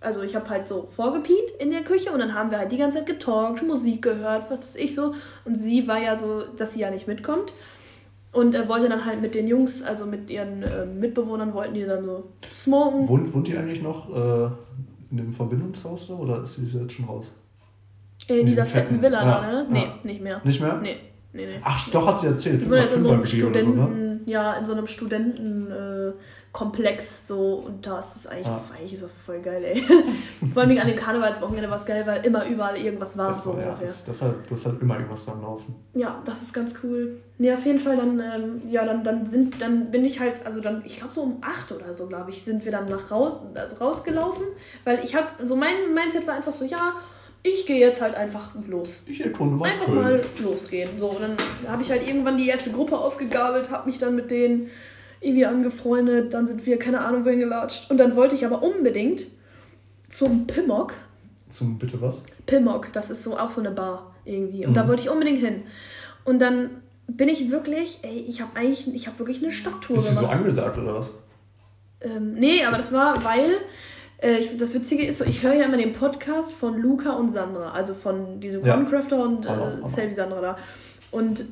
also 0.04 0.22
ich 0.22 0.34
habe 0.36 0.48
halt 0.48 0.68
so 0.68 0.88
vorgepiet 0.94 1.50
in 1.58 1.70
der 1.70 1.82
Küche 1.82 2.12
und 2.12 2.18
dann 2.18 2.34
haben 2.34 2.50
wir 2.50 2.58
halt 2.58 2.72
die 2.72 2.76
ganze 2.76 2.98
Zeit 2.98 3.06
getalkt, 3.06 3.62
Musik 3.62 4.02
gehört, 4.02 4.50
was 4.50 4.60
weiß 4.60 4.76
ich 4.76 4.94
so. 4.94 5.14
Und 5.44 5.58
sie 5.58 5.88
war 5.88 5.98
ja 5.98 6.16
so, 6.16 6.44
dass 6.56 6.72
sie 6.74 6.80
ja 6.80 6.90
nicht 6.90 7.06
mitkommt. 7.06 7.54
Und 8.32 8.54
er 8.54 8.68
wollte 8.68 8.88
dann 8.88 9.04
halt 9.04 9.22
mit 9.22 9.34
den 9.34 9.46
Jungs, 9.46 9.82
also 9.82 10.06
mit 10.06 10.28
ihren 10.28 10.62
äh, 10.64 10.86
Mitbewohnern, 10.86 11.54
wollten 11.54 11.74
die 11.74 11.84
dann 11.84 12.04
so 12.04 12.24
smoken. 12.52 13.08
Wohnt, 13.08 13.32
wohnt 13.32 13.46
die 13.46 13.56
eigentlich 13.56 13.80
noch 13.80 14.10
äh, 14.10 14.50
in 15.10 15.16
dem 15.18 15.32
Verbindungshaus 15.32 16.08
da 16.08 16.14
oder 16.14 16.42
ist 16.42 16.56
sie 16.56 16.66
jetzt 16.66 16.92
schon 16.92 17.04
raus? 17.04 17.36
In, 18.26 18.38
in 18.38 18.46
dieser 18.46 18.66
fetten, 18.66 18.88
fetten 18.88 19.02
Villa 19.02 19.24
ja, 19.24 19.40
da, 19.40 19.52
ne? 19.52 19.66
Nee, 19.70 19.84
ja. 19.84 19.94
nicht 20.02 20.20
mehr. 20.20 20.40
Nicht 20.42 20.60
mehr? 20.60 20.80
Nee. 20.82 20.96
Nee, 21.32 21.46
nee. 21.46 21.60
Ach, 21.62 21.88
doch, 21.90 22.06
hat 22.06 22.20
sie 22.20 22.28
erzählt. 22.28 22.62
Die 22.62 22.70
wohnt 22.70 22.80
jetzt 22.80 22.94
in 22.94 23.02
so 23.02 23.10
einem 23.10 23.24
Studenten, 23.24 23.76
so, 23.76 23.86
ne? 23.86 24.20
ja, 24.26 24.54
in 24.54 24.64
so 24.64 24.72
einem 24.72 24.86
Studenten, 24.86 25.70
äh, 25.70 26.12
Komplex 26.54 27.26
so 27.26 27.64
und 27.66 27.84
da 27.84 27.98
ist 27.98 28.14
es 28.14 28.28
eigentlich, 28.28 28.46
ah. 28.46 28.60
eigentlich 28.78 28.92
ist 28.92 29.02
das 29.02 29.10
voll 29.12 29.40
geil, 29.40 29.64
ey. 29.64 29.82
Vor 30.52 30.62
allem 30.62 30.78
an 30.78 30.86
dem 30.86 30.94
Karnevalswochenende 30.94 31.68
war 31.68 31.78
es 31.80 31.84
geil, 31.84 32.06
weil 32.06 32.24
immer 32.24 32.46
überall 32.46 32.76
irgendwas 32.76 33.18
war. 33.18 33.30
Das 33.30 33.42
so 33.42 33.58
ja, 33.58 33.76
das, 33.78 34.04
das 34.04 34.22
halt, 34.22 34.36
du 34.48 34.54
hast 34.54 34.64
halt 34.66 34.80
immer 34.80 34.94
irgendwas 34.94 35.28
am 35.28 35.42
Laufen. 35.42 35.74
Ja, 35.94 36.22
das 36.24 36.42
ist 36.42 36.54
ganz 36.54 36.72
cool. 36.84 37.20
Nee, 37.38 37.52
auf 37.52 37.66
jeden 37.66 37.80
Fall 37.80 37.96
dann, 37.96 38.20
ähm, 38.20 38.62
ja, 38.70 38.84
dann, 38.84 39.02
dann 39.02 39.26
sind, 39.26 39.60
dann 39.60 39.90
bin 39.90 40.04
ich 40.04 40.20
halt, 40.20 40.46
also 40.46 40.60
dann, 40.60 40.84
ich 40.86 40.98
glaube 40.98 41.12
so 41.12 41.22
um 41.22 41.38
acht 41.40 41.72
oder 41.72 41.92
so, 41.92 42.06
glaube 42.06 42.30
ich, 42.30 42.44
sind 42.44 42.64
wir 42.64 42.70
dann 42.70 42.88
nach 42.88 43.10
raus, 43.10 43.40
also 43.52 43.74
rausgelaufen, 43.74 44.44
weil 44.84 45.02
ich 45.02 45.16
hatte, 45.16 45.44
so 45.44 45.56
mein 45.56 45.92
Mindset 45.92 46.24
war 46.28 46.34
einfach 46.34 46.52
so, 46.52 46.64
ja, 46.64 46.94
ich 47.42 47.66
gehe 47.66 47.80
jetzt 47.80 48.00
halt 48.00 48.14
einfach 48.14 48.52
los. 48.68 49.02
Ich 49.08 49.20
erkunde 49.20 49.56
mal. 49.56 49.70
Einfach 49.70 49.88
mal 49.88 50.22
losgehen. 50.40 51.00
So, 51.00 51.08
und 51.10 51.20
dann 51.20 51.36
habe 51.66 51.82
ich 51.82 51.90
halt 51.90 52.06
irgendwann 52.06 52.36
die 52.36 52.48
erste 52.48 52.70
Gruppe 52.70 52.96
aufgegabelt, 52.96 53.70
habe 53.72 53.86
mich 53.86 53.98
dann 53.98 54.14
mit 54.14 54.30
denen 54.30 54.70
irgendwie 55.24 55.46
angefreundet, 55.46 56.34
dann 56.34 56.46
sind 56.46 56.64
wir 56.66 56.78
keine 56.78 57.00
Ahnung 57.00 57.24
wohin 57.24 57.40
gelatscht. 57.40 57.90
Und 57.90 57.98
dann 57.98 58.14
wollte 58.14 58.34
ich 58.34 58.44
aber 58.44 58.62
unbedingt 58.62 59.26
zum 60.08 60.46
Pimmock. 60.46 60.94
Zum 61.48 61.78
bitte 61.78 62.00
was? 62.00 62.24
Pimmock, 62.46 62.92
das 62.92 63.10
ist 63.10 63.22
so 63.22 63.38
auch 63.38 63.50
so 63.50 63.60
eine 63.60 63.70
Bar 63.70 64.14
irgendwie. 64.24 64.64
Und 64.64 64.72
mhm. 64.72 64.74
da 64.74 64.88
wollte 64.88 65.02
ich 65.02 65.10
unbedingt 65.10 65.40
hin. 65.40 65.62
Und 66.24 66.40
dann 66.40 66.82
bin 67.06 67.28
ich 67.28 67.50
wirklich, 67.50 68.00
ey, 68.02 68.24
ich 68.28 68.40
habe 68.40 68.56
eigentlich, 68.56 68.92
ich 68.94 69.06
habe 69.06 69.18
wirklich 69.18 69.42
eine 69.42 69.52
Stadttour 69.52 69.96
ist 69.96 70.08
gemacht. 70.08 70.24
Ist 70.24 70.30
so 70.30 70.34
angesagt 70.36 70.78
oder 70.78 70.94
was? 70.94 71.10
Ähm, 72.00 72.34
nee, 72.34 72.64
aber 72.64 72.76
das 72.76 72.92
war, 72.92 73.24
weil 73.24 73.56
äh, 74.18 74.38
ich, 74.38 74.56
das 74.56 74.74
Witzige 74.74 75.04
ist, 75.06 75.18
so, 75.18 75.24
ich 75.24 75.42
höre 75.42 75.54
ja 75.54 75.64
immer 75.64 75.76
den 75.76 75.92
Podcast 75.92 76.54
von 76.54 76.78
Luca 76.80 77.12
und 77.12 77.30
Sandra, 77.30 77.72
also 77.72 77.94
von 77.94 78.40
diesem 78.40 78.64
ja. 78.64 78.82
Crafter 78.82 79.22
und 79.22 79.46
äh, 79.46 79.84
Selvi 79.84 80.14
Sandra 80.14 80.40
da. 80.40 80.58
Und 81.10 81.44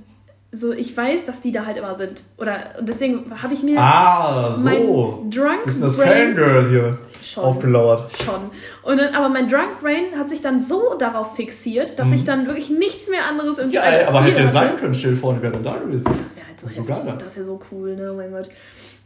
so 0.55 0.73
ich 0.73 0.95
weiß, 0.95 1.25
dass 1.25 1.41
die 1.41 1.51
da 1.51 1.65
halt 1.65 1.79
immer 1.79 1.95
sind. 1.95 2.23
Oder 2.37 2.75
und 2.79 2.89
deswegen 2.89 3.33
habe 3.43 3.55
ich 3.55 3.63
mir 3.63 3.81
ah, 3.81 4.53
so. 4.53 4.69
mein 4.69 5.31
Drunk 5.31 5.65
Ist 5.65 5.83
das 5.83 5.97
Brain 5.97 6.37
Fangirl 6.37 6.69
hier 6.69 6.99
schon, 7.23 7.45
aufgelauert. 7.45 8.11
Schon. 8.19 8.51
Und 8.83 8.99
dann, 8.99 9.15
aber 9.15 9.31
mein 9.31 9.49
Drunk 9.49 9.81
Brain 9.81 10.19
hat 10.19 10.29
sich 10.29 10.43
dann 10.43 10.61
so 10.61 10.95
darauf 10.99 11.37
fixiert, 11.37 11.99
dass 11.99 12.09
mhm. 12.09 12.15
ich 12.15 12.25
dann 12.25 12.47
wirklich 12.47 12.69
nichts 12.69 13.09
mehr 13.09 13.27
anderes 13.27 13.57
irgendwie 13.57 13.77
ja, 13.77 13.83
als 13.83 14.07
aber 14.07 14.21
hätte 14.21 14.43
ja 14.43 14.47
sein 14.47 14.77
können, 14.77 14.95
still 14.95 15.17
vorne 15.17 15.41
wäre 15.41 15.55
dann 15.55 15.65
da 15.65 15.79
gewesen. 15.79 16.13
Das 16.23 16.37
wäre 16.37 16.47
halt 16.47 16.61
so, 16.61 16.69
so 16.69 16.89
heftig, 16.89 17.15
Das 17.19 17.37
wäre 17.37 17.47
so 17.47 17.61
cool, 17.71 17.97
ne? 17.97 18.13
Oh 18.13 18.17
mein 18.17 18.31
Gott. 18.31 18.51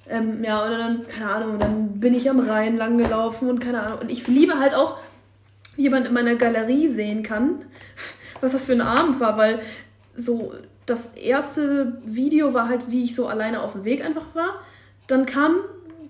Ähm, 0.08 0.42
ja, 0.42 0.64
und 0.64 0.72
dann, 0.72 1.06
keine 1.06 1.30
Ahnung, 1.30 1.58
dann 1.60 2.00
bin 2.00 2.14
ich 2.14 2.28
am 2.28 2.40
Rhein 2.40 2.76
lang 2.76 2.98
gelaufen 2.98 3.48
und 3.48 3.60
keine 3.60 3.82
Ahnung. 3.82 4.00
Und 4.00 4.10
ich 4.10 4.26
liebe 4.26 4.58
halt 4.58 4.74
auch, 4.74 4.96
wie 5.76 5.88
man 5.90 6.04
in 6.06 6.12
meiner 6.12 6.34
Galerie 6.34 6.88
sehen 6.88 7.22
kann, 7.22 7.62
was 8.40 8.50
das 8.50 8.64
für 8.64 8.72
ein 8.72 8.80
Abend 8.80 9.20
war, 9.20 9.36
weil 9.36 9.60
so 10.16 10.52
das 10.86 11.14
erste 11.14 11.98
Video 12.04 12.54
war 12.54 12.68
halt, 12.68 12.90
wie 12.90 13.04
ich 13.04 13.14
so 13.14 13.26
alleine 13.26 13.62
auf 13.62 13.72
dem 13.72 13.84
Weg 13.84 14.04
einfach 14.04 14.34
war. 14.34 14.60
Dann 15.08 15.26
kam 15.26 15.56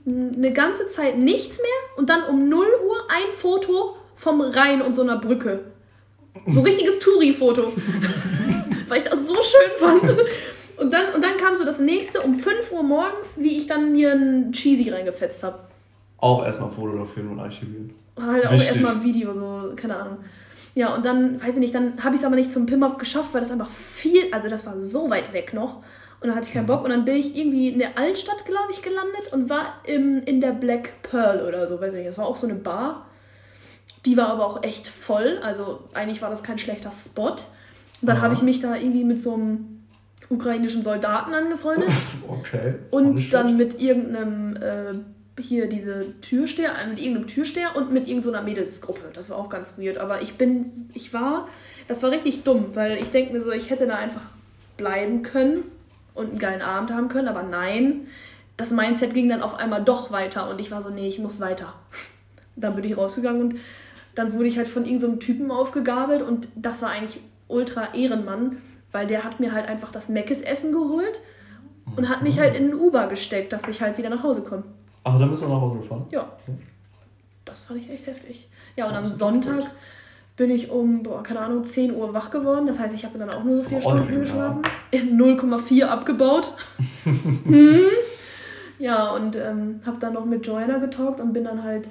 eine 0.07 0.53
ganze 0.53 0.87
Zeit 0.89 1.19
nichts 1.19 1.59
mehr 1.59 1.97
und 1.97 2.11
dann 2.11 2.23
um 2.25 2.49
0 2.49 2.67
Uhr 2.87 2.97
ein 3.09 3.35
Foto 3.35 3.97
vom 4.15 4.41
Rhein 4.41 4.83
und 4.83 4.95
so 4.95 5.03
einer 5.03 5.19
Brücke. 5.19 5.65
So 6.47 6.61
richtiges 6.61 6.99
Touri-Foto. 6.99 7.73
Weil 8.89 8.99
ich 8.99 9.09
das 9.09 9.27
so 9.27 9.35
schön 9.35 9.79
fand. 9.79 10.17
Und 10.77 10.93
dann, 10.93 11.15
und 11.15 11.25
dann 11.25 11.37
kam 11.39 11.57
so 11.57 11.65
das 11.65 11.81
nächste 11.81 12.21
um 12.21 12.37
5 12.37 12.71
Uhr 12.73 12.83
morgens, 12.83 13.39
wie 13.41 13.57
ich 13.59 13.67
dann 13.67 13.93
mir 13.93 14.13
ein 14.13 14.53
Cheesy 14.53 14.91
reingefetzt 14.91 15.43
habe. 15.43 15.59
Auch 16.19 16.45
erstmal 16.45 16.71
fotografieren 16.71 17.31
und 17.31 17.41
archivieren. 17.41 17.95
Halt 18.21 18.47
auch 18.47 18.53
erstmal 18.53 18.97
ein 18.97 19.03
Video, 19.03 19.33
so, 19.33 19.73
keine 19.75 19.97
Ahnung. 19.97 20.19
Ja, 20.77 20.95
und 20.95 21.07
dann, 21.07 21.43
weiß 21.43 21.55
ich 21.55 21.61
nicht, 21.61 21.75
dann 21.75 22.05
habe 22.05 22.15
ich 22.15 22.21
es 22.21 22.27
aber 22.27 22.37
nicht 22.37 22.51
zum 22.51 22.67
Pimmock 22.67 22.99
geschafft, 22.99 23.33
weil 23.33 23.41
das 23.41 23.51
einfach 23.51 23.71
viel, 23.71 24.31
also 24.31 24.51
das 24.51 24.67
war 24.67 24.79
so 24.83 25.09
weit 25.09 25.33
weg 25.33 25.55
noch. 25.55 25.77
Und 26.21 26.29
dann 26.29 26.37
hatte 26.37 26.49
ich 26.49 26.53
keinen 26.53 26.67
Bock. 26.67 26.85
Und 26.85 26.91
dann 26.91 27.07
bin 27.07 27.17
ich 27.17 27.35
irgendwie 27.35 27.71
in 27.71 27.79
der 27.79 27.97
Altstadt, 27.97 28.45
glaube 28.45 28.71
ich, 28.71 28.83
gelandet 28.83 29.33
und 29.33 29.49
war 29.49 29.81
im, 29.85 30.23
in 30.25 30.43
der 30.43 30.53
Black 30.53 31.01
Pearl 31.01 31.47
oder 31.49 31.67
so, 31.67 31.81
weiß 31.81 31.95
ich 31.95 32.01
nicht. 32.01 32.11
Das 32.11 32.19
war 32.19 32.27
auch 32.27 32.37
so 32.37 32.47
eine 32.47 32.57
Bar. 32.57 33.07
Die 34.05 34.19
war 34.19 34.29
aber 34.29 34.45
auch 34.45 34.63
echt 34.63 34.87
voll. 34.87 35.39
Also 35.43 35.81
eigentlich 35.95 36.21
war 36.21 36.29
das 36.29 36.43
kein 36.43 36.59
schlechter 36.59 36.93
Spot. 36.93 37.31
Und 37.31 37.39
dann 38.03 38.21
habe 38.21 38.35
ich 38.35 38.43
mich 38.43 38.61
da 38.61 38.77
irgendwie 38.77 39.05
mit 39.05 39.23
so 39.23 39.33
einem 39.33 39.83
ukrainischen 40.29 40.83
Soldaten 40.83 41.33
angefreundet. 41.33 41.89
Okay. 42.29 42.75
Und 42.91 43.33
dann 43.33 43.57
mit 43.57 43.81
irgendeinem 43.81 44.57
äh, 44.57 44.95
hier 45.39 45.69
diese 45.69 46.19
Türsteher, 46.21 46.73
mit 46.89 46.99
irgendeinem 46.99 47.27
Türsteher 47.27 47.77
und 47.77 47.93
mit 47.93 48.09
irgendeiner 48.09 48.43
Mädelsgruppe. 48.43 49.11
Das 49.13 49.31
war 49.31 49.37
auch 49.37 49.49
ganz 49.49 49.73
weird. 49.77 49.99
Aber 49.99 50.23
ich 50.23 50.35
bin, 50.35 50.65
ich 50.95 51.13
war, 51.13 51.49
das 51.89 52.03
war 52.03 52.11
richtig 52.11 52.43
dumm, 52.43 52.75
weil 52.75 52.97
ich 52.99 53.11
denke 53.11 53.33
mir 53.33 53.41
so, 53.41 53.53
ich 53.53 53.71
hätte 53.71 53.87
da 53.87 53.97
einfach 53.97 54.31
bleiben 54.77 55.23
können 55.23 55.65
und 56.15 56.31
einen 56.31 56.39
geilen 56.39 56.63
Abend 56.63 56.91
haben 56.91 57.09
können, 57.09 57.29
aber 57.29 57.43
nein, 57.43 58.07
das 58.57 58.71
Mindset 58.71 59.13
ging 59.15 59.29
dann 59.29 59.43
auf 59.43 59.55
einmal 59.55 59.85
doch 59.85 60.11
weiter 60.11 60.49
und 60.49 60.61
ich 60.61 60.71
war 60.71 60.81
so, 60.81 60.91
nee, 60.91 61.09
ich 61.09 61.19
muss 61.19 61.41
weiter. 61.41 61.75
Dann 62.57 62.75
bin 62.75 62.85
ich 62.85 62.97
rausgegangen 62.97 63.43
und 63.43 63.55
dann 64.15 64.33
wurde 64.33 64.49
ich 64.49 64.57
halt 64.57 64.67
von 64.67 64.87
irgendeinem 64.87 65.13
so 65.13 65.19
Typen 65.19 65.51
aufgegabelt 65.51 66.23
und 66.23 66.49
das 66.57 66.81
war 66.81 66.89
eigentlich 66.89 67.21
ultra 67.49 67.95
Ehrenmann, 67.95 68.57
weil 68.93 69.07
der 69.07 69.25
hat 69.25 69.41
mir 69.41 69.53
halt 69.53 69.69
einfach 69.69 69.93
das 69.93 70.09
Meckes-Essen 70.09 70.73
geholt 70.73 71.21
und 71.97 72.09
hat 72.09 72.23
mich 72.23 72.41
halt 72.41 72.57
in 72.57 72.71
ein 72.71 72.75
Uber 72.75 73.09
gesteckt, 73.09 73.53
dass 73.53 73.69
ich 73.69 73.83
halt 73.83 73.99
wieder 73.99 74.09
nach 74.09 74.23
Hause 74.23 74.41
komme. 74.41 74.65
Ach, 75.09 75.21
dann 75.21 75.31
bist 75.31 75.41
du 75.41 75.47
nach 75.47 75.61
Hause 75.61 75.79
gefahren? 75.79 76.05
Ja. 76.11 76.29
Das 77.45 77.63
fand 77.63 77.79
ich 77.79 77.89
echt 77.89 78.09
heftig. 78.09 78.49
Ja, 78.75 78.89
und 78.89 78.95
am 78.95 79.05
Sonntag 79.05 79.63
bin 80.37 80.51
ich 80.51 80.69
um, 80.69 81.05
boah, 81.05 81.23
keine 81.23 81.41
Ahnung, 81.41 81.63
10 81.63 81.95
Uhr 81.95 82.13
wach 82.13 82.33
geworden. 82.33 82.67
Das 82.67 82.81
heißt, 82.81 82.93
ich 82.93 83.05
habe 83.05 83.17
dann 83.17 83.31
auch 83.31 83.45
nur 83.45 83.59
so 83.59 83.69
vier 83.69 83.79
oh, 83.79 83.81
Stunden 83.83 84.19
geschlafen. 84.19 84.63
0,4 84.93 85.85
abgebaut. 85.87 86.53
hm. 87.05 87.83
Ja, 88.81 89.13
und 89.13 89.37
ähm, 89.37 89.81
habe 89.87 89.99
dann 90.01 90.15
noch 90.15 90.25
mit 90.25 90.45
Joanna 90.45 90.79
getalkt 90.79 91.21
und 91.21 91.33
bin 91.33 91.45
dann 91.45 91.63
halt 91.63 91.89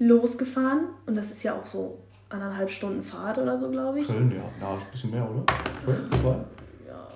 losgefahren. 0.00 0.86
Und 1.06 1.16
das 1.16 1.30
ist 1.30 1.44
ja 1.44 1.54
auch 1.54 1.66
so 1.66 1.98
anderthalb 2.28 2.70
Stunden 2.70 3.04
Fahrt 3.04 3.38
oder 3.38 3.56
so, 3.56 3.70
glaube 3.70 4.00
ich. 4.00 4.08
Köln, 4.08 4.32
ja. 4.32 4.42
Ja, 4.60 4.74
ein 4.74 4.80
bisschen 4.90 5.12
mehr, 5.12 5.30
oder? 5.30 5.44
Köln, 5.84 6.10
zwei? 6.20 6.34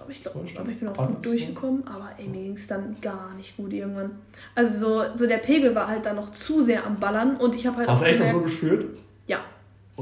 Aber 0.00 0.10
ich 0.10 0.20
glaube, 0.20 0.40
glaub, 0.44 0.68
ich 0.68 0.78
bin 0.78 0.88
auch 0.88 0.96
gut 0.96 1.26
durchgekommen. 1.26 1.86
Aber 1.86 2.10
ey, 2.18 2.26
mir 2.26 2.42
ging 2.42 2.54
es 2.54 2.66
dann 2.66 2.96
gar 3.00 3.34
nicht 3.34 3.56
gut 3.56 3.72
irgendwann. 3.72 4.12
Also 4.54 4.86
so, 4.86 5.04
so 5.14 5.26
der 5.26 5.38
Pegel 5.38 5.74
war 5.74 5.88
halt 5.88 6.06
dann 6.06 6.16
noch 6.16 6.32
zu 6.32 6.60
sehr 6.60 6.86
am 6.86 6.98
Ballern 6.98 7.36
und 7.36 7.54
ich 7.54 7.66
habe 7.66 7.78
halt 7.78 7.88
Hast 7.88 8.02
du 8.02 8.06
echt 8.06 8.18
noch 8.20 8.32
so 8.32 8.40
gespürt? 8.40 8.86
Ja. 9.26 9.40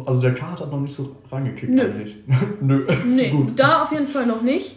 Also 0.06 0.22
der 0.22 0.34
Kart 0.34 0.60
hat 0.60 0.70
noch 0.70 0.80
nicht 0.80 0.94
so 0.94 1.16
reingekickt 1.30 1.72
Nö. 1.72 1.82
eigentlich. 1.82 2.16
Nö. 2.60 2.86
Nee, 3.04 3.30
gut. 3.30 3.58
da 3.58 3.82
auf 3.82 3.92
jeden 3.92 4.06
Fall 4.06 4.26
noch 4.26 4.42
nicht. 4.42 4.76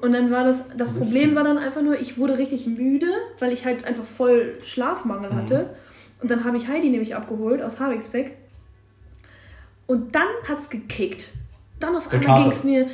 Und 0.00 0.12
dann 0.12 0.30
war 0.30 0.44
das, 0.44 0.68
das 0.76 0.92
Problem 0.92 1.34
war 1.34 1.44
dann 1.44 1.58
einfach 1.58 1.82
nur, 1.82 1.98
ich 1.98 2.18
wurde 2.18 2.38
richtig 2.38 2.66
müde, 2.66 3.06
weil 3.38 3.52
ich 3.52 3.64
halt 3.64 3.84
einfach 3.84 4.04
voll 4.04 4.58
Schlafmangel 4.62 5.30
mhm. 5.30 5.36
hatte. 5.36 5.70
Und 6.20 6.30
dann 6.30 6.44
habe 6.44 6.56
ich 6.56 6.68
Heidi 6.68 6.90
nämlich 6.90 7.14
abgeholt 7.14 7.62
aus 7.62 7.80
Havixbeck. 7.80 8.36
Und 9.86 10.14
dann 10.14 10.28
hat 10.48 10.58
es 10.58 10.70
gekickt. 10.70 11.32
Dann 11.80 11.94
auf 11.94 12.12
einmal 12.12 12.42
ging 12.42 12.52
es 12.52 12.64
mir, 12.64 12.86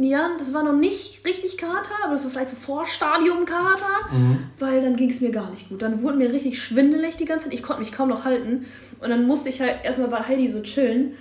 ja, 0.00 0.30
das 0.38 0.52
war 0.52 0.62
noch 0.62 0.74
nicht 0.74 1.24
richtig 1.26 1.56
Kater, 1.58 1.92
aber 2.02 2.12
das 2.12 2.24
war 2.24 2.30
vielleicht 2.30 2.50
so 2.50 2.56
Vorstadium-Kater, 2.56 4.12
mhm. 4.12 4.38
weil 4.58 4.80
dann 4.80 4.96
ging 4.96 5.10
es 5.10 5.20
mir 5.20 5.30
gar 5.30 5.50
nicht 5.50 5.68
gut. 5.68 5.82
Dann 5.82 6.02
wurde 6.02 6.16
mir 6.18 6.32
richtig 6.32 6.62
schwindelig 6.62 7.16
die 7.16 7.24
ganze 7.24 7.44
Zeit. 7.44 7.54
Ich 7.54 7.62
konnte 7.62 7.82
mich 7.82 7.92
kaum 7.92 8.08
noch 8.08 8.24
halten. 8.24 8.66
Und 9.00 9.10
dann 9.10 9.26
musste 9.26 9.48
ich 9.48 9.60
halt 9.60 9.84
erstmal 9.84 10.08
bei 10.08 10.20
Heidi 10.20 10.48
so 10.48 10.60
chillen 10.62 11.14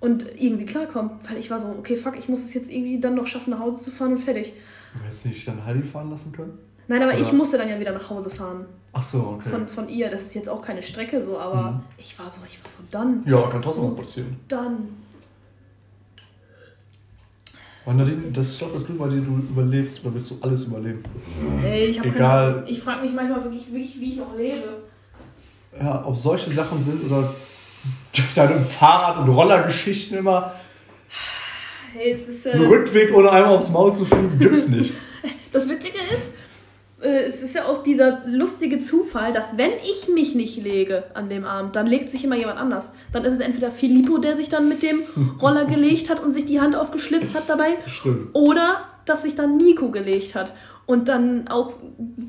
und 0.00 0.26
irgendwie 0.40 0.66
klarkommen, 0.66 1.12
weil 1.28 1.38
ich 1.38 1.50
war 1.50 1.58
so, 1.58 1.68
okay, 1.68 1.96
fuck, 1.96 2.18
ich 2.18 2.28
muss 2.28 2.44
es 2.44 2.54
jetzt 2.54 2.70
irgendwie 2.70 3.00
dann 3.00 3.14
noch 3.14 3.26
schaffen, 3.26 3.50
nach 3.50 3.60
Hause 3.60 3.84
zu 3.84 3.90
fahren 3.90 4.12
und 4.12 4.18
fertig. 4.18 4.52
Du 4.92 5.04
hättest 5.04 5.26
nicht 5.26 5.48
dann 5.48 5.64
Heidi 5.64 5.82
fahren 5.82 6.10
lassen 6.10 6.32
können? 6.32 6.58
Nein, 6.86 7.02
aber 7.02 7.12
Oder? 7.12 7.20
ich 7.20 7.32
musste 7.32 7.58
dann 7.58 7.68
ja 7.68 7.80
wieder 7.80 7.92
nach 7.92 8.10
Hause 8.10 8.30
fahren. 8.30 8.66
Ach 8.92 9.02
so, 9.02 9.38
okay. 9.38 9.48
Von, 9.48 9.66
von 9.68 9.88
ihr. 9.88 10.10
Das 10.10 10.22
ist 10.22 10.34
jetzt 10.34 10.48
auch 10.48 10.62
keine 10.62 10.82
Strecke 10.82 11.24
so, 11.24 11.38
aber 11.38 11.72
mhm. 11.72 11.80
ich 11.96 12.18
war 12.18 12.30
so, 12.30 12.40
ich 12.46 12.62
war 12.62 12.70
so, 12.70 12.78
dann. 12.90 13.24
Ja, 13.26 13.48
kann 13.48 13.62
trotzdem 13.62 13.90
so, 13.90 13.94
passieren. 13.94 14.36
Dann. 14.48 15.03
Und 17.86 18.36
das 18.36 18.56
Stoff, 18.56 18.72
das 18.72 18.86
du 18.86 18.96
bei 18.96 19.08
dir 19.08 19.20
du 19.20 19.36
überlebst, 19.36 20.04
dann 20.04 20.14
wirst 20.14 20.30
du 20.30 20.36
alles 20.40 20.64
überleben. 20.64 21.02
Ey, 21.62 21.86
ich 21.86 22.02
Egal. 22.02 22.64
Ich 22.66 22.80
frage 22.80 23.02
mich 23.02 23.12
manchmal 23.12 23.44
wirklich, 23.44 23.66
wirklich, 23.66 24.00
wie 24.00 24.12
ich 24.12 24.16
noch 24.16 24.34
lebe. 24.36 24.82
Ja, 25.78 26.02
ob 26.06 26.16
solche 26.16 26.50
Sachen 26.50 26.80
sind 26.80 27.04
oder 27.04 27.34
deine 28.34 28.60
Fahrrad- 28.60 29.18
und 29.18 29.28
Rollergeschichten 29.28 30.18
immer. 30.18 30.54
Hey, 31.92 32.12
es 32.12 32.28
ist. 32.28 32.46
Äh, 32.46 32.56
Rückweg 32.56 33.14
ohne 33.14 33.30
einmal 33.30 33.56
aufs 33.56 33.70
Maul 33.70 33.92
zu 33.92 34.06
fliegen, 34.06 34.38
gibt's 34.38 34.68
nicht. 34.68 34.94
das 35.52 35.68
Witzige 35.68 35.98
ist, 36.14 36.30
es 37.04 37.42
ist 37.42 37.54
ja 37.54 37.66
auch 37.66 37.82
dieser 37.82 38.22
lustige 38.26 38.78
Zufall, 38.78 39.32
dass 39.32 39.56
wenn 39.58 39.70
ich 39.88 40.08
mich 40.08 40.34
nicht 40.34 40.56
lege 40.62 41.04
an 41.14 41.28
dem 41.28 41.44
Abend, 41.44 41.76
dann 41.76 41.86
legt 41.86 42.10
sich 42.10 42.24
immer 42.24 42.36
jemand 42.36 42.58
anders. 42.58 42.94
Dann 43.12 43.24
ist 43.24 43.34
es 43.34 43.40
entweder 43.40 43.70
Filippo, 43.70 44.18
der 44.18 44.36
sich 44.36 44.48
dann 44.48 44.68
mit 44.68 44.82
dem 44.82 45.02
Roller 45.40 45.64
gelegt 45.64 46.10
hat 46.10 46.20
und 46.20 46.32
sich 46.32 46.46
die 46.46 46.60
Hand 46.60 46.76
aufgeschlitzt 46.76 47.34
hat 47.34 47.48
dabei. 47.48 47.76
Stimmt. 47.86 48.34
Oder 48.34 48.88
dass 49.04 49.22
sich 49.22 49.34
dann 49.34 49.56
Nico 49.56 49.90
gelegt 49.90 50.34
hat. 50.34 50.52
und 50.86 51.08
dann 51.08 51.48
auch 51.48 51.72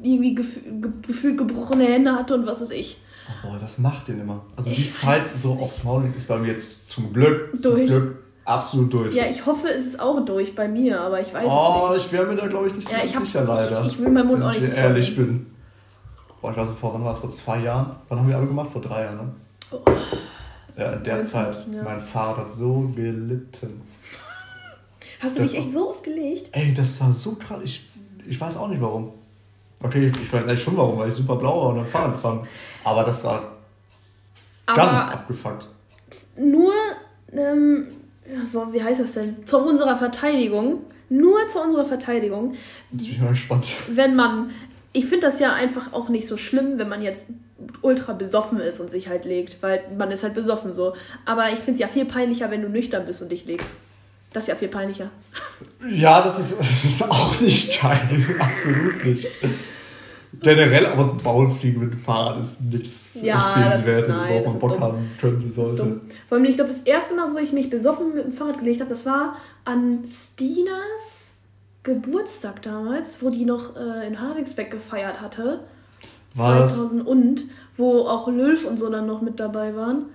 irgendwie 0.01 0.35
gef 0.35 0.59
gefühlt 1.01 1.37
gebrochene 1.37 1.85
Hände 1.85 2.13
hatte 2.13 2.35
und 2.35 2.45
was 2.45 2.61
weiß 2.61 2.71
ich. 2.71 2.99
Boah, 3.41 3.57
was 3.59 3.79
macht 3.79 4.07
den 4.07 4.19
immer? 4.19 4.45
Also 4.55 4.69
die 4.69 4.91
Zeit 4.91 5.27
so 5.27 5.53
aufs 5.53 5.83
Maul 5.83 6.13
ist 6.15 6.27
bei 6.27 6.37
mir 6.37 6.49
jetzt 6.49 6.89
zum 6.89 7.11
Glück, 7.11 7.49
durch. 7.59 7.87
Zum 7.89 8.01
Glück 8.01 8.24
absolut 8.45 8.93
durch. 8.93 9.15
Ja, 9.15 9.25
ich 9.25 9.45
hoffe, 9.45 9.67
es 9.67 9.85
ist 9.85 9.99
auch 9.99 10.23
durch 10.23 10.55
bei 10.55 10.67
mir, 10.67 11.01
aber 11.01 11.19
ich 11.19 11.33
weiß 11.33 11.45
oh, 11.47 11.87
es 11.89 11.95
nicht. 11.95 12.05
ich 12.05 12.11
wäre 12.13 12.25
mir 12.27 12.35
da 12.35 12.47
glaube 12.47 12.67
ich 12.67 12.75
nicht 12.75 12.87
so 12.87 12.93
ja, 12.93 12.99
ganz 12.99 13.09
ich 13.09 13.15
hab, 13.15 13.25
sicher 13.25 13.43
leider. 13.43 13.81
Ich, 13.81 13.87
ich 13.93 13.99
will 13.99 14.09
meinen 14.09 14.27
Mund 14.27 14.39
wenn 14.39 14.47
auch 14.47 14.53
nicht 14.53 14.61
ich 14.63 14.69
so 14.69 14.75
ehrlich 14.75 15.15
bin. 15.15 15.47
Boah, 16.41 16.51
ich 16.51 16.57
weiß 16.57 16.69
nicht, 16.69 16.79
vor 16.79 16.93
wann 16.93 17.03
war 17.03 17.13
es? 17.13 17.19
Vor 17.19 17.29
zwei 17.29 17.59
Jahren? 17.59 17.95
Wann 18.07 18.19
haben 18.19 18.29
wir 18.29 18.37
alle 18.37 18.47
gemacht? 18.47 18.69
Vor 18.71 18.81
drei 18.81 19.03
Jahren, 19.03 19.17
ne? 19.17 19.33
Oh. 19.71 19.81
Ja, 20.77 20.91
in 20.91 21.03
der 21.03 21.23
Zeit, 21.23 21.57
ja. 21.73 21.83
mein 21.83 21.99
Vater 21.99 22.41
hat 22.41 22.51
so 22.51 22.91
gelitten. 22.95 23.81
Hast 25.19 25.37
du 25.37 25.41
Das 25.41 25.51
dich 25.51 25.59
echt 25.59 25.71
so 25.71 25.89
aufgelegt? 25.89 26.49
Ey, 26.51 26.73
das 26.73 26.99
war 27.01 27.11
so 27.13 27.35
krass. 27.35 27.59
Ich, 27.63 27.89
ich 28.27 28.39
weiß 28.39 28.57
auch 28.57 28.67
nicht 28.67 28.81
warum. 28.81 29.11
Okay, 29.81 30.05
ich, 30.05 30.21
ich 30.21 30.31
weiß 30.31 30.43
eigentlich 30.43 30.61
schon 30.61 30.77
warum, 30.77 30.99
weil 30.99 31.09
ich 31.09 31.15
super 31.15 31.35
blau 31.35 31.63
war 31.63 31.69
und 31.69 31.77
dann 31.77 31.85
Fahrrad 31.85 32.19
fand. 32.19 32.47
Aber 32.83 33.03
das 33.03 33.23
war 33.23 33.51
ganz 34.65 35.01
Aber 35.01 35.13
abgefuckt. 35.13 35.67
nur, 36.37 36.73
ähm, 37.31 37.87
ja, 38.27 38.73
wie 38.73 38.83
heißt 38.83 38.99
das 38.99 39.13
denn? 39.13 39.45
Zu 39.45 39.59
unserer 39.59 39.95
Verteidigung, 39.95 40.81
nur 41.09 41.47
zu 41.49 41.61
unserer 41.61 41.85
Verteidigung, 41.85 42.55
Jetzt 42.91 43.03
bin 43.03 43.11
ich 43.13 43.19
mal 43.21 43.29
gespannt. 43.29 43.67
wenn 43.87 44.15
man, 44.15 44.51
ich 44.93 45.05
finde 45.05 45.27
das 45.27 45.39
ja 45.39 45.53
einfach 45.53 45.93
auch 45.93 46.09
nicht 46.09 46.27
so 46.27 46.37
schlimm, 46.37 46.77
wenn 46.77 46.89
man 46.89 47.01
jetzt 47.01 47.27
ultra 47.81 48.13
besoffen 48.13 48.59
ist 48.59 48.79
und 48.79 48.89
sich 48.89 49.07
halt 49.07 49.25
legt, 49.25 49.61
weil 49.61 49.81
man 49.97 50.11
ist 50.11 50.23
halt 50.23 50.33
besoffen 50.33 50.73
so. 50.73 50.93
Aber 51.25 51.49
ich 51.51 51.59
finde 51.59 51.73
es 51.73 51.79
ja 51.79 51.87
viel 51.87 52.05
peinlicher, 52.05 52.51
wenn 52.51 52.61
du 52.61 52.69
nüchtern 52.69 53.05
bist 53.05 53.21
und 53.21 53.31
dich 53.31 53.45
legst. 53.45 53.71
Das 54.33 54.43
ist 54.43 54.47
ja 54.49 54.55
viel 54.55 54.67
peinlicher. 54.67 55.09
Ja, 55.89 56.21
das 56.21 56.39
ist, 56.39 56.59
das 56.83 56.83
ist 56.83 57.09
auch 57.09 57.39
nicht 57.39 57.81
geil. 57.81 58.01
Absolut 58.39 59.05
nicht. 59.05 59.27
Generell 60.41 60.85
aus 60.87 61.15
dem 61.15 61.23
Maul 61.23 61.49
fliegen 61.49 61.81
mit 61.81 61.93
dem 61.93 61.99
Fahrrad 61.99 62.39
ist 62.39 62.61
nichts 62.61 63.19
Ja, 63.21 63.53
empfehlenswertes, 63.55 64.15
das 64.15 64.29
worauf 64.29 64.45
man 64.45 64.53
das 64.53 64.61
Bock 64.61 64.79
haben 64.79 65.11
könnte, 65.19 65.45
Das 65.45 65.55
sollte. 65.55 66.01
Vor 66.27 66.37
allem, 66.37 66.45
ich 66.45 66.55
glaube, 66.55 66.69
das 66.69 66.81
erste 66.81 67.15
Mal, 67.15 67.33
wo 67.33 67.37
ich 67.37 67.53
mich 67.53 67.69
besoffen 67.69 68.15
mit 68.15 68.25
dem 68.25 68.31
Fahrrad 68.31 68.59
gelegt 68.59 68.81
habe, 68.81 68.89
das 68.89 69.05
war 69.05 69.37
an 69.65 69.99
Stinas 70.05 71.33
Geburtstag 71.83 72.61
damals, 72.63 73.21
wo 73.21 73.29
die 73.29 73.45
noch 73.45 73.75
äh, 73.75 74.07
in 74.07 74.19
Havigsbeck 74.19 74.71
gefeiert 74.71 75.21
hatte. 75.21 75.61
War 76.33 76.59
das, 76.59 76.75
2000 76.75 77.07
und, 77.07 77.43
wo 77.77 78.07
auch 78.07 78.27
Lülf 78.27 78.65
und 78.65 78.77
so 78.77 78.89
dann 78.89 79.05
noch 79.05 79.21
mit 79.21 79.39
dabei 79.39 79.75
waren. 79.75 80.05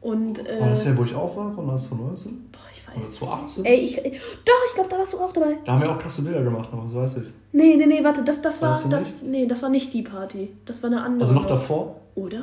Und, 0.00 0.46
äh, 0.46 0.60
war 0.60 0.70
das 0.70 0.84
der, 0.84 0.96
wo 0.96 1.04
ich 1.04 1.14
auch 1.14 1.36
war, 1.36 1.52
von 1.52 1.68
1919? 1.68 2.49
Oder 2.94 3.02
weiß. 3.04 3.14
2018? 3.14 3.64
Ey, 3.64 3.74
ich, 3.80 3.96
doch, 3.96 4.54
ich 4.68 4.74
glaube, 4.74 4.88
da 4.90 4.98
warst 4.98 5.12
du 5.12 5.18
auch 5.18 5.32
dabei. 5.32 5.58
Da 5.64 5.72
haben 5.72 5.82
wir 5.82 5.90
auch 5.90 5.98
krasse 5.98 6.22
Bilder 6.22 6.42
gemacht, 6.42 6.72
noch, 6.72 6.84
das 6.84 6.94
weiß 6.94 7.16
ich. 7.18 7.24
Nee, 7.52 7.76
nee, 7.76 7.86
nee, 7.86 8.04
warte, 8.04 8.22
das, 8.22 8.40
das 8.42 8.60
War 8.62 8.70
war, 8.70 8.90
das 8.90 9.04
das, 9.06 9.10
nee, 9.22 9.46
das 9.46 9.62
war 9.62 9.68
nicht 9.70 9.92
die 9.92 10.02
Party. 10.02 10.50
Das 10.66 10.82
war 10.82 10.90
eine 10.90 11.02
andere. 11.02 11.28
Also 11.28 11.34
noch 11.40 11.46
davor? 11.46 11.96
Oder? 12.14 12.42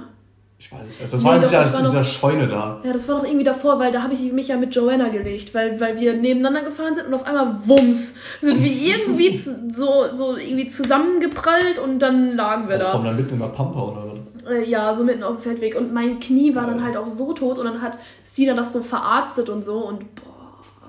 Ich 0.60 0.72
weiß 0.72 0.80
nicht. 0.88 1.02
Das 1.14 1.22
Nee, 1.22 1.30
war 1.30 1.38
nicht 1.38 1.54
das 1.54 1.72
war 1.74 1.82
dieser 1.84 2.00
noch- 2.00 2.04
Scheune 2.06 2.48
da. 2.48 2.82
Ja, 2.84 2.92
das 2.92 3.08
war 3.08 3.20
doch 3.20 3.26
irgendwie 3.26 3.44
davor, 3.44 3.78
weil 3.78 3.92
da 3.92 4.02
habe 4.02 4.16
ich 4.16 4.32
mich 4.32 4.48
ja 4.48 4.58
mit 4.58 4.74
Joanna 4.74 5.10
gelegt, 5.10 5.54
weil, 5.54 5.80
weil 5.80 6.00
wir 6.00 6.16
nebeneinander 6.16 6.64
gefahren 6.64 6.96
sind 6.96 7.06
und 7.08 7.14
auf 7.14 7.26
einmal 7.28 7.58
Wumms 7.66 8.16
sind 8.42 8.64
wir 8.64 8.72
irgendwie 8.72 9.36
zu, 9.38 9.70
so, 9.72 10.06
so 10.12 10.36
irgendwie 10.36 10.68
zusammengeprallt 10.68 11.78
und 11.80 12.00
dann 12.00 12.36
lagen 12.36 12.68
wir 12.70 12.80
von 12.82 13.04
da. 13.04 13.12
da 13.12 13.16
mitten 13.16 13.34
in 13.36 13.40
der 13.40 13.48
Pampa 13.48 13.80
oder 13.82 14.04
was? 14.12 14.52
Äh, 14.52 14.64
ja, 14.68 14.94
so 14.96 15.04
mitten 15.04 15.22
auf 15.24 15.36
dem 15.36 15.42
Feldweg 15.42 15.76
und 15.78 15.94
mein 15.94 16.20
Knie 16.20 16.56
war 16.56 16.66
dann 16.66 16.84
halt 16.84 16.98
auch 16.98 17.08
so 17.08 17.34
tot 17.34 17.60
und 17.60 17.66
dann 17.66 17.82
hat 17.82 17.98
Stina 18.26 18.54
das 18.56 18.74
so 18.74 18.82
verarztet 18.82 19.50
und 19.50 19.64
so 19.64 19.78
und 19.86 20.16
boah, 20.16 20.37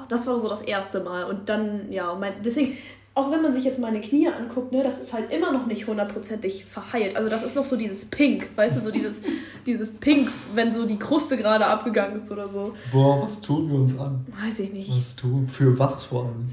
das 0.08 0.26
war 0.26 0.38
so 0.38 0.48
das 0.48 0.62
erste 0.62 1.00
Mal 1.00 1.24
und 1.24 1.48
dann, 1.48 1.90
ja, 1.92 2.10
und 2.10 2.20
mein, 2.20 2.32
deswegen, 2.44 2.76
auch 3.14 3.32
wenn 3.32 3.42
man 3.42 3.52
sich 3.52 3.64
jetzt 3.64 3.80
meine 3.80 4.00
Knie 4.00 4.28
anguckt, 4.28 4.70
ne, 4.70 4.82
das 4.84 4.98
ist 5.00 5.12
halt 5.12 5.32
immer 5.32 5.50
noch 5.52 5.66
nicht 5.66 5.86
hundertprozentig 5.88 6.64
verheilt. 6.66 7.16
Also 7.16 7.28
das 7.28 7.42
ist 7.42 7.56
noch 7.56 7.64
so 7.66 7.76
dieses 7.76 8.04
Pink, 8.04 8.48
weißt 8.54 8.76
du, 8.76 8.80
so 8.80 8.90
dieses, 8.92 9.22
dieses 9.66 9.90
Pink, 9.92 10.30
wenn 10.54 10.70
so 10.70 10.86
die 10.86 10.98
Kruste 10.98 11.36
gerade 11.36 11.66
abgegangen 11.66 12.14
ist 12.16 12.30
oder 12.30 12.48
so. 12.48 12.74
Boah, 12.92 13.22
was 13.22 13.40
tun 13.40 13.68
wir 13.70 13.78
uns 13.78 13.98
an? 13.98 14.24
Weiß 14.44 14.60
ich 14.60 14.72
nicht. 14.72 14.88
Was 14.90 15.16
tun? 15.16 15.48
Für 15.48 15.76
was 15.78 16.04
vor 16.04 16.26
allem? 16.26 16.48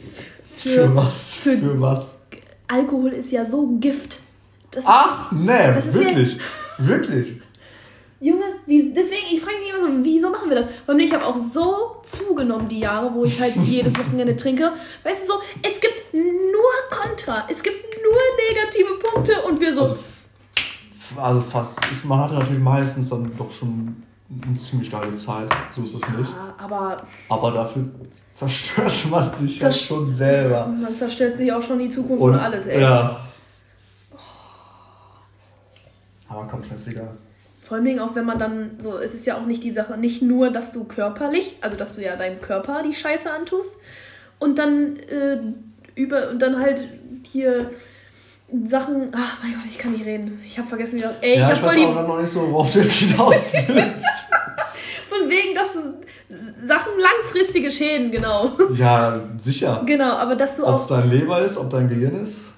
Für- 0.56 0.70
Für, 0.70 0.96
was? 0.96 1.36
für- 1.36 1.58
Für, 1.58 1.80
was? 1.82 2.20
Alkohol 2.68 3.12
ist 3.14 3.32
ja 3.32 3.46
so 3.46 3.68
Gift. 3.80 4.20
Das 4.72 4.86
Ach, 4.88 5.32
nee, 5.32 5.48
Das 5.74 5.86
ist 5.86 6.00
ja- 6.02 6.16
wirklich. 6.80 7.42
Junge, 8.26 8.46
wie, 8.66 8.92
deswegen, 8.92 9.22
ich 9.32 9.40
frage 9.40 9.58
mich 9.60 9.70
immer 9.70 9.86
so, 9.86 10.04
wieso 10.04 10.30
machen 10.32 10.50
wir 10.50 10.56
das? 10.56 10.66
Weil 10.88 11.00
ich 11.00 11.14
habe 11.14 11.24
auch 11.24 11.38
so 11.38 11.98
zugenommen 12.02 12.68
die 12.68 12.80
Jahre, 12.80 13.14
wo 13.14 13.24
ich 13.24 13.40
halt 13.40 13.56
jedes 13.58 13.94
Wochenende 14.00 14.36
trinke. 14.36 14.72
Weißt 15.04 15.24
du 15.24 15.34
so, 15.34 15.40
es 15.62 15.80
gibt 15.80 16.04
nur 16.12 16.74
Kontra, 16.90 17.44
es 17.48 17.62
gibt 17.62 17.86
nur 18.02 18.16
negative 18.50 18.96
Punkte 18.96 19.34
und 19.48 19.60
wir 19.60 19.72
so, 19.76 19.82
Also, 19.82 19.96
also 21.18 21.42
fast. 21.42 21.80
Man 22.06 22.20
hatte 22.20 22.34
natürlich 22.34 22.64
meistens 22.64 23.10
dann 23.10 23.32
doch 23.38 23.52
schon 23.52 24.04
eine 24.44 24.58
ziemlich 24.58 24.90
geile 24.90 25.14
Zeit. 25.14 25.50
So 25.76 25.84
ist 25.84 25.94
es 25.94 26.10
nicht. 26.18 26.32
ja, 26.32 26.56
aber 26.58 27.04
Aber 27.30 27.52
dafür 27.52 27.86
zerstört 28.34 29.06
man 29.12 29.30
sich 29.30 29.60
ja 29.60 29.72
schon 29.72 30.10
selber. 30.10 30.66
man 30.66 30.96
zerstört 30.96 31.36
sich 31.38 31.54
auch 31.54 31.62
schon 31.62 31.78
die 31.78 31.90
Zukunft 31.90 32.24
und, 32.24 32.36
alles, 32.36 32.66
ey. 32.66 32.82
Ja. 32.82 33.20
Aber 36.28 36.48
komm, 36.50 36.64
scheißegal. 36.64 37.16
Vor 37.66 37.78
allem 37.78 37.98
auch, 37.98 38.14
wenn 38.14 38.26
man 38.26 38.38
dann 38.38 38.72
so, 38.78 39.00
es 39.00 39.16
ist 39.16 39.26
ja 39.26 39.38
auch 39.38 39.46
nicht 39.48 39.64
die 39.64 39.72
Sache, 39.72 39.98
nicht 39.98 40.22
nur, 40.22 40.52
dass 40.52 40.72
du 40.72 40.84
körperlich, 40.84 41.58
also 41.62 41.76
dass 41.76 41.96
du 41.96 42.04
ja 42.04 42.16
deinem 42.16 42.40
Körper 42.40 42.84
die 42.84 42.94
Scheiße 42.94 43.32
antust 43.32 43.80
und 44.38 44.60
dann 44.60 44.98
äh, 44.98 45.40
über 45.96 46.30
und 46.30 46.44
dann 46.44 46.60
halt 46.60 46.88
hier 47.24 47.72
Sachen, 48.68 49.10
ach 49.16 49.40
mein 49.42 49.54
Gott, 49.54 49.64
ich 49.68 49.80
kann 49.80 49.94
nicht 49.94 50.06
reden. 50.06 50.40
Ich 50.46 50.60
habe 50.60 50.68
vergessen 50.68 50.98
wieder. 50.98 51.16
Ey, 51.22 51.40
ja, 51.40 51.48
ich 51.48 51.54
ich 51.54 51.56
habe 51.56 51.66
weiß 51.66 51.74
voll 51.74 51.82
die 51.82 51.88
auch 51.88 52.08
noch 52.08 52.20
nicht 52.20 52.30
so, 52.30 52.52
worauf 52.52 52.72
du 52.72 52.80
jetzt 52.80 52.94
hinaus 52.94 53.54
willst. 53.68 54.30
von 55.10 55.28
wegen, 55.28 55.56
dass 55.56 55.74
du 55.74 56.68
Sachen 56.68 56.92
langfristige 57.00 57.72
Schäden, 57.72 58.12
genau. 58.12 58.52
ja, 58.76 59.20
sicher. 59.40 59.82
Genau, 59.88 60.18
aber 60.18 60.36
dass 60.36 60.56
du 60.56 60.68
Ob 60.68 60.76
es 60.76 60.92
auch 60.92 61.00
dein 61.00 61.10
Leber 61.10 61.42
ist, 61.42 61.58
ob 61.58 61.72
dein 61.72 61.90
Gehirn 61.90 62.22
ist. 62.22 62.54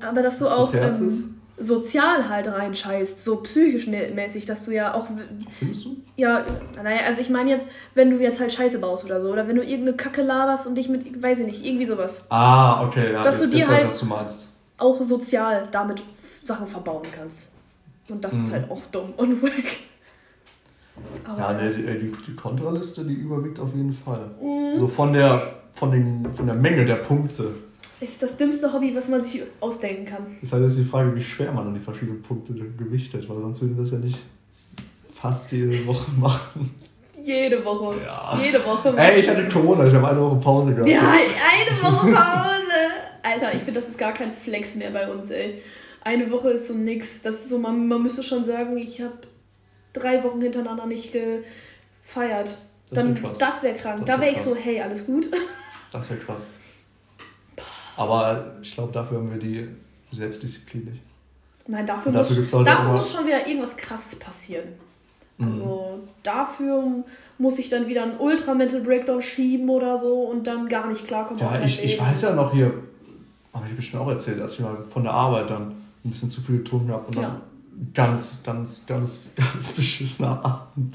aber 0.00 0.22
dass 0.22 0.38
du 0.38 0.44
was 0.44 0.56
das 0.56 0.60
auch 0.60 0.72
Herz 0.72 1.00
ist. 1.00 1.24
Sozial 1.60 2.28
halt 2.28 2.48
reinscheißt, 2.48 3.22
so 3.22 3.36
psychisch 3.36 3.86
mä- 3.86 4.12
mäßig, 4.14 4.46
dass 4.46 4.64
du 4.64 4.70
ja 4.72 4.94
auch 4.94 5.06
Findest 5.58 5.84
du? 5.84 5.96
Ja, 6.16 6.44
naja, 6.82 7.00
also 7.06 7.20
ich 7.22 7.30
meine 7.30 7.50
jetzt, 7.50 7.68
wenn 7.94 8.10
du 8.10 8.18
jetzt 8.18 8.40
halt 8.40 8.52
Scheiße 8.52 8.78
baust 8.78 9.04
oder 9.04 9.20
so, 9.20 9.28
oder 9.30 9.46
wenn 9.48 9.56
du 9.56 9.62
irgendeine 9.62 9.96
Kacke 9.96 10.22
laberst 10.22 10.66
und 10.66 10.76
dich 10.76 10.88
mit, 10.88 11.22
weiß 11.22 11.40
ich 11.40 11.46
nicht, 11.46 11.64
irgendwie 11.64 11.86
sowas. 11.86 12.24
Ah, 12.30 12.84
okay, 12.86 13.12
ja. 13.12 13.22
Dass 13.22 13.38
du 13.38 13.44
jetzt, 13.44 13.54
dir 13.54 13.60
weiß 13.60 13.68
ich, 13.68 13.74
halt- 13.74 13.86
was 13.86 13.98
du 14.00 14.06
meinst. 14.06 14.48
Auch 14.78 15.00
sozial 15.02 15.68
damit 15.70 16.02
Sachen 16.42 16.66
verbauen 16.66 17.06
kannst. 17.14 17.48
Und 18.08 18.24
das 18.24 18.32
ist 18.34 18.48
Mhm. 18.48 18.52
halt 18.52 18.70
auch 18.70 18.82
dumm 18.90 19.12
und 19.16 19.42
wack. 19.42 19.50
Aber 21.24 21.38
Ja, 21.38 21.52
nee, 21.52 21.70
die, 21.72 21.82
die, 21.82 22.12
die 22.26 22.34
Kontraliste, 22.34 23.04
die 23.04 23.14
überwiegt 23.14 23.58
auf 23.60 23.74
jeden 23.74 23.92
Fall. 23.92 24.30
Mhm. 24.42 24.76
So 24.78 24.88
von 24.88 25.12
der, 25.12 25.40
von, 25.74 25.92
den, 25.92 26.26
von 26.34 26.46
der 26.46 26.56
Menge 26.56 26.84
der 26.84 26.96
Punkte. 26.96 27.54
Ist 28.00 28.22
das 28.22 28.36
dümmste 28.36 28.72
Hobby, 28.72 28.94
was 28.94 29.08
man 29.08 29.20
sich 29.22 29.42
ausdenken 29.60 30.06
kann. 30.06 30.26
Ist 30.40 30.52
halt 30.52 30.62
jetzt 30.62 30.78
die 30.78 30.84
Frage, 30.84 31.14
wie 31.14 31.22
schwer 31.22 31.52
man 31.52 31.64
dann 31.66 31.74
die 31.74 31.80
verschiedenen 31.80 32.22
Punkte 32.22 32.54
gewichtet, 32.54 33.28
weil 33.28 33.40
sonst 33.40 33.60
würden 33.60 33.76
wir 33.76 33.82
das 33.82 33.92
ja 33.92 33.98
nicht 33.98 34.18
fast 35.14 35.52
jede 35.52 35.86
Woche 35.86 36.10
machen. 36.12 36.74
Jede 37.22 37.62
Woche. 37.64 38.00
Ja. 38.02 38.38
Jede 38.42 38.64
Woche. 38.64 38.94
Ey, 38.96 39.20
ich 39.20 39.28
hatte 39.28 39.46
Corona, 39.48 39.86
ich 39.86 39.94
habe 39.94 40.08
eine 40.08 40.20
Woche 40.22 40.36
Pause 40.36 40.72
gehabt. 40.74 40.88
ja, 40.88 41.00
eine 41.00 41.82
Woche 41.82 42.06
Pause. 42.12 42.60
Alter, 43.22 43.54
ich 43.54 43.62
finde, 43.62 43.80
das 43.80 43.90
ist 43.90 43.98
gar 43.98 44.14
kein 44.14 44.30
Flex 44.30 44.74
mehr 44.76 44.90
bei 44.90 45.10
uns, 45.10 45.30
ey. 45.30 45.60
Eine 46.02 46.30
Woche 46.30 46.52
ist 46.52 46.68
so 46.68 46.74
nix. 46.74 47.20
Das 47.20 47.40
ist 47.40 47.50
so, 47.50 47.58
man, 47.58 47.86
man 47.86 48.02
müsste 48.02 48.22
schon 48.22 48.42
sagen, 48.44 48.78
ich 48.78 49.02
habe 49.02 49.12
drei 49.92 50.24
Wochen 50.24 50.40
hintereinander 50.40 50.86
nicht 50.86 51.12
gefeiert. 51.12 52.56
Das 52.88 52.96
Dann, 52.98 53.14
wär 53.14 53.22
krass. 53.22 53.38
das 53.38 53.62
wäre 53.62 53.74
krank. 53.76 53.98
Das 53.98 54.06
da 54.06 54.12
wär 54.14 54.28
wäre 54.28 54.32
ich 54.36 54.40
so, 54.40 54.56
hey, 54.56 54.80
alles 54.80 55.04
gut. 55.04 55.28
Das 55.92 56.08
wäre 56.08 56.20
krass. 56.20 56.46
Aber 57.96 58.56
ich 58.62 58.74
glaube, 58.74 58.92
dafür 58.92 59.18
haben 59.18 59.30
wir 59.30 59.38
die 59.38 59.68
Selbstdisziplin 60.12 60.84
nicht. 60.86 61.00
Nein, 61.66 61.86
dafür, 61.86 62.12
dafür 62.12 62.40
muss, 62.40 62.52
halt 62.52 62.66
dafür 62.66 62.92
muss 62.92 63.12
schon 63.12 63.26
wieder 63.26 63.46
irgendwas 63.46 63.76
krasses 63.76 64.18
passieren. 64.18 64.68
Mhm. 65.38 65.46
Also 65.46 66.00
dafür 66.22 66.84
muss 67.38 67.58
ich 67.58 67.68
dann 67.68 67.86
wieder 67.86 68.02
einen 68.02 68.18
Ultra-Mental 68.18 68.80
Breakdown 68.80 69.22
schieben 69.22 69.68
oder 69.68 69.96
so 69.96 70.22
und 70.22 70.46
dann 70.46 70.68
gar 70.68 70.88
nicht 70.88 71.06
klarkommen. 71.06 71.40
Ja, 71.40 71.60
ich, 71.64 71.82
ich 71.82 72.00
weiß 72.00 72.22
ja 72.22 72.34
noch 72.34 72.52
hier, 72.52 72.72
habe 73.54 73.66
ich 73.68 73.76
bestimmt 73.76 74.02
auch 74.02 74.08
erzählt, 74.10 74.40
als 74.40 74.54
ich 74.54 74.60
mal 74.60 74.84
von 74.84 75.04
der 75.04 75.12
Arbeit 75.12 75.50
dann 75.50 75.74
ein 76.04 76.10
bisschen 76.10 76.30
zu 76.30 76.40
viel 76.40 76.58
getrunken 76.58 76.92
habe 76.92 77.06
und 77.06 77.16
dann 77.16 77.22
Ja. 77.22 77.40
ganz, 77.94 78.42
ganz, 78.42 78.84
ganz, 78.86 79.30
ganz 79.36 79.72
beschissener 79.72 80.44
Abend. 80.44 80.94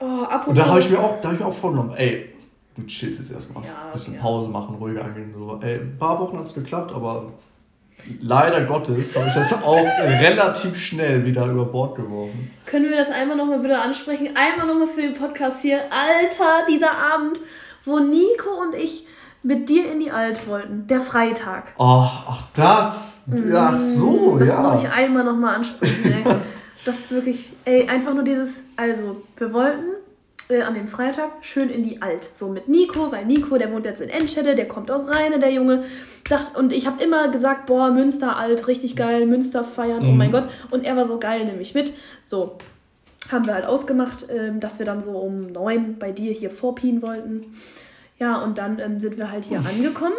Oh, 0.00 0.26
Und 0.46 0.58
da 0.58 0.66
habe 0.66 0.80
ich 0.80 0.90
mir 0.90 0.98
auch, 0.98 1.20
da 1.20 1.28
habe 1.28 1.34
ich 1.34 1.40
mir 1.40 1.46
auch 1.46 1.54
vorgenommen, 1.54 1.94
ey, 1.96 2.33
du 2.76 2.86
chillst 2.86 3.20
jetzt 3.20 3.32
erstmal. 3.32 3.64
Ja, 3.64 3.90
bisschen 3.92 4.14
okay. 4.14 4.22
Pause 4.22 4.48
machen, 4.48 4.76
ruhiger 4.76 5.04
angehen. 5.04 5.32
So. 5.36 5.60
Ey, 5.62 5.76
ein 5.76 5.96
paar 5.98 6.18
Wochen 6.20 6.38
hat 6.38 6.46
es 6.46 6.54
geklappt, 6.54 6.92
aber 6.92 7.32
leider 8.20 8.64
Gottes 8.64 9.16
habe 9.16 9.28
ich 9.28 9.34
das 9.34 9.52
auch 9.62 9.86
relativ 9.98 10.78
schnell 10.78 11.24
wieder 11.24 11.46
über 11.46 11.64
Bord 11.66 11.96
geworfen. 11.96 12.50
Können 12.66 12.90
wir 12.90 12.96
das 12.96 13.10
einmal 13.10 13.36
nochmal 13.36 13.60
bitte 13.60 13.78
ansprechen? 13.78 14.30
Einmal 14.34 14.66
nochmal 14.66 14.88
für 14.88 15.02
den 15.02 15.14
Podcast 15.14 15.62
hier. 15.62 15.78
Alter, 15.78 16.66
dieser 16.68 16.92
Abend, 16.92 17.40
wo 17.84 17.98
Nico 17.98 18.50
und 18.60 18.74
ich 18.74 19.06
mit 19.42 19.68
dir 19.68 19.90
in 19.92 20.00
die 20.00 20.10
Alt 20.10 20.48
wollten. 20.48 20.86
Der 20.86 21.00
Freitag. 21.00 21.74
Oh, 21.78 22.08
ach 22.08 22.48
das. 22.54 23.26
Ach 23.54 23.76
so, 23.76 24.38
das 24.38 24.48
ja. 24.48 24.60
muss 24.60 24.82
ich 24.82 24.90
einmal 24.90 25.24
nochmal 25.24 25.56
ansprechen, 25.56 26.12
ey. 26.12 26.34
Das 26.84 26.98
ist 27.00 27.12
wirklich, 27.12 27.50
ey, 27.64 27.88
einfach 27.88 28.12
nur 28.12 28.24
dieses, 28.24 28.64
also, 28.76 29.22
wir 29.38 29.54
wollten 29.54 29.93
äh, 30.50 30.62
an 30.62 30.74
dem 30.74 30.88
Freitag 30.88 31.30
schön 31.40 31.70
in 31.70 31.82
die 31.82 32.02
Alt. 32.02 32.28
So 32.34 32.48
mit 32.48 32.68
Nico, 32.68 33.10
weil 33.12 33.24
Nico, 33.24 33.56
der 33.58 33.72
wohnt 33.72 33.84
jetzt 33.84 34.00
in 34.00 34.08
Enschede, 34.08 34.54
der 34.54 34.68
kommt 34.68 34.90
aus 34.90 35.08
Rheine, 35.08 35.38
der 35.38 35.50
Junge. 35.50 35.84
Dacht, 36.28 36.56
und 36.56 36.72
ich 36.72 36.86
habe 36.86 37.02
immer 37.02 37.28
gesagt, 37.28 37.66
boah, 37.66 37.90
Münster 37.90 38.36
Alt, 38.36 38.66
richtig 38.66 38.96
geil, 38.96 39.26
Münster 39.26 39.64
feiern, 39.64 40.00
oh 40.02 40.12
Mhm. 40.12 40.16
mein 40.18 40.32
Gott. 40.32 40.48
Und 40.70 40.84
er 40.84 40.96
war 40.96 41.04
so 41.04 41.18
geil, 41.18 41.44
nehme 41.44 41.60
ich 41.60 41.74
mit. 41.74 41.92
So, 42.24 42.56
haben 43.30 43.46
wir 43.46 43.54
halt 43.54 43.64
ausgemacht, 43.66 44.26
ähm, 44.30 44.60
dass 44.60 44.78
wir 44.78 44.86
dann 44.86 45.02
so 45.02 45.12
um 45.12 45.46
neun 45.52 45.98
bei 45.98 46.12
dir 46.12 46.32
hier 46.32 46.50
vorpien 46.50 47.02
wollten. 47.02 47.52
Ja, 48.18 48.40
und 48.42 48.58
dann 48.58 48.78
ähm, 48.78 49.00
sind 49.00 49.18
wir 49.18 49.30
halt 49.30 49.44
hier 49.44 49.58
angekommen 49.58 50.14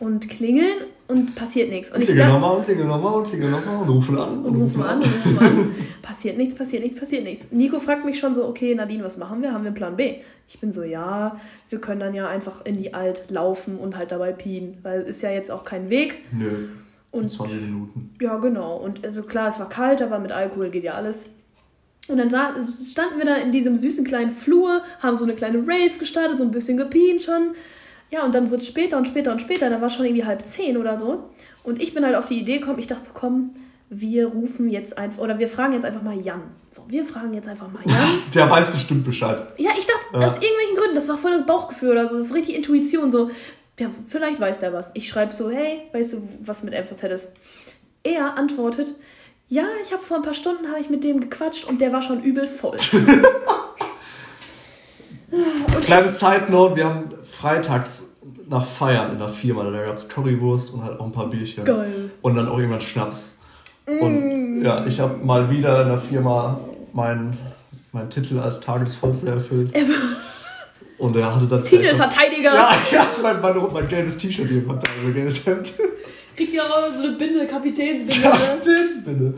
und 0.00 0.28
klingeln 0.28 0.86
und 1.08 1.34
passiert 1.34 1.70
nichts. 1.70 1.92
Und 1.92 2.00
ich 2.00 2.08
Klingel 2.08 2.28
nochmal 2.28 2.56
und 2.56 2.64
klingel 2.64 2.86
nochmal 2.86 3.14
und 3.14 3.28
klingel 3.28 3.50
nochmal 3.50 3.82
und 3.82 3.88
rufen 3.90 4.18
an 4.18 4.44
und 4.44 4.56
rufen 4.56 4.82
an 4.82 4.98
und 4.98 5.04
rufen 5.04 5.38
an. 5.38 5.74
Passiert 6.02 6.38
nichts, 6.38 6.54
passiert 6.54 6.82
nichts, 6.82 6.98
passiert 6.98 7.24
nichts. 7.24 7.46
Nico 7.52 7.78
fragt 7.78 8.04
mich 8.04 8.18
schon 8.18 8.34
so, 8.34 8.46
okay, 8.46 8.74
Nadine, 8.74 9.04
was 9.04 9.16
machen 9.16 9.42
wir? 9.42 9.52
Haben 9.52 9.62
wir 9.62 9.68
einen 9.68 9.76
Plan 9.76 9.96
B? 9.96 10.16
Ich 10.48 10.58
bin 10.58 10.72
so, 10.72 10.82
ja, 10.82 11.38
wir 11.68 11.80
können 11.80 12.00
dann 12.00 12.14
ja 12.14 12.28
einfach 12.28 12.64
in 12.64 12.78
die 12.78 12.94
Alt 12.94 13.30
laufen 13.30 13.76
und 13.76 13.96
halt 13.96 14.10
dabei 14.10 14.32
pien, 14.32 14.78
weil 14.82 15.02
ist 15.02 15.22
ja 15.22 15.30
jetzt 15.30 15.50
auch 15.50 15.64
kein 15.64 15.90
Weg. 15.90 16.22
Nö. 16.32 16.68
Und 17.12 17.30
20 17.30 17.60
Minuten. 17.60 18.14
ja, 18.20 18.38
genau. 18.38 18.76
Und 18.76 19.04
also 19.04 19.22
klar, 19.24 19.48
es 19.48 19.58
war 19.58 19.68
kalt, 19.68 20.00
aber 20.00 20.18
mit 20.18 20.32
Alkohol 20.32 20.70
geht 20.70 20.84
ja 20.84 20.94
alles. 20.94 21.28
Und 22.08 22.18
dann 22.18 22.30
sah, 22.30 22.54
standen 22.90 23.18
wir 23.18 23.26
da 23.26 23.36
in 23.36 23.52
diesem 23.52 23.76
süßen 23.76 24.04
kleinen 24.04 24.32
Flur, 24.32 24.82
haben 25.00 25.16
so 25.16 25.24
eine 25.24 25.34
kleine 25.34 25.58
Rave 25.58 25.98
gestartet, 25.98 26.38
so 26.38 26.44
ein 26.44 26.50
bisschen 26.50 26.76
gepient 26.76 27.22
schon. 27.22 27.54
Ja, 28.10 28.24
und 28.24 28.34
dann 28.34 28.50
wurde 28.50 28.62
es 28.62 28.66
später 28.66 28.96
und 28.96 29.06
später 29.06 29.30
und 29.32 29.40
später, 29.40 29.70
da 29.70 29.80
war 29.80 29.88
schon 29.90 30.04
irgendwie 30.04 30.24
halb 30.24 30.44
zehn 30.44 30.76
oder 30.76 30.98
so. 30.98 31.30
Und 31.62 31.80
ich 31.80 31.94
bin 31.94 32.04
halt 32.04 32.16
auf 32.16 32.26
die 32.26 32.38
Idee 32.40 32.58
gekommen, 32.58 32.78
ich 32.78 32.86
dachte 32.88 33.04
so, 33.06 33.10
komm, 33.14 33.54
wir 33.88 34.26
rufen 34.26 34.68
jetzt 34.70 34.96
einfach, 34.98 35.20
oder 35.20 35.38
wir 35.38 35.48
fragen 35.48 35.72
jetzt 35.74 35.84
einfach 35.84 36.02
mal 36.02 36.20
Jan. 36.20 36.42
So, 36.70 36.82
wir 36.88 37.04
fragen 37.04 37.34
jetzt 37.34 37.48
einfach 37.48 37.68
mal 37.70 37.82
Jan. 37.84 38.08
Was? 38.08 38.30
Der 38.30 38.48
weiß 38.48 38.70
bestimmt 38.70 39.04
Bescheid. 39.04 39.42
Ja, 39.58 39.70
ich 39.76 39.86
dachte, 39.86 40.06
Ja. 40.12 40.18
aus 40.26 40.34
irgendwelchen 40.34 40.76
Gründen, 40.76 40.94
das 40.94 41.08
war 41.08 41.16
voll 41.16 41.32
das 41.32 41.44
Bauchgefühl 41.46 41.90
oder 41.90 42.08
so, 42.08 42.16
das 42.16 42.26
ist 42.26 42.34
richtig 42.34 42.56
Intuition, 42.56 43.10
so, 43.10 43.30
ja, 43.78 43.88
vielleicht 44.08 44.40
weiß 44.40 44.58
der 44.60 44.72
was. 44.72 44.90
Ich 44.94 45.08
schreibe 45.08 45.32
so, 45.32 45.50
hey, 45.50 45.82
weißt 45.92 46.12
du, 46.14 46.28
was 46.44 46.62
mit 46.64 46.74
MVZ 46.74 47.02
ist? 47.04 47.32
Er 48.02 48.36
antwortet, 48.36 48.94
ja, 49.48 49.64
ich 49.84 49.92
habe 49.92 50.02
vor 50.02 50.16
ein 50.18 50.22
paar 50.22 50.34
Stunden 50.34 50.68
habe 50.68 50.80
ich 50.80 50.90
mit 50.90 51.02
dem 51.02 51.20
gequatscht 51.20 51.64
und 51.66 51.80
der 51.80 51.92
war 51.92 52.02
schon 52.02 52.22
übel 52.22 52.46
voll. 52.46 52.76
Kleine 55.82 56.08
Side 56.08 56.46
Note, 56.48 56.76
wir 56.76 56.84
haben 56.86 57.04
freitags 57.40 58.16
nach 58.48 58.64
Feiern 58.66 59.12
in 59.12 59.18
der 59.18 59.28
Firma, 59.28 59.64
da 59.64 59.84
gab 59.84 59.96
es 59.96 60.08
Currywurst 60.08 60.74
und 60.74 60.84
halt 60.84 61.00
auch 61.00 61.06
ein 61.06 61.12
paar 61.12 61.28
Bierchen. 61.30 61.64
Geil. 61.64 62.10
Und 62.22 62.34
dann 62.34 62.48
auch 62.48 62.58
irgendwann 62.58 62.80
Schnaps. 62.80 63.38
Und 63.86 64.62
ja, 64.62 64.86
ich 64.86 65.00
habe 65.00 65.16
mal 65.24 65.50
wieder 65.50 65.82
in 65.82 65.88
der 65.88 65.98
Firma 65.98 66.60
meinen 66.92 67.36
meinen 67.92 68.10
Titel 68.10 68.38
als 68.38 68.60
Tagesvollste 68.60 69.30
erfüllt. 69.30 69.72
Und 70.98 71.16
er 71.16 71.34
hatte 71.34 71.46
dann. 71.46 71.64
Titelverteidiger. 71.64 72.54
Ja, 72.54 72.70
ja, 72.92 73.06
mein, 73.22 73.40
mein, 73.40 73.72
mein 73.72 73.88
gelbes 73.88 74.16
T-Shirt 74.18 74.48
hier 74.48 74.62
mein 74.62 74.78
gelbes 75.12 75.46
Hemd. 75.46 75.72
Kriegt 76.36 76.54
ja 76.54 76.62
auch 76.62 76.92
so 76.92 77.02
eine 77.02 77.16
Binde, 77.16 77.46
Kapitänsbinde. 77.46 78.22
Ja, 78.22 78.32
das 78.32 79.04
bitte. 79.04 79.34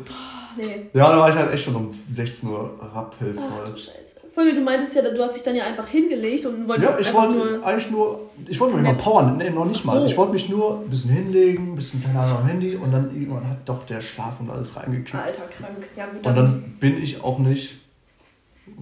Nee. 0.56 0.90
Ja, 0.92 1.10
da 1.10 1.18
war 1.18 1.30
ich 1.30 1.36
halt 1.36 1.52
echt 1.52 1.64
schon 1.64 1.76
um 1.76 1.94
16 2.08 2.48
Uhr 2.48 2.78
Ach 2.80 2.94
rappelvoll. 2.94 3.44
du 3.66 3.78
Scheiße. 3.78 4.21
Allem, 4.36 4.54
du 4.54 4.60
meintest 4.62 4.94
ja, 4.96 5.02
du 5.02 5.22
hast 5.22 5.34
dich 5.36 5.42
dann 5.42 5.54
ja 5.54 5.64
einfach 5.64 5.86
hingelegt 5.86 6.46
und 6.46 6.66
wolltest 6.66 6.90
Ja, 6.90 6.98
ich 6.98 7.12
wollte 7.12 7.34
nur... 7.34 7.66
eigentlich 7.66 7.90
nur, 7.90 8.30
ich 8.48 8.58
wollte 8.58 8.76
mich 8.76 8.84
mal 8.84 8.96
powern, 8.96 9.36
nee, 9.36 9.50
noch 9.50 9.64
nicht 9.66 9.80
Ach 9.82 9.86
mal. 9.86 10.00
so. 10.00 10.06
Ich 10.06 10.16
wollte 10.16 10.32
mich 10.32 10.48
nur 10.48 10.80
ein 10.80 10.88
bisschen 10.90 11.10
hinlegen, 11.12 11.72
ein 11.72 11.74
bisschen, 11.74 12.02
keine 12.02 12.18
Ahnung, 12.20 12.38
am 12.38 12.46
Handy 12.46 12.76
und 12.76 12.90
dann 12.92 13.10
irgendwann 13.14 13.48
hat 13.48 13.58
doch 13.68 13.84
der 13.86 14.00
Schlaf 14.00 14.40
und 14.40 14.48
alles 14.50 14.74
reingekickt. 14.76 15.14
Alter, 15.14 15.42
krank. 15.48 15.86
Ja 15.96 16.06
gut, 16.06 16.26
Und 16.26 16.34
dann... 16.36 16.76
bin 16.80 17.02
ich 17.02 17.22
auch 17.22 17.38
nicht 17.38 17.78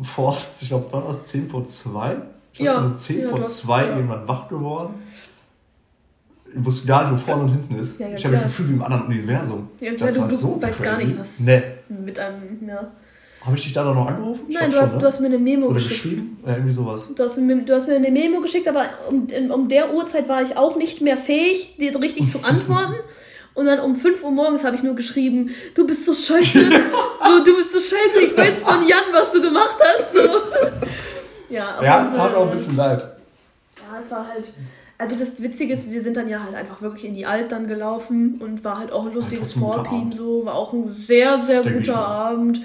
vor, 0.02 0.36
ich 0.60 0.68
glaube, 0.68 0.92
war 0.92 1.02
das 1.08 1.24
10 1.26 1.48
vor 1.50 1.66
2? 1.66 2.16
Ich 2.52 2.60
Ja, 2.60 2.76
bin 2.80 2.90
um 2.90 2.94
10 2.94 3.20
ja, 3.22 3.28
vor 3.28 3.38
du 3.38 3.44
hast- 3.44 3.58
2 3.58 3.82
ja. 3.84 3.96
irgendwann 3.96 4.28
wach 4.28 4.48
geworden. 4.48 4.94
Ich 6.52 6.64
wusste 6.64 6.86
gar 6.88 7.10
nicht, 7.10 7.12
wo 7.12 7.30
vorne 7.30 7.44
und 7.44 7.50
hinten 7.50 7.76
ist. 7.78 7.98
Ja, 8.00 8.08
ja, 8.08 8.16
ich 8.16 8.24
habe 8.24 8.32
mich 8.32 8.40
klar. 8.40 8.42
gefühlt 8.50 8.68
wie 8.70 8.72
im 8.74 8.82
anderen 8.82 9.06
Universum. 9.06 9.68
Ja, 9.80 9.92
das 9.92 10.14
du- 10.14 10.20
war 10.20 10.28
du 10.28 10.34
so 10.36 10.60
weißt 10.60 10.82
gar 10.82 10.94
crazy. 10.94 11.06
nicht, 11.08 11.18
was- 11.20 11.40
Nee. 11.40 11.62
mit 11.88 12.18
einem... 12.18 12.58
Ja. 12.68 12.90
Habe 13.44 13.56
ich 13.56 13.62
dich 13.62 13.72
da 13.72 13.84
noch 13.84 14.06
angerufen? 14.06 14.44
Ich 14.48 14.54
Nein, 14.54 14.70
du 14.70 14.76
hast, 14.78 14.90
schon, 14.92 15.00
du 15.00 15.06
hast 15.06 15.20
mir 15.20 15.26
eine 15.26 15.38
Memo 15.38 15.66
Oder 15.66 15.74
geschickt. 15.74 16.02
geschrieben? 16.02 16.38
Ja, 16.46 16.52
irgendwie 16.54 16.72
sowas. 16.72 17.06
Du 17.14 17.22
hast, 17.22 17.38
mir, 17.38 17.56
du 17.56 17.74
hast 17.74 17.88
mir 17.88 17.94
eine 17.96 18.10
Memo 18.10 18.40
geschickt, 18.40 18.68
aber 18.68 18.84
um, 19.08 19.28
um 19.50 19.68
der 19.68 19.94
Uhrzeit 19.94 20.28
war 20.28 20.42
ich 20.42 20.56
auch 20.58 20.76
nicht 20.76 21.00
mehr 21.00 21.16
fähig, 21.16 21.76
dir 21.78 21.98
richtig 22.00 22.28
zu 22.30 22.38
antworten. 22.42 22.96
Und 23.54 23.66
dann 23.66 23.80
um 23.80 23.96
5 23.96 24.22
Uhr 24.22 24.30
morgens 24.30 24.62
habe 24.64 24.76
ich 24.76 24.82
nur 24.82 24.94
geschrieben, 24.94 25.50
du 25.74 25.86
bist 25.86 26.04
so 26.04 26.14
scheiße, 26.14 26.60
so, 27.24 27.44
du 27.44 27.56
bist 27.56 27.72
so 27.72 27.80
scheiße, 27.80 28.20
ich 28.26 28.36
weiß 28.36 28.62
von 28.62 28.86
Jan, 28.86 29.04
was 29.12 29.32
du 29.32 29.40
gemacht 29.40 29.76
hast. 29.80 30.12
So. 30.12 30.20
Ja, 31.48 31.82
Ja, 31.82 32.02
es 32.02 32.14
tat 32.14 32.32
auch 32.34 32.44
ein 32.44 32.50
bisschen 32.50 32.76
leid. 32.76 33.02
Ja, 33.02 33.98
es 34.00 34.08
war 34.12 34.28
halt. 34.28 34.52
Also 34.98 35.16
das 35.16 35.42
Witzige 35.42 35.72
ist, 35.72 35.90
wir 35.90 36.00
sind 36.00 36.16
dann 36.16 36.28
ja 36.28 36.44
halt 36.44 36.54
einfach 36.54 36.80
wirklich 36.80 37.06
in 37.06 37.14
die 37.14 37.26
Alt 37.26 37.50
dann 37.50 37.66
gelaufen 37.66 38.38
und 38.40 38.62
war 38.62 38.78
halt 38.78 38.92
auch 38.92 39.06
ein 39.06 39.14
lustiges 39.14 39.54
Vorpien 39.54 40.02
Abend. 40.02 40.14
so, 40.14 40.44
war 40.44 40.54
auch 40.54 40.72
ein 40.72 40.88
sehr, 40.90 41.38
sehr 41.38 41.62
Denke 41.62 41.80
ich 41.80 41.86
guter. 41.88 42.06
Abend. 42.06 42.60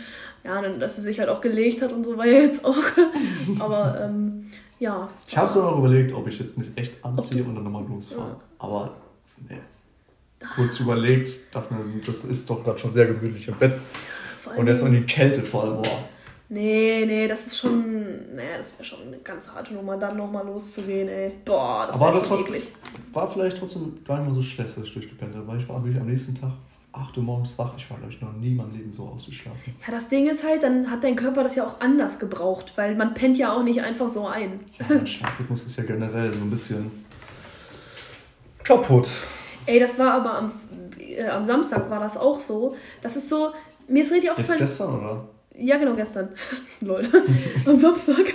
Ja, 0.46 0.62
dann, 0.62 0.80
dass 0.80 0.96
sie 0.96 1.02
sich 1.02 1.20
halt 1.20 1.30
auch 1.30 1.42
gelegt 1.42 1.82
hat 1.82 1.92
und 1.92 2.04
so 2.04 2.18
war 2.18 2.28
ja 2.28 2.42
jetzt 2.42 2.64
auch. 2.64 2.76
Aber 3.60 4.00
ähm, 4.00 4.52
ja. 4.80 5.10
Ich 5.28 5.36
habe 5.36 5.50
so 5.50 5.62
noch 5.64 5.80
überlegt, 5.80 6.14
ob 6.14 6.28
ich 6.28 6.38
jetzt 6.38 6.56
mich 6.58 6.68
echt 6.76 7.04
anziehe 7.04 7.44
und 7.44 7.56
dann 7.56 7.64
nochmal 7.64 7.84
losfahre. 7.86 8.30
Ja. 8.30 8.40
Aber 8.60 8.96
nee. 9.50 9.58
Kurz 10.56 10.80
überlegt, 10.80 11.56
dachte 11.56 11.74
mir, 11.74 12.00
das 12.06 12.24
ist 12.26 12.48
doch 12.48 12.64
gerade 12.64 12.78
schon 12.78 12.94
sehr 12.94 13.08
gemütlich 13.08 13.48
im 13.48 13.56
Bett. 13.56 13.74
Und 14.56 14.68
jetzt 14.68 14.84
in 14.84 14.92
die 14.92 15.02
Kälte 15.02 15.42
vor 15.42 15.64
allem. 15.64 15.82
Boah. 15.82 16.10
Nee, 16.48 17.06
nee, 17.08 17.28
das 17.28 17.48
ist 17.48 17.58
schon. 17.58 18.36
Naja, 18.36 18.58
das 18.60 18.74
wäre 18.74 18.84
schon 18.84 19.08
eine 19.08 19.18
ganz 19.18 19.48
harte 19.50 19.74
Nummer, 19.74 19.98
dann 19.98 20.16
nochmal 20.16 20.46
loszugehen, 20.46 21.08
ey. 21.08 21.32
Boah, 21.44 21.88
das 21.88 21.96
Aber 21.96 22.14
war, 22.14 22.40
eklig. 22.40 22.72
war 23.12 23.32
vielleicht 23.32 23.58
trotzdem 23.58 23.98
gar 24.06 24.20
nicht 24.20 24.28
mal 24.28 24.36
so 24.36 24.44
schlecht, 24.44 24.78
dass 24.78 24.84
ich 24.84 24.94
durchgepennt 24.94 25.34
habe. 25.34 25.48
Weil 25.48 25.58
ich 25.58 25.68
war 25.68 25.84
wirklich 25.84 26.00
am 26.00 26.08
nächsten 26.08 26.36
Tag 26.36 26.52
8 26.96 27.18
Uhr 27.18 27.24
morgens 27.24 27.58
wach. 27.58 27.74
Ich 27.78 27.90
war, 27.90 27.98
glaube 27.98 28.14
ich, 28.14 28.22
noch 28.22 28.34
nie 28.34 28.52
in 28.52 28.56
meinem 28.58 28.74
Leben 28.74 28.94
so 28.94 29.04
ausgeschlafen. 29.04 29.76
Ja, 29.86 29.92
das 29.94 30.08
Ding 30.10 30.28
ist 30.28 30.44
halt, 30.44 30.64
dann 30.64 30.90
hat 30.90 31.04
dein 31.04 31.16
Körper 31.16 31.44
das 31.44 31.56
ja 31.56 31.66
auch 31.66 31.80
anders 31.82 32.20
gebraucht, 32.20 32.74
weil 32.76 32.96
man 32.96 33.14
pennt 33.14 33.38
ja 33.38 33.54
auch 33.54 33.64
nicht 33.64 33.82
einfach 33.82 34.10
so 34.10 34.28
ein. 34.28 34.62
Ja, 34.80 34.86
mein 34.90 35.08
Schlafrhythmus 35.08 35.66
ist 35.66 35.78
ja 35.78 35.84
generell 35.84 36.34
so 36.34 36.40
ein 36.42 36.50
bisschen 36.50 37.06
kaputt. 38.64 39.10
Ey, 39.66 39.80
das 39.80 39.98
war 39.98 40.14
aber 40.14 40.38
am, 40.38 40.52
äh, 41.00 41.28
am 41.28 41.46
Samstag 41.46 41.90
war 41.90 42.00
das 42.00 42.18
auch 42.18 42.40
so. 42.40 42.76
Das 43.02 43.16
ist 43.16 43.30
so, 43.30 43.52
mir 43.88 44.02
ist 44.02 44.12
richtig 44.12 44.30
Jetzt 44.30 44.32
aufgefallen. 44.32 44.60
gestern, 44.60 45.00
oder? 45.00 45.28
Ja, 45.58 45.78
genau, 45.78 45.94
gestern. 45.96 46.30
Lol. 46.82 47.04
Am 47.66 47.80
Samstag. 47.80 48.34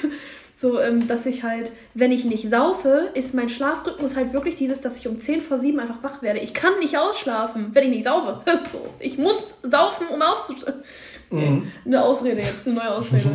So, 0.60 0.78
ähm, 0.78 1.08
dass 1.08 1.24
ich 1.24 1.42
halt, 1.42 1.72
wenn 1.94 2.12
ich 2.12 2.26
nicht 2.26 2.50
saufe, 2.50 3.08
ist 3.14 3.34
mein 3.34 3.48
Schlafrhythmus 3.48 4.14
halt 4.14 4.34
wirklich 4.34 4.56
dieses, 4.56 4.82
dass 4.82 4.98
ich 4.98 5.08
um 5.08 5.16
10 5.16 5.40
vor 5.40 5.56
7 5.56 5.80
einfach 5.80 6.02
wach 6.02 6.20
werde. 6.20 6.38
Ich 6.40 6.52
kann 6.52 6.78
nicht 6.80 6.98
ausschlafen, 6.98 7.70
wenn 7.72 7.84
ich 7.84 7.90
nicht 7.90 8.04
saufe. 8.04 8.42
Das 8.44 8.60
so. 8.72 8.84
Ich 8.98 9.16
muss 9.16 9.54
saufen, 9.62 10.08
um 10.12 10.20
aufzustehen. 10.20 10.74
Mhm. 11.30 11.72
Eine 11.86 12.04
Ausrede 12.04 12.42
jetzt, 12.42 12.66
eine 12.66 12.76
neue 12.76 12.90
Ausrede. 12.90 13.30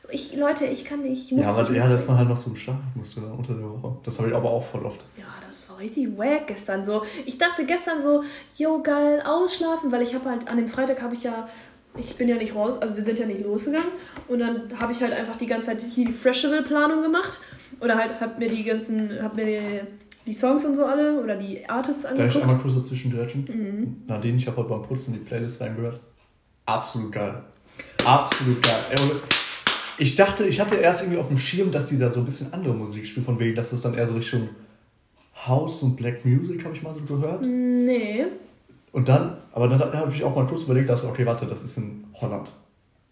So, 0.00 0.08
ich, 0.10 0.34
Leute, 0.34 0.66
ich 0.66 0.84
kann 0.84 1.02
nicht. 1.02 1.26
Ich 1.26 1.30
muss, 1.30 1.46
Ja, 1.46 1.52
aber 1.52 1.70
ja, 1.70 1.88
dass 1.88 2.08
man 2.08 2.18
halt 2.18 2.28
noch 2.28 2.36
so 2.36 2.50
im 2.50 2.56
Schlaf 2.56 2.74
musste 2.96 3.20
ne, 3.20 3.32
unter 3.32 3.54
der 3.54 3.62
Woche. 3.62 3.98
Das 4.02 4.18
habe 4.18 4.28
ich 4.28 4.34
aber 4.34 4.50
auch 4.50 4.64
voll 4.64 4.84
oft. 4.84 5.04
Ja, 5.16 5.26
das 5.46 5.70
war 5.70 5.78
richtig 5.78 6.18
wack 6.18 6.48
gestern 6.48 6.84
so. 6.84 7.02
Ich 7.24 7.38
dachte 7.38 7.64
gestern 7.64 8.02
so, 8.02 8.24
yo, 8.56 8.82
geil, 8.82 9.22
ausschlafen, 9.24 9.92
weil 9.92 10.02
ich 10.02 10.12
habe 10.12 10.28
halt, 10.28 10.48
an 10.48 10.56
dem 10.56 10.66
Freitag 10.66 11.02
habe 11.02 11.14
ich 11.14 11.22
ja, 11.22 11.48
ich 11.96 12.16
bin 12.16 12.28
ja 12.28 12.36
nicht 12.36 12.54
raus, 12.54 12.74
also 12.80 12.96
wir 12.96 13.02
sind 13.02 13.18
ja 13.18 13.26
nicht 13.26 13.44
losgegangen 13.44 13.88
und 14.28 14.38
dann 14.38 14.62
habe 14.78 14.92
ich 14.92 15.02
halt 15.02 15.12
einfach 15.12 15.36
die 15.36 15.46
ganze 15.46 15.68
Zeit 15.70 15.82
hier 15.82 16.06
die 16.06 16.12
Festival-Planung 16.12 17.02
gemacht 17.02 17.40
oder 17.80 17.96
halt 17.96 18.20
hab 18.20 18.38
mir 18.38 18.48
die 18.48 18.64
ganzen, 18.64 19.22
hab 19.22 19.36
mir 19.36 19.44
die, 19.44 19.60
die 20.26 20.32
Songs 20.34 20.64
und 20.64 20.74
so 20.76 20.84
alle 20.86 21.20
oder 21.22 21.36
die 21.36 21.68
Artists 21.68 22.02
Darf 22.02 22.12
ich 22.14 22.20
angeguckt. 22.20 22.42
einmal 22.44 22.58
kurz 22.58 22.74
dazwischen 22.76 23.10
drätschen? 23.12 23.44
Mhm. 23.46 24.02
Nadine, 24.06 24.36
ich 24.38 24.46
habe 24.46 24.56
heute 24.58 24.68
beim 24.70 24.82
Putzen 24.82 25.12
die 25.12 25.20
Playlist 25.20 25.60
reingehört. 25.60 26.00
Absolut 26.64 27.12
geil. 27.12 27.42
Absolut 28.06 28.62
geil. 28.62 28.74
Ey, 28.90 28.98
Ich 29.98 30.14
dachte, 30.16 30.44
ich 30.44 30.60
hatte 30.60 30.76
erst 30.76 31.02
irgendwie 31.02 31.18
auf 31.18 31.28
dem 31.28 31.38
Schirm, 31.38 31.70
dass 31.70 31.88
sie 31.88 31.98
da 31.98 32.08
so 32.08 32.20
ein 32.20 32.24
bisschen 32.24 32.52
andere 32.52 32.72
Musik 32.74 33.04
spielen, 33.06 33.26
von 33.26 33.38
wegen, 33.38 33.54
dass 33.54 33.70
das 33.70 33.82
dann 33.82 33.94
eher 33.94 34.06
so 34.06 34.14
Richtung 34.14 34.48
House 35.46 35.82
und 35.82 35.96
Black 35.96 36.24
Music, 36.24 36.64
habe 36.64 36.74
ich 36.74 36.82
mal 36.82 36.94
so 36.94 37.00
gehört. 37.00 37.44
Nee. 37.44 38.26
Und 38.92 39.08
dann, 39.08 39.38
aber 39.52 39.68
dann 39.68 39.80
habe 39.80 40.12
ich 40.12 40.22
auch 40.22 40.36
mal 40.36 40.46
kurz 40.46 40.62
überlegt, 40.62 40.88
dass, 40.90 41.02
okay, 41.04 41.24
warte, 41.24 41.46
das 41.46 41.62
ist 41.62 41.78
in 41.78 42.04
Holland. 42.20 42.50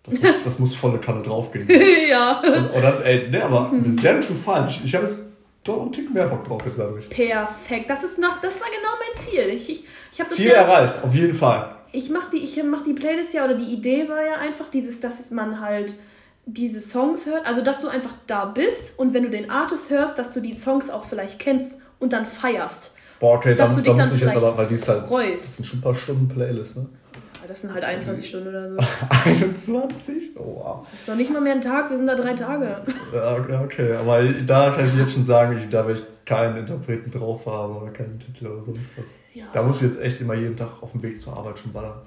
Das 0.02 0.20
muss, 0.20 0.30
das 0.44 0.58
muss 0.58 0.74
volle 0.74 0.98
Kanne 0.98 1.22
draufgehen. 1.22 1.68
ja. 2.08 2.40
Und, 2.40 2.70
und 2.70 2.82
dann, 2.82 3.02
ey, 3.02 3.28
ne, 3.28 3.44
aber 3.44 3.70
mir 3.72 3.92
sehr 3.92 4.14
gut 4.16 4.28
gefallen. 4.28 4.68
Ich, 4.68 4.84
ich 4.84 4.94
habe 4.94 5.04
jetzt 5.04 5.20
doch 5.64 5.76
noch 5.76 5.82
einen 5.84 5.92
Tick 5.92 6.12
mehr 6.12 6.26
Bock 6.26 6.44
drauf 6.44 6.62
jetzt 6.64 6.78
dadurch. 6.78 7.08
Perfekt. 7.08 7.88
Das 7.88 8.04
ist 8.04 8.18
noch, 8.18 8.40
das 8.40 8.60
war 8.60 8.68
genau 8.68 8.90
mein 8.98 9.18
Ziel. 9.18 9.54
Ich, 9.54 9.70
ich, 9.70 9.84
ich 10.12 10.20
habe 10.20 10.28
das 10.28 10.36
Ziel 10.36 10.48
ja, 10.48 10.54
erreicht, 10.54 11.02
auf 11.02 11.14
jeden 11.14 11.34
Fall. 11.34 11.74
ich 11.92 12.10
mache 12.10 12.30
die, 12.32 12.38
ich 12.38 12.62
mach 12.62 12.82
die 12.82 12.94
Playlist 12.94 13.34
ja, 13.34 13.44
oder 13.44 13.54
die 13.54 13.72
Idee 13.72 14.08
war 14.08 14.24
ja 14.24 14.36
einfach 14.36 14.68
dieses, 14.68 15.00
dass 15.00 15.30
man 15.30 15.60
halt 15.60 15.94
diese 16.46 16.80
Songs 16.80 17.26
hört, 17.26 17.46
also 17.46 17.62
dass 17.62 17.80
du 17.80 17.88
einfach 17.88 18.14
da 18.26 18.44
bist 18.44 18.98
und 18.98 19.14
wenn 19.14 19.22
du 19.22 19.30
den 19.30 19.50
Artist 19.50 19.90
hörst, 19.90 20.18
dass 20.18 20.32
du 20.32 20.40
die 20.40 20.54
Songs 20.54 20.90
auch 20.90 21.04
vielleicht 21.04 21.38
kennst 21.38 21.76
und 21.98 22.12
dann 22.12 22.26
feierst. 22.26 22.96
Boah, 23.20 23.36
okay, 23.36 23.54
Dass 23.54 23.68
dann, 23.68 23.76
du 23.76 23.82
dich 23.82 23.94
dann 23.94 24.08
muss 24.08 24.16
ich 24.16 24.22
jetzt 24.22 24.36
aber, 24.36 24.56
weil 24.56 24.66
die 24.66 24.74
ist 24.74 24.88
halt, 24.88 25.02
das 25.02 25.08
freust. 25.08 25.56
sind 25.56 25.66
schon 25.66 25.78
ein 25.78 25.82
paar 25.82 25.94
Stunden 25.94 26.26
Playlist, 26.26 26.76
ne? 26.76 26.86
Das 27.46 27.62
sind 27.62 27.74
halt 27.74 27.84
21 27.84 28.28
Stunden 28.28 28.48
oder 28.48 28.70
so. 28.70 28.78
21? 29.24 30.36
Oh, 30.36 30.62
wow. 30.62 30.86
Das 30.90 31.00
ist 31.00 31.08
doch 31.08 31.16
nicht 31.16 31.32
mal 31.32 31.40
mehr 31.40 31.54
ein 31.54 31.60
Tag, 31.60 31.90
wir 31.90 31.96
sind 31.96 32.06
da 32.06 32.14
drei 32.14 32.32
Tage. 32.34 32.80
Ja, 33.12 33.60
okay, 33.62 33.94
aber 33.94 34.22
da 34.22 34.70
kann 34.70 34.86
ich 34.86 34.94
jetzt 34.94 35.14
schon 35.14 35.24
sagen, 35.24 35.58
ich, 35.58 35.68
da 35.68 35.86
will 35.86 35.96
ich 35.96 36.04
keinen 36.24 36.58
Interpreten 36.58 37.10
drauf 37.10 37.44
haben 37.46 37.76
oder 37.76 37.90
keinen 37.90 38.18
Titel 38.18 38.46
oder 38.46 38.62
sonst 38.62 38.90
was. 38.96 39.14
Ja. 39.34 39.46
Da 39.52 39.62
muss 39.62 39.76
ich 39.76 39.82
jetzt 39.82 40.00
echt 40.00 40.20
immer 40.20 40.34
jeden 40.34 40.56
Tag 40.56 40.68
auf 40.80 40.92
dem 40.92 41.02
Weg 41.02 41.20
zur 41.20 41.36
Arbeit 41.36 41.58
schon 41.58 41.72
ballern. 41.72 42.00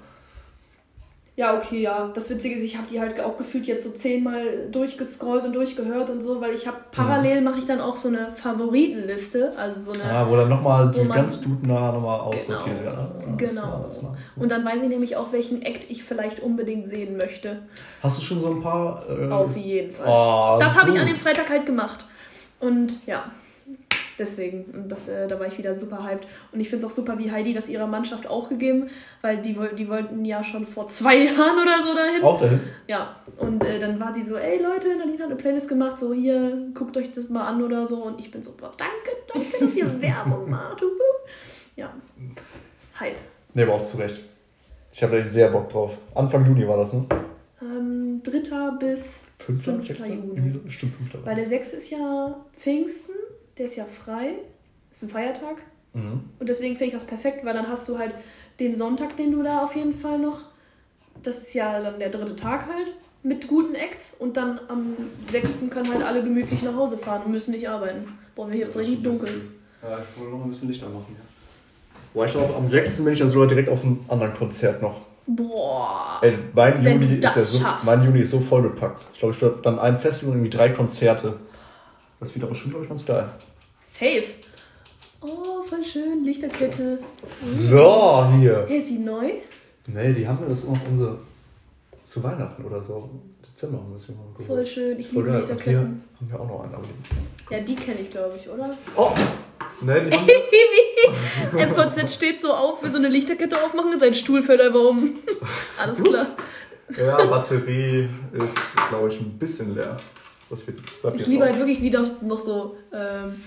Ja, 1.36 1.56
okay, 1.58 1.80
ja. 1.82 2.10
Das 2.14 2.30
Witzige 2.30 2.54
ist, 2.54 2.62
ich 2.62 2.76
habe 2.76 2.86
die 2.86 3.00
halt 3.00 3.20
auch 3.20 3.36
gefühlt 3.36 3.66
jetzt 3.66 3.82
so 3.82 3.90
zehnmal 3.90 4.68
durchgescrollt 4.70 5.44
und 5.44 5.52
durchgehört 5.52 6.08
und 6.08 6.20
so, 6.20 6.40
weil 6.40 6.54
ich 6.54 6.68
habe 6.68 6.76
parallel 6.92 7.40
mache 7.40 7.58
ich 7.58 7.66
dann 7.66 7.80
auch 7.80 7.96
so 7.96 8.06
eine 8.06 8.30
Favoritenliste, 8.32 9.52
also 9.56 9.80
so 9.80 9.92
eine 9.92 10.04
Ah, 10.04 10.26
wo 10.30 10.36
dann 10.36 10.48
nochmal 10.48 10.90
die 10.92 11.00
man- 11.02 11.16
ganz 11.18 11.42
guten 11.42 11.66
nah 11.66 11.90
nochmal 11.90 12.20
aussortiert 12.20 12.78
Genau. 12.78 12.96
werden. 12.96 13.08
Ja, 13.20 13.36
das 13.36 13.54
Genau. 13.54 13.80
das 13.84 14.02
war- 14.04 14.16
und 14.36 14.52
dann 14.52 14.64
weiß 14.64 14.82
ich 14.82 14.88
nämlich 14.88 15.16
auch, 15.16 15.32
welchen 15.32 15.62
Act 15.62 15.90
ich 15.90 16.04
vielleicht 16.04 16.38
unbedingt 16.40 16.88
sehen 16.88 17.16
möchte. 17.16 17.62
Hast 18.00 18.18
du 18.18 18.22
schon 18.22 18.40
so 18.40 18.50
ein 18.50 18.62
paar. 18.62 19.02
Äh, 19.10 19.28
Auf 19.32 19.56
jeden 19.56 19.92
Fall. 19.92 20.06
Oh, 20.06 20.58
das 20.60 20.78
habe 20.78 20.90
ich 20.90 20.98
an 21.00 21.06
dem 21.08 21.16
Freitag 21.16 21.48
halt 21.50 21.66
gemacht. 21.66 22.06
Und 22.60 23.04
ja, 23.06 23.24
deswegen, 24.18 24.64
und 24.72 24.88
das, 24.90 25.08
äh, 25.08 25.26
da 25.28 25.38
war 25.40 25.46
ich 25.46 25.56
wieder 25.58 25.74
super 25.74 26.04
hyped. 26.04 26.26
Und 26.52 26.60
ich 26.60 26.68
finde 26.68 26.84
es 26.86 26.90
auch 26.92 26.94
super, 26.94 27.18
wie 27.18 27.30
Heidi 27.30 27.52
das 27.52 27.68
ihrer 27.68 27.86
Mannschaft 27.86 28.26
auch 28.28 28.48
gegeben, 28.48 28.88
weil 29.22 29.38
die, 29.38 29.56
die 29.76 29.88
wollten 29.88 30.24
ja 30.24 30.42
schon 30.44 30.66
vor 30.66 30.86
zwei 30.88 31.16
Jahren 31.24 31.58
oder 31.62 31.82
so 31.84 31.94
dahin. 31.94 32.22
Auch 32.22 32.38
dahin? 32.40 32.60
Ja, 32.86 33.16
und 33.38 33.64
äh, 33.64 33.78
dann 33.78 33.98
war 34.00 34.12
sie 34.12 34.22
so, 34.22 34.36
ey 34.36 34.62
Leute, 34.62 34.96
Nadine 34.96 35.18
hat 35.18 35.26
eine 35.26 35.36
Playlist 35.36 35.68
gemacht, 35.68 35.98
so 35.98 36.12
hier, 36.14 36.68
guckt 36.74 36.96
euch 36.96 37.10
das 37.10 37.28
mal 37.28 37.46
an 37.46 37.62
oder 37.62 37.86
so. 37.86 38.02
Und 38.04 38.18
ich 38.20 38.30
bin 38.30 38.42
so, 38.42 38.52
boah, 38.52 38.70
danke, 38.76 39.16
danke, 39.32 39.64
dass 39.66 39.74
ihr 39.74 40.00
Werbung 40.02 40.50
macht. 40.50 40.82
Ja, 41.76 41.92
Hype. 43.00 43.16
Nee, 43.54 43.62
aber 43.62 43.74
auch 43.74 43.82
zu 43.82 43.96
Recht. 43.96 44.22
Ich 44.92 45.02
habe 45.02 45.12
da 45.12 45.18
echt 45.18 45.30
sehr 45.30 45.48
Bock 45.48 45.68
drauf. 45.70 45.96
Anfang 46.14 46.46
Juni 46.46 46.66
war 46.68 46.76
das, 46.76 46.92
ne? 46.92 47.04
Ähm, 47.60 48.20
3. 48.22 48.70
bis 48.78 49.26
Fünfter, 49.38 49.72
5. 49.72 49.86
sechster? 49.86 50.08
Juni. 50.08 50.36
Irgendwie 50.36 50.50
so- 50.64 50.70
Stimmt, 50.70 50.94
fünfter. 50.94 51.18
Weil 51.24 51.34
der. 51.36 51.46
6. 51.48 51.74
ist 51.74 51.90
ja 51.90 52.36
Pfingsten, 52.56 53.14
der 53.58 53.66
ist 53.66 53.76
ja 53.76 53.84
frei, 53.84 54.34
ist 54.90 55.02
ein 55.02 55.08
Feiertag. 55.08 55.62
Mhm. 55.92 56.24
Und 56.38 56.48
deswegen 56.48 56.76
finde 56.76 56.88
ich 56.88 56.94
das 56.94 57.04
perfekt, 57.04 57.44
weil 57.44 57.54
dann 57.54 57.68
hast 57.68 57.88
du 57.88 57.98
halt 57.98 58.14
den 58.60 58.76
Sonntag, 58.76 59.16
den 59.16 59.32
du 59.32 59.42
da 59.42 59.64
auf 59.64 59.74
jeden 59.74 59.94
Fall 59.94 60.18
noch, 60.18 60.40
das 61.22 61.38
ist 61.38 61.54
ja 61.54 61.80
dann 61.80 61.98
der 61.98 62.10
dritte 62.10 62.36
Tag 62.36 62.66
halt, 62.66 62.92
mit 63.22 63.48
guten 63.48 63.74
Acts. 63.74 64.16
Und 64.18 64.36
dann 64.36 64.60
am 64.68 64.94
6. 65.30 65.70
können 65.70 65.92
halt 65.92 66.04
alle 66.04 66.22
gemütlich 66.22 66.62
nach 66.62 66.74
Hause 66.74 66.98
fahren 66.98 67.22
und 67.24 67.32
müssen 67.32 67.52
nicht 67.52 67.68
arbeiten. 67.68 68.04
Boah, 68.34 68.46
mir 68.46 68.54
hier 68.54 68.64
jetzt 68.66 68.76
richtig 68.76 69.02
dunkel. 69.02 69.28
Ja, 69.82 69.98
ich 69.98 70.20
wollte 70.20 70.36
noch 70.36 70.44
ein 70.44 70.48
bisschen 70.48 70.68
Lichter 70.68 70.86
machen, 70.86 71.06
ja. 71.10 71.24
Boah, 72.12 72.26
ich 72.26 72.32
glaube, 72.32 72.54
am 72.54 72.68
6. 72.68 73.02
bin 73.02 73.12
ich 73.12 73.18
dann 73.18 73.28
sogar 73.28 73.48
direkt 73.48 73.68
auf 73.68 73.82
einem 73.82 74.04
anderen 74.08 74.34
Konzert 74.34 74.80
noch. 74.82 75.00
Boah. 75.26 76.18
Ey, 76.22 76.38
mein 76.54 76.84
Juni, 76.84 77.16
ist 77.16 77.24
ja 77.24 77.42
so, 77.42 77.64
mein 77.84 78.04
Juni 78.04 78.20
ist 78.20 78.30
so 78.30 78.40
vollgepackt. 78.40 79.02
Ich 79.14 79.20
glaube, 79.20 79.34
ich 79.34 79.40
werde 79.40 79.58
dann 79.62 79.78
ein 79.78 79.98
Festival 79.98 80.34
und 80.34 80.40
irgendwie 80.40 80.56
drei 80.56 80.68
Konzerte. 80.68 81.38
Das 82.24 82.34
wird 82.34 82.44
aber 82.46 82.54
schon, 82.54 82.70
glaube 82.70 82.84
ich, 82.84 82.88
ganz 82.88 83.04
geil. 83.04 83.28
Safe. 83.80 84.24
Oh, 85.20 85.62
voll 85.62 85.84
schön. 85.84 86.24
Lichterkette. 86.24 86.98
So, 87.44 88.26
hier. 88.38 88.64
Hey, 88.66 88.78
ist 88.78 88.88
sie 88.88 88.98
neu? 88.98 89.30
Nee, 89.86 90.14
die 90.14 90.26
haben 90.26 90.40
wir 90.40 90.48
das 90.48 90.64
noch 90.64 90.78
unsere 90.90 91.18
zu 92.02 92.22
Weihnachten 92.22 92.64
oder 92.64 92.82
so. 92.82 93.10
Dezember 93.46 93.76
haben 93.76 93.90
wir 93.90 93.98
das 93.98 94.06
geholt. 94.06 94.46
Voll 94.46 94.66
schön. 94.66 94.98
Ich 94.98 95.12
liebe. 95.12 95.18
Und 95.22 95.30
hier 95.30 95.38
Lichterketten. 95.38 96.04
haben 96.18 96.30
wir 96.30 96.40
auch 96.40 96.48
noch 96.48 96.64
einen. 96.64 96.74
Aber 96.74 96.84
die... 96.86 97.54
Ja, 97.54 97.60
die 97.60 97.76
kenne 97.76 98.00
ich, 98.00 98.08
glaube 98.08 98.36
ich, 98.36 98.48
oder? 98.48 98.74
Oh! 98.96 99.10
Nee, 99.82 100.00
die 100.00 100.16
haben 100.16 101.72
MVZ 101.72 102.10
steht 102.10 102.40
so 102.40 102.54
auf, 102.54 102.82
will 102.82 102.90
so 102.90 102.96
eine 102.96 103.08
Lichterkette 103.08 103.62
aufmachen, 103.62 103.98
sein 103.98 104.14
Stuhl 104.14 104.42
fällt 104.42 104.62
einfach 104.62 104.80
um. 104.80 105.18
Alles 105.78 106.02
klar. 106.02 106.22
Ups. 106.22 106.36
Ja, 106.96 107.22
Batterie 107.26 108.08
ist, 108.32 108.76
glaube 108.88 109.08
ich, 109.08 109.20
ein 109.20 109.38
bisschen 109.38 109.74
leer. 109.74 109.98
Das 110.54 110.66
wird 110.66 110.78
das 110.86 110.94
bleibt 111.00 111.16
Ich 111.16 111.20
jetzt 111.22 111.28
liebe 111.30 111.44
aus. 111.44 111.50
halt 111.50 111.58
wirklich, 111.58 111.82
wie 111.82 111.90
da 111.90 112.04
noch 112.22 112.38
so 112.38 112.76
ähm, 112.92 113.42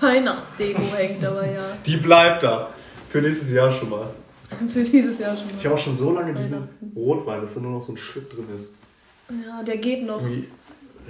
Weihnachtsdeko 0.00 0.82
hängt, 0.96 1.24
aber 1.24 1.46
ja, 1.46 1.60
Die 1.84 1.96
bleibt 1.96 2.42
da. 2.42 2.70
Für 3.08 3.20
nächstes 3.22 3.50
Jahr 3.52 3.70
schon 3.72 3.90
mal. 3.90 4.06
für 4.68 4.82
dieses 4.82 5.18
Jahr 5.18 5.36
schon 5.36 5.46
Ich 5.48 5.56
mal. 5.56 5.64
habe 5.64 5.74
auch 5.74 5.78
schon 5.78 5.94
so 5.94 6.12
lange 6.12 6.34
diesen. 6.34 6.68
Rotwein, 6.94 7.40
dass 7.40 7.54
da 7.54 7.60
nur 7.60 7.72
noch 7.72 7.80
so 7.82 7.92
ein 7.92 7.96
Schritt 7.96 8.32
drin 8.32 8.46
ist. 8.54 8.70
Ja, 9.28 9.62
der 9.62 9.76
geht 9.78 10.04
noch. 10.04 10.20
Irgendwie. 10.22 10.48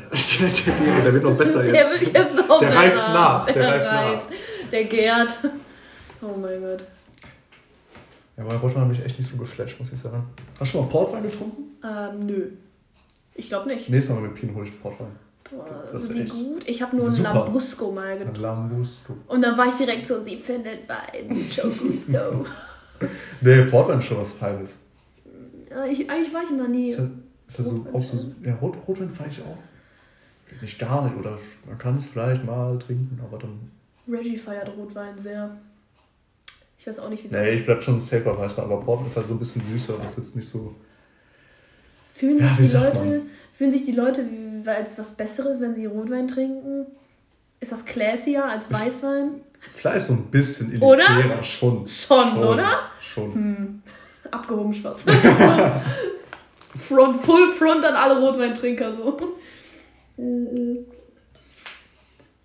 Der, 0.00 0.48
der, 0.48 1.02
der 1.02 1.12
wird 1.14 1.24
noch 1.24 1.36
besser 1.36 1.62
Der 1.64 1.74
jetzt. 1.74 2.00
wird 2.00 2.14
jetzt 2.14 2.34
noch 2.48 2.58
Der 2.58 2.68
besser. 2.68 2.78
reift 2.80 2.96
nach, 2.96 3.44
der 3.46 3.54
Der, 3.54 3.68
reift 3.68 3.84
nach. 3.84 4.02
reift. 4.12 4.26
Der 4.72 4.84
gärt. 4.84 5.38
Oh 6.22 6.36
mein 6.40 6.60
Gott. 6.62 6.84
Ja, 8.36 8.44
aber 8.44 8.54
Rotwein 8.54 8.82
hat 8.82 8.88
mich 8.88 9.04
echt 9.04 9.18
nicht 9.18 9.30
so 9.30 9.36
geflasht, 9.36 9.78
muss 9.78 9.92
ich 9.92 9.98
sagen. 10.00 10.22
Hast 10.58 10.60
du 10.60 10.64
schon 10.78 10.80
mal 10.82 10.86
Portwein 10.90 11.22
getrunken? 11.24 11.76
Ähm, 11.84 12.24
nö. 12.24 12.50
Ich 13.34 13.48
glaube 13.48 13.66
nicht. 13.68 13.90
Nächstes 13.90 14.14
Mal 14.14 14.22
mit 14.22 14.34
Pino 14.36 14.54
hole 14.54 14.66
ich 14.68 14.80
Portwein. 14.80 15.08
Boah, 15.50 15.84
Das 15.92 16.04
sind 16.06 16.10
ist 16.20 16.34
die 16.34 16.38
echt 16.38 16.46
gut? 16.48 16.68
Ich 16.68 16.82
habe 16.82 16.96
nur 16.96 17.06
super. 17.06 17.34
Lambrusco 17.34 17.90
mal 17.92 18.16
getrunken. 18.18 18.40
Lambrusco. 18.40 19.16
Und 19.28 19.42
dann 19.42 19.58
war 19.58 19.66
ich 19.68 19.74
direkt 19.74 20.06
so, 20.06 20.22
sie 20.22 20.36
findet 20.36 20.88
Wein. 20.88 21.28
Chogusto. 21.54 22.46
Nee, 23.40 23.64
Portwein 23.64 23.98
ist 24.00 24.04
schon 24.06 24.18
was 24.18 24.32
Feines. 24.34 24.76
ich, 25.90 26.10
eigentlich 26.10 26.34
war 26.34 26.42
ich 26.44 26.50
immer 26.50 26.68
nie. 26.68 26.88
Ist 26.88 26.98
halt, 26.98 27.10
ist 27.48 27.58
halt 27.58 27.68
so, 27.70 27.86
auch 27.94 28.02
so, 28.02 28.32
ja, 28.44 28.54
Rot, 28.56 28.76
Rotwein 28.86 29.08
fand 29.08 29.32
ich 29.32 29.40
auch. 29.40 29.56
Geht 30.50 30.60
nicht 30.60 30.78
gar 30.78 31.04
nicht, 31.06 31.16
oder 31.16 31.38
man 31.66 31.78
kann 31.78 31.96
es 31.96 32.04
vielleicht 32.04 32.44
mal 32.44 32.78
trinken, 32.78 33.18
aber 33.26 33.38
dann. 33.38 33.70
Reggie 34.06 34.36
feiert 34.36 34.70
Rotwein 34.76 35.16
sehr. 35.16 35.56
Ich 36.78 36.86
weiß 36.86 36.98
auch 37.00 37.08
nicht, 37.08 37.24
wieso. 37.24 37.36
Nee, 37.38 37.52
ich 37.52 37.64
bleib 37.64 37.82
schon 37.82 37.98
safe 37.98 38.20
bei 38.20 38.36
Weißwein, 38.36 38.66
aber 38.66 38.80
Portwein 38.82 39.06
ist 39.06 39.16
halt 39.16 39.26
so 39.26 39.32
ein 39.32 39.38
bisschen 39.38 39.62
süßer, 39.62 39.94
das 40.02 40.10
ist 40.12 40.18
jetzt 40.18 40.36
nicht 40.36 40.48
so. 40.50 40.74
Fühlen 42.12 42.38
Ja, 42.38 42.48
sich, 42.48 42.58
wie 42.58 42.76
die 42.78 42.84
Leute, 42.84 43.22
fühlen 43.52 43.72
sich 43.72 43.82
die 43.84 43.92
Leute 43.92 44.26
wie- 44.30 44.49
als 44.66 44.98
was 44.98 45.16
Besseres, 45.16 45.60
wenn 45.60 45.74
sie 45.74 45.86
Rotwein 45.86 46.28
trinken? 46.28 46.86
Ist 47.60 47.72
das 47.72 47.84
classier 47.84 48.44
als 48.44 48.72
Weißwein? 48.72 49.40
Vielleicht 49.74 50.06
so 50.06 50.14
ein 50.14 50.24
bisschen 50.26 50.80
Oder? 50.82 51.04
elitärer, 51.08 51.42
schon. 51.42 51.86
Schon, 51.86 52.38
oder? 52.38 52.78
Schon. 52.98 53.34
Hm. 53.34 53.82
Abgehoben 54.30 54.72
Spaß. 54.72 55.00
front, 56.78 57.20
full 57.20 57.48
front 57.48 57.84
an 57.84 57.94
alle 57.94 58.18
Rotweintrinker 58.20 58.94
so. 58.94 59.18
Da 60.16 60.22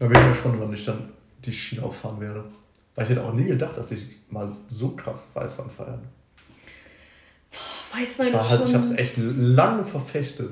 bin 0.08 0.22
ich 0.22 0.30
gespannt, 0.30 0.56
wann 0.60 0.74
ich 0.74 0.86
dann 0.86 1.10
die 1.46 1.54
Schiene 1.54 1.84
auffahren 1.84 2.20
werde. 2.20 2.44
Weil 2.96 3.06
ich 3.06 3.12
hätte 3.12 3.24
auch 3.24 3.34
nie 3.34 3.46
gedacht, 3.46 3.78
dass 3.78 3.92
ich 3.92 4.20
mal 4.30 4.56
so 4.68 4.96
krass 4.96 5.30
Weißwein 5.34 5.70
feiern. 5.70 6.02
Weißwein 7.94 8.28
Ich, 8.28 8.34
war 8.34 8.42
ist 8.42 8.50
halt, 8.50 8.60
schon. 8.62 8.70
ich 8.70 8.76
habe 8.76 8.84
es 8.86 8.92
echt 8.98 9.14
lange 9.18 9.86
verfechtet. 9.86 10.52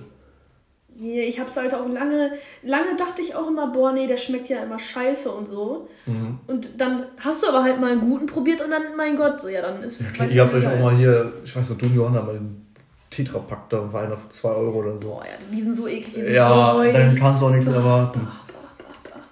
Nee, 0.95 1.21
ich 1.21 1.39
hab's 1.39 1.57
halt 1.57 1.73
auch 1.73 1.87
lange, 1.89 2.33
lange 2.61 2.95
dachte 2.97 3.21
ich 3.21 3.35
auch 3.35 3.47
immer, 3.47 3.67
boah, 3.67 3.91
nee, 3.91 4.05
der 4.05 4.17
schmeckt 4.17 4.49
ja 4.49 4.61
immer 4.63 4.77
scheiße 4.77 5.29
und 5.31 5.47
so. 5.47 5.87
Mhm. 6.05 6.39
Und 6.47 6.69
dann 6.79 7.05
hast 7.19 7.43
du 7.43 7.47
aber 7.47 7.63
halt 7.63 7.79
mal 7.81 7.91
einen 7.91 8.01
guten 8.01 8.27
probiert 8.27 8.63
und 8.63 8.69
dann, 8.71 8.95
mein 8.95 9.17
Gott, 9.17 9.41
so, 9.41 9.49
ja, 9.49 9.61
dann 9.61 9.81
ist 9.81 9.99
Okay, 9.99 10.19
Weißwein 10.19 10.35
ihr 10.35 10.43
habt 10.43 10.53
euch 10.53 10.67
auch 10.67 10.79
mal 10.79 10.95
hier, 10.95 11.33
ich 11.43 11.55
weiß 11.55 11.71
noch, 11.71 11.77
du 11.77 11.87
und 11.87 11.95
Johanna 11.95 12.21
mal 12.21 12.35
einen 12.35 12.71
Tetrapack 13.09 13.69
da 13.69 13.91
Weine 13.91 14.17
für 14.17 14.29
2 14.29 14.49
Euro 14.49 14.79
oder 14.79 14.97
so. 14.97 15.09
Boah, 15.09 15.23
ja, 15.25 15.45
die 15.51 15.61
sind 15.61 15.73
so 15.73 15.87
eklig, 15.87 16.13
die 16.13 16.21
sind 16.21 16.33
Ja, 16.33 16.73
so 16.73 16.77
räudig. 16.79 16.93
dann 16.93 17.15
kannst 17.15 17.41
du 17.41 17.45
auch 17.47 17.51
nichts 17.51 17.67
erwarten. 17.71 18.27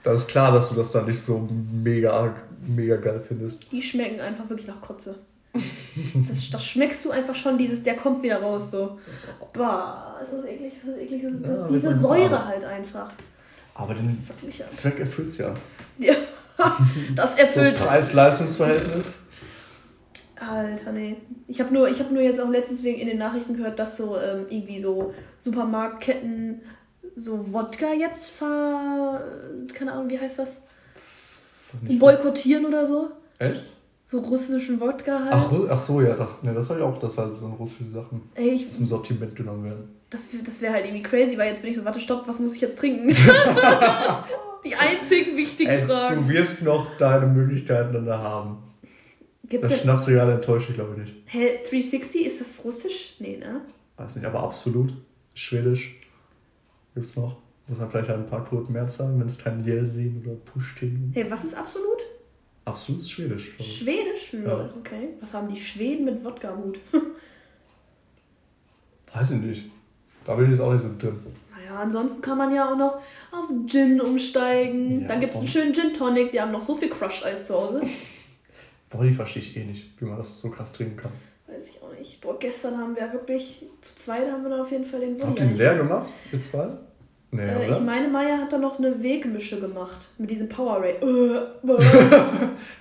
Das 0.04 0.22
ist 0.22 0.28
klar, 0.28 0.52
dass 0.52 0.70
du 0.70 0.76
das 0.76 0.92
dann 0.92 1.06
nicht 1.06 1.22
so 1.22 1.48
mega, 1.72 2.34
mega 2.66 2.96
geil 2.96 3.24
findest. 3.26 3.72
Die 3.72 3.82
schmecken 3.82 4.20
einfach 4.20 4.50
wirklich 4.50 4.68
nach 4.68 4.82
Kotze. 4.82 5.16
Das, 6.28 6.50
das 6.50 6.66
schmeckst 6.66 7.04
du 7.04 7.12
einfach 7.12 7.36
schon, 7.36 7.58
dieses, 7.58 7.84
der 7.84 7.96
kommt 7.96 8.24
wieder 8.24 8.42
raus, 8.42 8.72
so. 8.72 8.98
Bah, 9.52 10.20
ist 10.24 10.32
das 10.32 10.46
eklig, 10.46 10.74
ist 10.78 10.88
das 10.88 10.98
eklig. 10.98 11.24
Das, 11.24 11.42
Ja, 11.42 11.48
das, 11.50 11.72
wird 11.72 11.84
diese 11.84 12.00
Säure 12.00 12.30
verarbeitet. 12.30 12.48
halt 12.48 12.80
einfach. 12.80 13.12
Aber 13.76 13.94
den. 13.94 14.18
Zweck 14.68 15.00
erfüllt's 15.00 15.38
ja. 15.38 15.54
Ja, 15.98 16.14
das 17.16 17.34
So 17.34 17.42
erfüllt. 17.42 17.76
Preis-Leistungs-Verhältnis. 17.76 19.24
Alter, 20.40 20.92
nee. 20.92 21.18
Ich 21.48 21.60
habe 21.60 21.74
nur, 21.74 21.90
ich 21.90 22.00
hab 22.00 22.10
nur 22.10 22.22
jetzt 22.22 22.40
auch 22.40 22.50
letztens 22.50 22.84
wegen 22.84 23.00
in 23.00 23.08
den 23.08 23.18
Nachrichten 23.18 23.56
gehört, 23.56 23.78
dass 23.78 23.98
so 23.98 24.18
ähm, 24.18 24.48
irgendwie 24.50 24.82
so 24.82 25.14
Supermarktketten 25.40 26.62
so 27.16 27.54
Wodka 27.54 27.94
jetzt 27.94 28.30
ver... 28.30 29.22
keine 29.74 29.92
Ahnung, 29.92 30.10
wie 30.10 30.20
heißt 30.20 30.40
das? 30.40 30.64
Boykottieren 31.82 32.66
oder 32.66 32.86
so. 32.86 33.12
Echt? 33.38 33.66
So 34.12 34.20
russischen 34.20 34.82
Wodka 34.82 35.20
halt. 35.24 35.32
Ach, 35.32 35.54
ach 35.70 35.80
so, 35.80 36.02
ja, 36.02 36.14
das, 36.14 36.44
ne, 36.44 36.54
das 36.54 36.70
war 36.70 36.78
ja 36.78 36.84
auch, 36.84 37.00
dass 37.00 37.18
halt 37.18 37.32
so 37.32 37.48
russische 37.48 37.90
Sachen 37.92 38.22
Ey, 38.36 38.50
ich, 38.50 38.70
zum 38.70 38.86
Sortiment 38.86 39.38
genommen 39.38 39.64
werden. 39.64 39.88
das 40.10 40.28
das 40.44 40.62
wäre 40.62 40.74
halt 40.74 40.84
irgendwie 40.84 41.02
crazy, 41.02 41.38
weil 41.38 41.48
jetzt 41.48 41.62
bin 41.62 41.72
ich 41.72 41.78
so, 41.78 41.86
warte, 41.86 42.02
stopp, 42.02 42.28
was 42.28 42.42
muss 42.42 42.54
ich 42.54 42.60
jetzt 42.60 42.78
trinken? 42.78 43.08
Die 44.66 44.76
einzigen 44.76 45.38
wichtigen 45.38 45.70
Ey, 45.72 45.86
Fragen. 45.86 46.28
du 46.28 46.28
wirst 46.28 46.62
noch 46.62 46.98
deine 46.98 47.26
Möglichkeiten 47.26 47.94
dann 47.94 48.06
da 48.06 48.18
haben. 48.18 48.58
Gibt's 49.48 49.70
Das. 49.70 49.80
Schnapsregal 49.80 50.30
enttäuscht 50.30 50.68
ich 50.70 50.76
glaube 50.76 50.92
ich 50.92 50.98
nicht. 51.04 51.16
Hä, 51.28 51.60
360, 51.70 52.26
ist 52.26 52.42
das 52.42 52.66
russisch? 52.66 53.16
Nee, 53.20 53.38
ne? 53.38 53.62
Weiß 53.96 54.18
nicht, 54.18 54.26
aber 54.26 54.44
absolut. 54.44 54.94
Schwedisch 55.36 56.02
gibt's 56.96 57.16
noch. 57.16 57.38
Muss 57.68 57.80
man 57.80 57.90
vielleicht 57.90 58.10
ein 58.10 58.28
paar 58.28 58.44
Kurden 58.44 58.74
mehr 58.74 58.90
zahlen, 58.90 59.18
wenn 59.22 59.28
es 59.28 59.38
kein 59.42 59.64
Jelsin 59.64 60.22
oder 60.26 60.36
Pushkin. 60.36 61.12
Hey, 61.14 61.32
was 61.32 61.46
ist 61.46 61.56
absolut? 61.56 62.02
Absolut 62.72 63.04
schwedisch. 63.04 63.52
ich. 63.58 63.78
Schwedisch? 63.80 64.34
Ja. 64.34 64.70
Okay. 64.80 65.10
Was 65.20 65.34
haben 65.34 65.48
die 65.48 65.60
Schweden 65.60 66.06
mit 66.06 66.24
Wodka 66.24 66.50
am 66.50 66.64
Hut? 66.64 66.80
Weiß 69.14 69.32
ich 69.32 69.38
nicht. 69.42 69.64
Da 70.26 70.36
bin 70.36 70.46
ich 70.46 70.52
jetzt 70.52 70.62
auch 70.62 70.72
nicht 70.72 70.82
so 70.82 70.90
drin. 70.98 71.20
Naja, 71.56 71.80
ansonsten 71.80 72.22
kann 72.22 72.38
man 72.38 72.54
ja 72.54 72.72
auch 72.72 72.78
noch 72.78 73.02
auf 73.32 73.50
Gin 73.68 74.00
umsteigen. 74.00 75.02
Ja, 75.02 75.08
Dann 75.08 75.20
gibt 75.20 75.34
es 75.34 75.40
einen 75.40 75.48
schönen 75.48 75.74
Gin 75.74 75.94
Tonic. 75.94 76.32
Wir 76.32 76.44
haben 76.44 76.52
noch 76.52 76.62
so 76.62 76.76
viel 76.76 76.90
Crushed 76.90 77.26
Eis 77.26 77.48
zu 77.48 77.56
Hause. 77.56 77.82
Boah, 78.90 79.04
die 79.04 79.12
verstehe 79.12 79.42
ich 79.42 79.56
eh 79.58 79.64
nicht, 79.64 80.00
wie 80.00 80.06
man 80.06 80.18
das 80.18 80.40
so 80.40 80.50
krass 80.50 80.74
trinken 80.74 80.98
kann. 80.98 81.12
Weiß 81.48 81.70
ich 81.70 81.82
auch 81.82 81.94
nicht. 81.98 82.22
Boah, 82.22 82.38
gestern 82.40 82.78
haben 82.78 82.96
wir 82.96 83.12
wirklich, 83.14 83.66
zu 83.82 83.96
zweit 83.96 84.30
haben 84.32 84.44
wir 84.44 84.50
da 84.50 84.62
auf 84.62 84.72
jeden 84.72 84.86
Fall 84.86 85.00
den 85.00 85.22
Habt 85.22 85.40
Willi 85.40 85.46
ihr 85.48 85.52
ihn 85.52 85.58
leer 85.58 85.76
gemacht? 85.76 86.12
Mit 86.32 86.44
zwei? 86.44 86.70
Nee, 87.32 87.42
Äh, 87.44 87.72
ich 87.72 87.80
meine, 87.80 88.08
Maya 88.10 88.38
hat 88.40 88.52
da 88.52 88.58
noch 88.58 88.78
eine 88.78 89.02
Wegmische 89.02 89.60
gemacht. 89.60 90.10
Mit 90.18 90.30
diesem 90.32 90.50
Powerade. 90.50 90.96
Äh, 91.02 91.68
äh. 91.72 91.78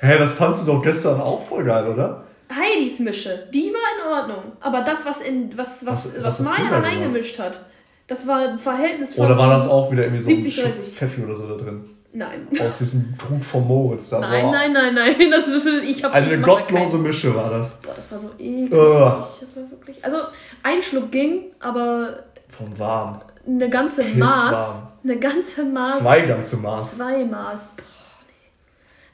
Hä, 0.01 0.19
das 0.19 0.33
fandst 0.35 0.67
du 0.67 0.73
doch 0.73 0.83
gestern 0.83 1.21
auch 1.21 1.43
voll 1.47 1.65
geil, 1.65 1.87
oder? 1.89 2.25
Heidis 2.53 2.99
Mische, 2.99 3.47
die 3.55 3.73
war 3.73 3.79
in 3.97 4.13
Ordnung. 4.33 4.53
Aber 4.61 4.81
das, 4.83 5.07
was, 5.07 5.21
in, 5.21 5.57
was, 5.57 5.87
was, 5.87 6.15
Was- 6.17 6.25
was, 6.25 6.41
Maya 6.41 6.69
gemacht? 6.69 6.85
reingemischt 6.85 7.39
hat, 7.39 7.61
das 8.09 8.27
war 8.27 8.41
ein 8.41 8.59
Verhältnis 8.59 9.15
von. 9.15 9.27
Oder 9.27 9.39
war 9.39 9.51
das 9.51 9.69
auch 9.69 9.93
wieder 9.93 10.03
irgendwie 10.03 10.21
so 10.25 10.31
ein 10.31 10.43
70, 10.43 10.53
Stück 10.55 10.75
30? 10.75 10.95
Pfeffi 10.95 11.23
oder 11.23 11.35
so 11.37 11.47
da 11.47 11.55
drin? 11.63 11.85
Nein. 12.13 12.49
Aus 12.61 12.79
diesem 12.79 13.15
Krug 13.17 13.45
von 13.45 13.69
Moritz 13.69 14.11
da. 14.11 14.19
Nein, 14.19 14.51
nein, 14.51 14.73
nein, 14.73 14.95
nein. 14.97 15.15
Das 15.31 15.47
ist, 15.47 15.65
ich 15.65 16.03
hab, 16.03 16.13
Eine 16.13 16.35
ich 16.35 16.43
gottlose 16.43 16.91
keinen- 16.95 17.03
Mische 17.05 17.33
war 17.33 17.51
das. 17.51 17.71
Boah, 17.83 17.93
das 17.95 18.11
war 18.11 18.19
so 18.19 18.31
eklig. 18.37 18.73
Ugh. 18.73 19.25
Das 19.39 19.57
war 19.57 19.71
wirklich. 19.71 20.05
Also, 20.05 20.17
ein 20.65 20.83
Schluck 20.83 21.13
ging, 21.13 21.53
aber 21.61 22.25
Von 22.49 22.77
warm. 22.77 23.21
Eine 23.55 23.69
ganze. 23.71 24.05
Maß. 24.05 24.83
Eine 25.03 25.19
ganze 25.19 25.65
Maß. 25.65 25.99
Zwei 26.01 26.21
ganze 26.23 26.57
Maß. 26.59 26.97
Zwei 26.97 27.25
Maß. 27.25 27.73
Boah, 27.77 27.85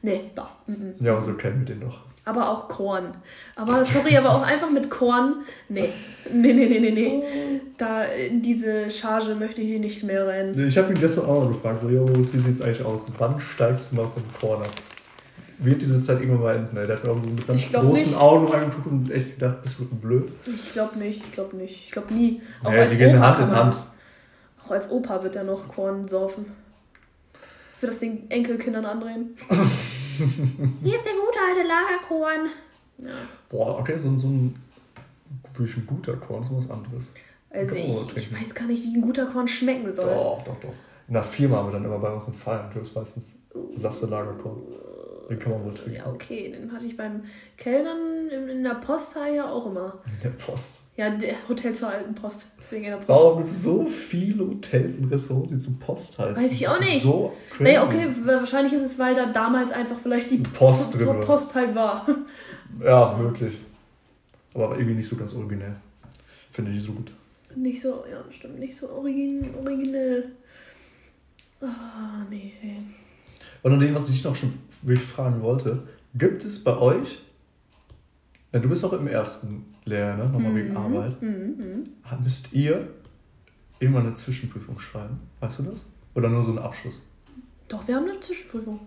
nee. 0.02 0.14
Nee, 0.14 0.30
bah. 0.34 0.50
mm, 0.66 0.72
mm. 0.72 0.94
Ja, 1.04 1.20
so 1.22 1.34
kennen 1.34 1.60
wir 1.60 1.74
den 1.74 1.80
doch. 1.82 1.98
Aber 2.24 2.50
auch 2.50 2.66
Korn. 2.66 3.14
Aber 3.54 3.84
sorry, 3.84 4.16
aber 4.16 4.34
auch 4.34 4.42
einfach 4.42 4.68
mit 4.68 4.90
Korn. 4.90 5.44
Nee. 5.68 5.90
Nee, 6.32 6.52
nee, 6.54 6.66
nee, 6.66 6.80
nee, 6.80 6.90
nee. 6.90 7.60
Da 7.78 8.02
in 8.02 8.42
diese 8.42 8.90
Charge 8.90 9.36
möchte 9.36 9.60
ich 9.62 9.68
hier 9.68 9.78
nicht 9.78 10.02
mehr 10.02 10.26
rein. 10.26 10.58
Ich 10.66 10.76
habe 10.76 10.92
ihn 10.92 10.98
gestern 10.98 11.26
auch 11.26 11.44
noch 11.44 11.52
gefragt, 11.52 11.78
so, 11.78 11.88
jo, 11.88 12.04
wie 12.08 12.22
sieht's 12.38 12.60
eigentlich 12.60 12.84
aus? 12.84 13.06
Wann 13.18 13.40
steigst 13.40 13.92
du 13.92 13.96
mal 13.96 14.08
vom 14.12 14.24
Korn 14.40 14.62
ab? 14.62 14.70
Wird 15.58 15.80
diese 15.80 16.02
Zeit 16.02 16.18
irgendwann 16.20 16.42
mal 16.42 16.56
enden? 16.56 16.74
Der 16.74 16.88
hat 16.96 17.04
mir 17.04 17.10
irgendwie 17.10 17.30
mit 17.30 17.46
ganz 17.46 17.70
großen 17.70 17.92
nicht. 18.08 18.16
Augen 18.16 18.52
angeguckt 18.52 18.86
und 18.88 19.10
echt 19.12 19.38
gedacht, 19.38 19.62
bist 19.62 19.78
du 19.78 19.84
blöd? 19.86 20.32
Ich 20.52 20.72
glaube 20.72 20.98
nicht, 20.98 21.22
ich 21.24 21.30
glaube 21.32 21.56
nicht. 21.56 21.84
Ich 21.86 21.90
glaube 21.92 22.12
nie. 22.12 22.42
Auch 22.64 22.72
Ja, 22.72 22.80
als 22.82 22.90
die 22.90 22.98
gehen 22.98 23.20
Hand 23.20 23.38
in 23.38 23.46
man- 23.46 23.56
Hand. 23.56 23.76
Auch 24.66 24.72
als 24.72 24.90
Opa 24.90 25.22
wird 25.22 25.36
er 25.36 25.44
noch 25.44 25.68
Korn 25.68 26.08
saufen. 26.08 26.46
Wird 27.80 27.92
das 27.92 28.00
den 28.00 28.28
Enkelkindern 28.30 28.84
andrehen. 28.84 29.36
Hier 30.82 30.96
ist 30.96 31.04
der 31.04 31.12
gute 31.12 31.38
alte 31.48 31.68
Lagerkorn. 31.68 32.50
Ja. 32.98 33.10
Boah, 33.48 33.78
okay, 33.78 33.96
so, 33.96 34.16
so 34.18 34.28
ein, 34.28 34.56
wirklich 35.54 35.76
ein 35.76 35.86
guter 35.86 36.16
Korn 36.16 36.42
ist 36.42 36.50
was 36.52 36.70
anderes. 36.70 37.10
Also 37.50 37.74
ich, 37.76 38.16
ich 38.16 38.32
weiß 38.34 38.54
gar 38.54 38.66
nicht, 38.66 38.82
wie 38.82 38.96
ein 38.96 39.02
guter 39.02 39.26
Korn 39.26 39.46
schmecken 39.46 39.94
soll. 39.94 40.06
Doch, 40.06 40.42
doch, 40.42 40.56
doch. 40.56 40.72
In 41.06 41.14
der 41.14 41.22
Firma 41.22 41.58
haben 41.58 41.68
wir 41.68 41.72
dann 41.74 41.84
immer 41.84 41.98
bei 41.98 42.12
uns 42.12 42.26
einen 42.26 42.34
Feiern. 42.34 42.68
Du 42.74 42.80
hast 42.80 42.94
meistens 42.96 43.38
Sasse 43.76 44.06
Lagerkorn. 44.06 44.62
Den 45.28 45.38
kann 45.40 45.52
man 45.52 45.64
wohl 45.64 45.74
trinken. 45.74 45.96
Ja, 45.96 46.06
okay, 46.06 46.52
den 46.52 46.70
hatte 46.70 46.86
ich 46.86 46.96
beim 46.96 47.22
Kellnern 47.56 48.28
in, 48.28 48.48
in 48.48 48.62
der 48.62 48.74
Posthalle 48.74 49.36
ja 49.36 49.50
auch 49.50 49.66
immer. 49.66 49.98
In 50.06 50.20
der 50.22 50.30
Post. 50.30 50.82
Ja, 50.96 51.10
der 51.10 51.34
Hotel 51.48 51.74
zur 51.74 51.88
alten 51.88 52.14
Post. 52.14 52.46
Deswegen 52.60 52.84
in 52.84 52.90
der 52.90 52.98
Post. 52.98 53.08
Warum 53.08 53.38
gibt 53.38 53.50
es 53.50 53.62
so 53.62 53.86
viele 53.86 54.46
Hotels 54.46 54.98
und 54.98 55.10
Restaurants, 55.10 55.52
die 55.52 55.58
zum 55.58 55.78
Post 55.80 56.18
heißen? 56.18 56.42
Weiß 56.42 56.52
ich 56.52 56.68
auch 56.68 56.78
nicht. 56.78 57.02
So 57.02 57.32
crazy. 57.50 57.62
Nee, 57.64 57.78
okay, 57.78 58.08
wahrscheinlich 58.24 58.72
ist 58.72 58.84
es, 58.84 58.98
weil 58.98 59.16
da 59.16 59.26
damals 59.26 59.72
einfach 59.72 59.98
vielleicht 59.98 60.30
die 60.30 60.38
Post 60.38 60.94
drin 60.94 61.06
Post, 61.06 61.18
war. 61.18 61.26
Post 61.26 61.54
halt 61.54 61.74
war. 61.74 62.06
Ja, 62.84 63.16
möglich. 63.16 63.54
Aber 64.54 64.76
irgendwie 64.76 64.94
nicht 64.94 65.08
so 65.08 65.16
ganz 65.16 65.34
originell. 65.34 65.76
Finde 66.50 66.70
ich 66.70 66.76
nicht 66.76 66.86
so 66.86 66.92
gut. 66.92 67.12
Nicht 67.54 67.82
so, 67.82 68.04
ja, 68.10 68.22
stimmt, 68.30 68.58
nicht 68.58 68.76
so 68.76 68.90
origin, 68.90 69.54
originell. 69.58 70.30
Ah, 71.60 72.24
nee. 72.30 72.52
Und 73.62 73.72
an 73.72 73.80
dem, 73.80 73.94
was 73.94 74.08
ich 74.10 74.22
noch 74.22 74.36
schon 74.36 74.52
wirklich 74.86 75.06
fragen 75.06 75.42
wollte, 75.42 75.82
gibt 76.14 76.44
es 76.44 76.62
bei 76.62 76.76
euch, 76.76 77.18
ja, 78.52 78.60
du 78.60 78.68
bist 78.68 78.84
auch 78.84 78.92
im 78.92 79.06
ersten 79.08 79.74
Lehrjahr, 79.84 80.16
ne? 80.16 80.24
nochmal 80.30 80.54
wegen 80.54 80.76
Arbeit, 80.76 81.20
Mhm, 81.20 81.28
mhm. 81.28 82.22
müsst 82.22 82.52
ihr 82.52 82.88
immer 83.78 84.00
eine 84.00 84.14
Zwischenprüfung 84.14 84.78
schreiben? 84.78 85.20
Weißt 85.40 85.58
du 85.58 85.64
das? 85.64 85.84
Oder 86.14 86.28
nur 86.28 86.42
so 86.42 86.50
einen 86.50 86.60
Abschluss? 86.60 87.02
Doch, 87.68 87.86
wir 87.86 87.96
haben 87.96 88.08
eine 88.08 88.18
Zwischenprüfung. 88.20 88.80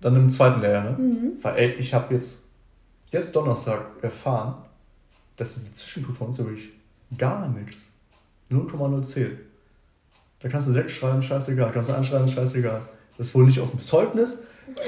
Dann 0.00 0.16
im 0.16 0.28
zweiten 0.28 0.60
Lehrjahr, 0.60 0.84
ne? 0.92 0.98
Mhm. 0.98 1.32
Weil, 1.42 1.56
ey, 1.56 1.72
ich 1.72 1.92
habe 1.92 2.14
jetzt, 2.14 2.44
jetzt 3.10 3.34
Donnerstag 3.34 3.80
erfahren, 4.02 4.54
dass 5.36 5.54
diese 5.54 5.72
Zwischenprüfung 5.74 6.30
ist 6.30 6.38
wirklich 6.38 6.70
gar 7.18 7.48
nichts. 7.48 7.92
0,0 8.50 9.02
zählt. 9.02 9.38
Da 10.40 10.48
kannst 10.48 10.68
du 10.68 10.72
sechs 10.72 10.92
schreiben, 10.92 11.20
scheißegal. 11.20 11.72
Kannst 11.72 11.88
du 11.88 11.94
anschreiben, 11.94 12.28
scheißegal. 12.28 12.80
Das 13.18 13.28
ist 13.28 13.34
wohl 13.34 13.46
nicht 13.46 13.60
auf 13.60 13.70
dem 13.70 13.80
Zeugnis. 13.80 14.42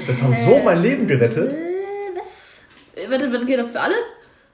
Das 0.06 0.22
hat 0.22 0.38
so 0.38 0.58
mein 0.64 0.82
Leben 0.82 1.06
gerettet. 1.06 1.52
Äh, 1.52 1.56
was? 2.14 3.10
Warte, 3.10 3.32
warte, 3.32 3.46
geht 3.46 3.58
das 3.58 3.70
für 3.70 3.80
alle? 3.80 3.94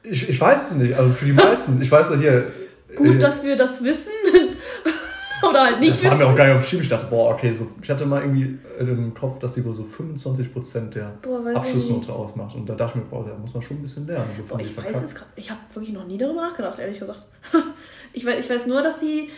Ich, 0.02 0.28
ich 0.28 0.40
weiß 0.40 0.72
es 0.72 0.76
nicht, 0.76 0.94
also 0.94 1.10
für 1.12 1.24
die 1.24 1.32
meisten. 1.32 1.80
Ich 1.80 1.90
weiß 1.90 2.10
ja 2.10 2.16
hier. 2.16 2.52
Gut, 2.94 3.16
äh, 3.16 3.18
dass 3.18 3.42
wir 3.42 3.56
das 3.56 3.82
wissen. 3.82 4.12
Oder 5.48 5.64
halt 5.64 5.80
nicht 5.80 5.92
das 5.92 6.04
war 6.04 6.12
wissen. 6.12 6.18
mir 6.20 6.32
auch 6.32 6.36
gar 6.36 6.46
nicht 6.46 6.56
auf 6.56 6.62
dem 6.62 6.68
Schirm. 6.68 6.82
Ich 6.82 6.88
dachte, 6.88 7.06
boah, 7.06 7.32
okay, 7.32 7.52
so, 7.52 7.66
ich 7.82 7.90
hatte 7.90 8.06
mal 8.06 8.22
irgendwie 8.22 8.58
im 8.78 9.12
Kopf, 9.12 9.38
dass 9.38 9.54
die 9.54 9.64
wohl 9.64 9.74
so 9.74 9.82
25% 9.82 10.90
der 10.90 11.12
Boah, 11.20 11.42
ich 11.50 11.56
Abschlussnote 11.56 12.12
ausmacht. 12.12 12.54
Und 12.54 12.68
da 12.68 12.74
dachte 12.74 12.98
ich 12.98 13.04
mir, 13.04 13.10
boah, 13.10 13.26
da 13.26 13.36
muss 13.36 13.52
man 13.52 13.62
schon 13.62 13.78
ein 13.78 13.82
bisschen 13.82 14.06
lernen. 14.06 14.30
Boah, 14.48 14.58
die 14.58 14.64
ich 14.64 14.76
weiß 14.76 15.02
es 15.02 15.14
gerade. 15.14 15.30
Ich 15.36 15.50
habe 15.50 15.60
wirklich 15.72 15.94
noch 15.94 16.06
nie 16.06 16.18
darüber 16.18 16.42
nachgedacht, 16.42 16.78
ehrlich 16.78 16.98
gesagt. 16.98 17.22
ich, 18.12 18.24
weiß, 18.24 18.44
ich 18.44 18.50
weiß 18.50 18.66
nur, 18.66 18.82
dass 18.82 19.00
die, 19.00 19.28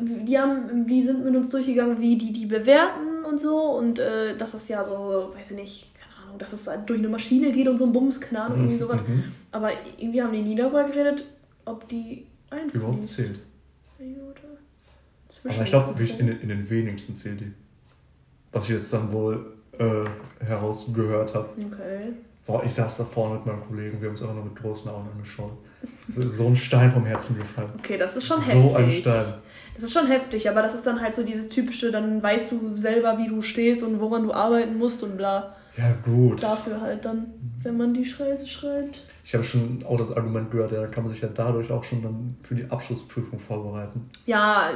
die 0.00 0.38
haben, 0.38 0.86
die 0.86 1.04
sind 1.04 1.24
mit 1.24 1.34
uns 1.34 1.50
durchgegangen, 1.50 2.00
wie 2.00 2.16
die 2.18 2.32
die 2.32 2.46
bewerten 2.46 3.24
und 3.24 3.38
so 3.40 3.56
und 3.76 3.98
äh, 3.98 4.36
dass 4.36 4.52
das 4.52 4.68
ja 4.68 4.84
so, 4.84 5.32
weiß 5.36 5.52
ich 5.52 5.56
nicht, 5.56 5.90
keine 5.98 6.26
Ahnung, 6.26 6.38
dass 6.38 6.52
es 6.52 6.66
halt 6.66 6.88
durch 6.88 6.98
eine 6.98 7.08
Maschine 7.08 7.50
geht 7.52 7.66
und 7.68 7.78
so 7.78 7.86
ein 7.86 7.92
Bums, 7.92 8.20
keine 8.20 8.42
Ahnung, 8.42 8.58
irgendwie 8.58 8.78
sowas. 8.78 9.00
Mhm. 9.06 9.24
Aber 9.52 9.70
irgendwie 9.98 10.22
haben 10.22 10.32
die 10.32 10.42
nie 10.42 10.54
darüber 10.54 10.84
geredet, 10.84 11.24
ob 11.64 11.86
die 11.88 12.26
Überhaupt 12.72 12.98
einfließen. 12.98 13.04
zählt. 13.04 13.40
Oder 13.98 15.50
Aber 15.54 15.62
ich 15.62 15.70
glaube, 15.70 16.02
in, 16.02 16.26
den- 16.26 16.40
in 16.40 16.48
den 16.48 16.68
wenigsten 16.70 17.14
zählt 17.14 17.40
die. 17.40 17.52
Was 18.52 18.64
ich 18.64 18.70
jetzt 18.70 18.92
dann 18.92 19.12
wohl 19.12 19.54
äh, 19.78 20.44
herausgehört 20.44 21.34
habe. 21.34 21.48
Okay. 21.72 22.12
Boah, 22.46 22.64
ich 22.64 22.72
saß 22.74 22.98
da 22.98 23.04
vorne 23.04 23.36
mit 23.36 23.46
meinem 23.46 23.62
Kollegen, 23.66 24.00
wir 24.00 24.08
haben 24.08 24.14
uns 24.14 24.22
einfach 24.22 24.34
nur 24.34 24.44
mit 24.44 24.56
großen 24.56 24.90
Augen 24.90 25.08
angeschaut. 25.14 25.52
So, 26.08 26.26
so 26.26 26.46
ein 26.48 26.56
Stein 26.56 26.90
vom 26.90 27.06
Herzen 27.06 27.38
gefallen. 27.38 27.70
Okay, 27.78 27.96
das 27.96 28.16
ist 28.16 28.26
schon 28.26 28.40
so 28.40 28.52
heftig. 28.76 28.76
ein 28.76 28.90
Stein. 28.92 29.34
Das 29.74 29.84
ist 29.84 29.92
schon 29.92 30.06
heftig, 30.06 30.48
aber 30.48 30.62
das 30.62 30.74
ist 30.74 30.86
dann 30.86 31.00
halt 31.00 31.14
so 31.14 31.22
dieses 31.22 31.48
typische, 31.48 31.90
dann 31.90 32.22
weißt 32.22 32.52
du 32.52 32.76
selber, 32.76 33.16
wie 33.18 33.28
du 33.28 33.40
stehst 33.40 33.82
und 33.82 34.00
woran 34.00 34.24
du 34.24 34.32
arbeiten 34.32 34.76
musst 34.76 35.02
und 35.02 35.16
bla. 35.16 35.54
Ja, 35.76 35.92
gut. 36.04 36.42
Dafür 36.42 36.80
halt 36.80 37.04
dann, 37.04 37.32
wenn 37.62 37.76
man 37.76 37.94
die 37.94 38.04
Scheiße 38.04 38.46
schreibt. 38.46 39.00
Ich 39.24 39.34
habe 39.34 39.44
schon 39.44 39.84
auch 39.88 39.96
das 39.96 40.14
Argument 40.14 40.50
gehört, 40.50 40.72
ja, 40.72 40.80
da 40.80 40.86
kann 40.88 41.04
man 41.04 41.12
sich 41.12 41.22
ja 41.22 41.28
dadurch 41.32 41.70
auch 41.70 41.84
schon 41.84 42.02
dann 42.02 42.36
für 42.42 42.54
die 42.54 42.68
Abschlussprüfung 42.68 43.38
vorbereiten. 43.38 44.10
Ja, 44.26 44.70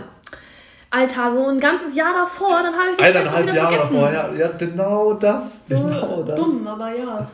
Alter, 0.90 1.32
so 1.32 1.47
ein 1.49 1.59
ganzes 1.59 1.97
Jahr 1.97 2.14
davor, 2.14 2.62
dann 2.62 2.72
habe 2.72 2.90
ich 2.92 2.97
die 2.97 3.03
Scheiße 3.03 3.18
Eineinhalb 3.18 3.47
wieder 3.47 3.57
Jahre 3.57 3.72
vergessen. 3.72 3.95
davor, 3.95 4.12
ja, 4.12 4.32
ja, 4.32 4.53
genau 4.57 5.12
das. 5.14 5.68
So 5.68 5.76
genau 5.76 6.22
das. 6.22 6.38
dumm, 6.38 6.66
aber 6.68 6.97
ja. 6.97 7.30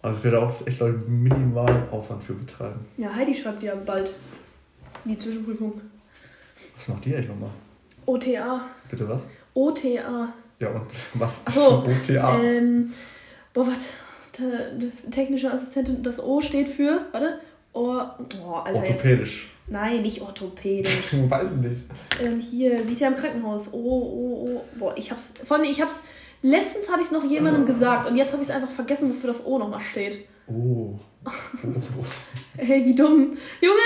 Also 0.00 0.18
ich 0.18 0.24
werde 0.24 0.40
auch 0.40 0.66
echt, 0.66 0.76
glaube 0.78 0.94
ich, 0.96 1.08
minimalen 1.08 1.88
Aufwand 1.90 2.22
für 2.22 2.34
betreiben. 2.34 2.80
Ja, 2.96 3.14
Heidi 3.14 3.34
schreibt 3.34 3.62
ja 3.62 3.74
bald 3.74 4.12
die 5.04 5.18
Zwischenprüfung. 5.18 5.80
Was 6.76 6.88
macht 6.88 7.04
die 7.04 7.14
eigentlich 7.14 7.28
nochmal? 7.28 7.50
OTA. 8.06 8.60
Bitte 8.90 9.08
was? 9.08 9.26
OTA. 9.54 10.32
Ja, 10.58 10.68
und 10.70 10.82
was 11.14 11.42
ist 11.46 11.58
ein 11.58 11.64
OTA? 11.90 12.40
Ähm, 12.42 12.92
boah, 13.52 13.66
was? 13.66 13.86
Te- 14.32 14.78
te- 14.78 15.10
Technische 15.10 15.52
Assistentin, 15.52 16.02
das 16.02 16.22
O 16.22 16.40
steht 16.40 16.68
für, 16.68 17.02
warte, 17.12 17.38
Ohr, 17.74 18.18
oh, 18.44 18.52
Alter, 18.54 18.80
jetzt. 18.80 18.90
Orthopädisch. 18.90 19.50
Nein, 19.68 20.02
nicht 20.02 20.20
orthopädisch. 20.20 21.12
Ich 21.12 21.30
weiß 21.30 21.56
nicht. 21.56 21.82
ähm, 22.22 22.40
hier, 22.40 22.84
sie 22.84 22.92
ist 22.92 23.00
ja 23.00 23.08
im 23.08 23.14
Krankenhaus. 23.14 23.72
Oh, 23.72 23.76
oh, 23.76 24.48
oh. 24.48 24.78
Boah, 24.78 24.94
ich 24.96 25.10
hab's, 25.10 25.34
vor 25.44 25.56
allem, 25.58 25.66
ich 25.70 25.80
hab's, 25.80 26.04
letztens 26.42 26.90
habe 26.90 27.00
ich 27.00 27.06
es 27.06 27.12
noch 27.12 27.24
jemandem 27.24 27.66
gesagt 27.66 28.08
und 28.10 28.16
jetzt 28.16 28.32
habe 28.32 28.42
ich 28.42 28.48
es 28.48 28.54
einfach 28.54 28.70
vergessen, 28.70 29.08
wofür 29.10 29.28
das 29.28 29.44
O 29.46 29.58
nochmal 29.58 29.80
steht. 29.80 30.26
Oh. 30.48 30.94
Hey, 32.56 32.84
wie 32.84 32.94
dumm. 32.94 33.36
Junge! 33.62 33.78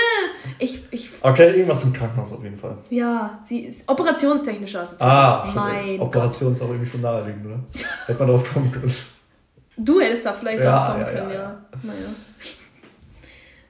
Ich, 0.59 0.83
ich, 0.91 1.09
Okay, 1.21 1.51
irgendwas 1.51 1.83
im 1.85 1.93
Krankenhaus 1.93 2.33
auf 2.33 2.43
jeden 2.43 2.57
Fall. 2.57 2.77
ja, 2.89 3.39
sie 3.45 3.59
ist 3.61 3.87
operationstechnische 3.87 4.79
Assistentin. 4.81 5.07
Ah, 5.07 5.49
mein 5.55 5.97
Gott. 5.97 6.07
Operation 6.07 6.51
ist 6.51 6.61
auch 6.61 6.69
irgendwie 6.69 6.89
schon 6.89 7.01
naheliegend, 7.01 7.45
oder? 7.45 7.59
Hätte 8.07 8.19
man 8.19 8.27
drauf 8.27 8.53
kommen 8.53 8.69
können. 8.71 8.93
Du 9.77 10.01
hättest 10.01 10.25
da 10.25 10.33
vielleicht 10.33 10.63
Ja, 10.63 10.71
drauf 10.79 10.87
kommen 10.95 11.05
ja, 11.05 11.11
können, 11.13 11.29
ja, 11.29 11.35
ja. 11.35 11.63
Naja. 11.83 11.99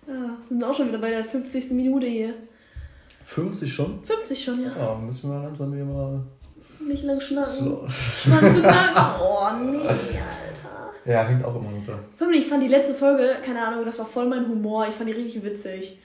Ja, 0.08 0.14
wir 0.14 0.38
sind 0.50 0.64
auch 0.64 0.74
schon 0.74 0.88
wieder 0.88 1.00
bei 1.00 1.10
der 1.12 1.24
50. 1.24 1.72
Minute 1.72 2.08
hier. 2.08 2.34
50 3.26 3.72
schon? 3.74 4.04
50 4.04 4.44
schon, 4.44 4.64
ja. 4.64 4.72
Ja, 4.78 4.96
müssen 4.96 5.30
wir 5.30 5.40
langsam 5.44 5.74
hier 5.74 5.84
mal 5.86 6.22
Nicht 6.80 7.04
lang 7.04 7.20
schnacken. 7.20 7.52
So. 7.52 7.86
Schwanz 7.88 8.56
und 8.56 8.64
Nacken. 8.64 9.22
Oh, 9.22 9.48
nee, 9.64 9.78
Alter. 9.88 9.98
Ja, 11.08 11.24
hängt 11.24 11.44
auch 11.46 11.56
immer. 11.56 11.70
Vor 12.18 12.28
allem, 12.28 12.36
Ich 12.36 12.48
fand 12.48 12.62
die 12.64 12.68
letzte 12.68 12.94
Folge, 12.94 13.38
keine 13.44 13.66
Ahnung, 13.66 13.86
das 13.86 13.98
war 14.00 14.06
voll 14.06 14.26
mein 14.28 14.48
Humor. 14.48 14.86
Ich 14.88 14.94
fand 14.96 15.08
die 15.10 15.14
richtig 15.14 15.44
witzig. 15.44 15.98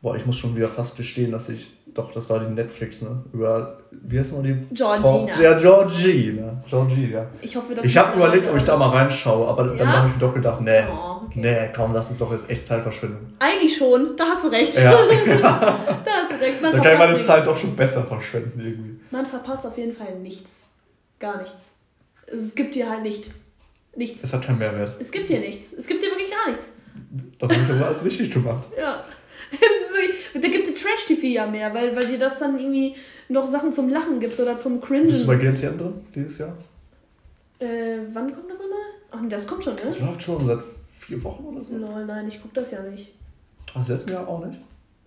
Boah, 0.00 0.16
ich 0.16 0.26
muss 0.26 0.36
schon 0.36 0.54
wieder 0.56 0.68
fast 0.68 0.96
gestehen, 0.96 1.30
dass 1.32 1.48
ich. 1.48 1.70
Doch, 1.94 2.10
das 2.10 2.28
war 2.28 2.40
die 2.40 2.52
Netflix, 2.52 3.02
ne? 3.02 3.22
Über. 3.32 3.78
Wie 3.92 4.18
heißt 4.18 4.32
mal 4.32 4.42
die? 4.42 4.54
Georgina. 4.74 5.00
Frau- 5.00 5.28
Ja, 5.40 5.54
Georgina. 5.56 6.62
Georgina. 6.68 7.26
Ich 7.40 7.54
hoffe, 7.56 7.74
dass 7.74 7.86
Ich 7.86 7.96
habe 7.96 8.16
überlegt, 8.16 8.48
ob 8.50 8.56
ich 8.56 8.64
da 8.64 8.76
mal 8.76 8.88
reinschaue, 8.88 9.46
aber 9.46 9.64
dann 9.64 9.78
Ja? 9.78 9.86
habe 9.98 10.08
ich 10.08 10.14
mir 10.14 10.20
doch 10.20 10.34
gedacht, 10.34 10.60
nee. 10.60 10.82
Oh, 10.90 11.22
okay. 11.26 11.38
Nee, 11.40 11.70
komm, 11.74 11.92
das 11.94 12.10
ist 12.10 12.20
doch 12.20 12.32
jetzt 12.32 12.50
echt 12.50 12.66
Zeitverschwendung. 12.66 13.20
Eigentlich 13.38 13.76
schon, 13.76 14.16
da 14.16 14.24
hast 14.24 14.44
du 14.44 14.48
recht. 14.48 14.74
Ja, 14.76 14.90
Da 15.40 16.10
hast 16.10 16.32
du 16.32 16.40
recht. 16.40 16.60
Man 16.60 16.72
da 16.72 16.78
kann 16.80 16.92
ich 16.94 16.98
meine 16.98 17.12
nichts. 17.12 17.26
Zeit 17.28 17.46
doch 17.46 17.56
schon 17.56 17.76
besser 17.76 18.02
verschwenden 18.02 18.58
irgendwie. 18.60 19.00
Man 19.10 19.24
verpasst 19.24 19.64
auf 19.66 19.78
jeden 19.78 19.92
Fall 19.92 20.18
nichts. 20.18 20.64
Gar 21.20 21.38
nichts. 21.38 21.68
Es 22.26 22.54
gibt 22.56 22.74
dir 22.74 22.90
halt 22.90 23.02
nicht. 23.02 23.30
Nichts. 23.96 24.22
Es 24.24 24.32
hat 24.32 24.42
keinen 24.44 24.58
Mehrwert. 24.58 24.96
Es 25.00 25.10
gibt 25.10 25.28
dir 25.30 25.40
nichts. 25.40 25.72
Es 25.72 25.86
gibt 25.86 26.02
dir 26.02 26.08
wirklich 26.08 26.30
gar 26.30 26.50
nichts. 26.50 26.70
Doch 27.38 27.48
habe 27.50 27.60
ich 27.62 27.70
aber 27.70 27.86
alles 27.88 28.04
richtig 28.04 28.30
gemacht. 28.32 28.66
Ja. 28.78 29.04
So- 29.52 30.40
Da 30.40 30.48
gibt 30.48 30.66
dir 30.66 30.74
Trash-TV 30.74 31.26
ja 31.26 31.46
mehr, 31.46 31.72
weil, 31.72 31.94
weil 31.94 32.06
dir 32.06 32.18
das 32.18 32.38
dann 32.38 32.58
irgendwie 32.58 32.96
noch 33.28 33.46
Sachen 33.46 33.72
zum 33.72 33.88
Lachen 33.88 34.18
gibt 34.18 34.38
oder 34.40 34.58
zum 34.58 34.80
Bist 34.80 35.22
du 35.22 35.26
bei 35.26 35.36
Cringen. 35.36 35.54
GNTM 35.54 35.78
drin 35.78 35.94
dieses 36.14 36.38
Jahr? 36.38 36.56
Äh, 37.60 37.98
wann 38.12 38.32
kommt 38.34 38.50
das 38.50 38.58
nochmal? 38.58 38.78
Ach, 39.12 39.20
nee, 39.20 39.28
das 39.28 39.46
kommt 39.46 39.62
schon, 39.62 39.76
Das 39.76 39.98
ne? 40.00 40.06
läuft 40.06 40.22
schon 40.22 40.44
seit 40.44 40.58
vier 40.98 41.22
Wochen 41.22 41.44
oder 41.44 41.62
so. 41.62 41.76
Lol, 41.76 42.04
nein, 42.04 42.26
ich 42.26 42.40
guck 42.42 42.52
das 42.54 42.72
ja 42.72 42.82
nicht. 42.82 43.12
Ach, 43.74 43.86
letzten 43.88 44.10
Jahr 44.12 44.26
auch 44.26 44.44
nicht? 44.44 44.58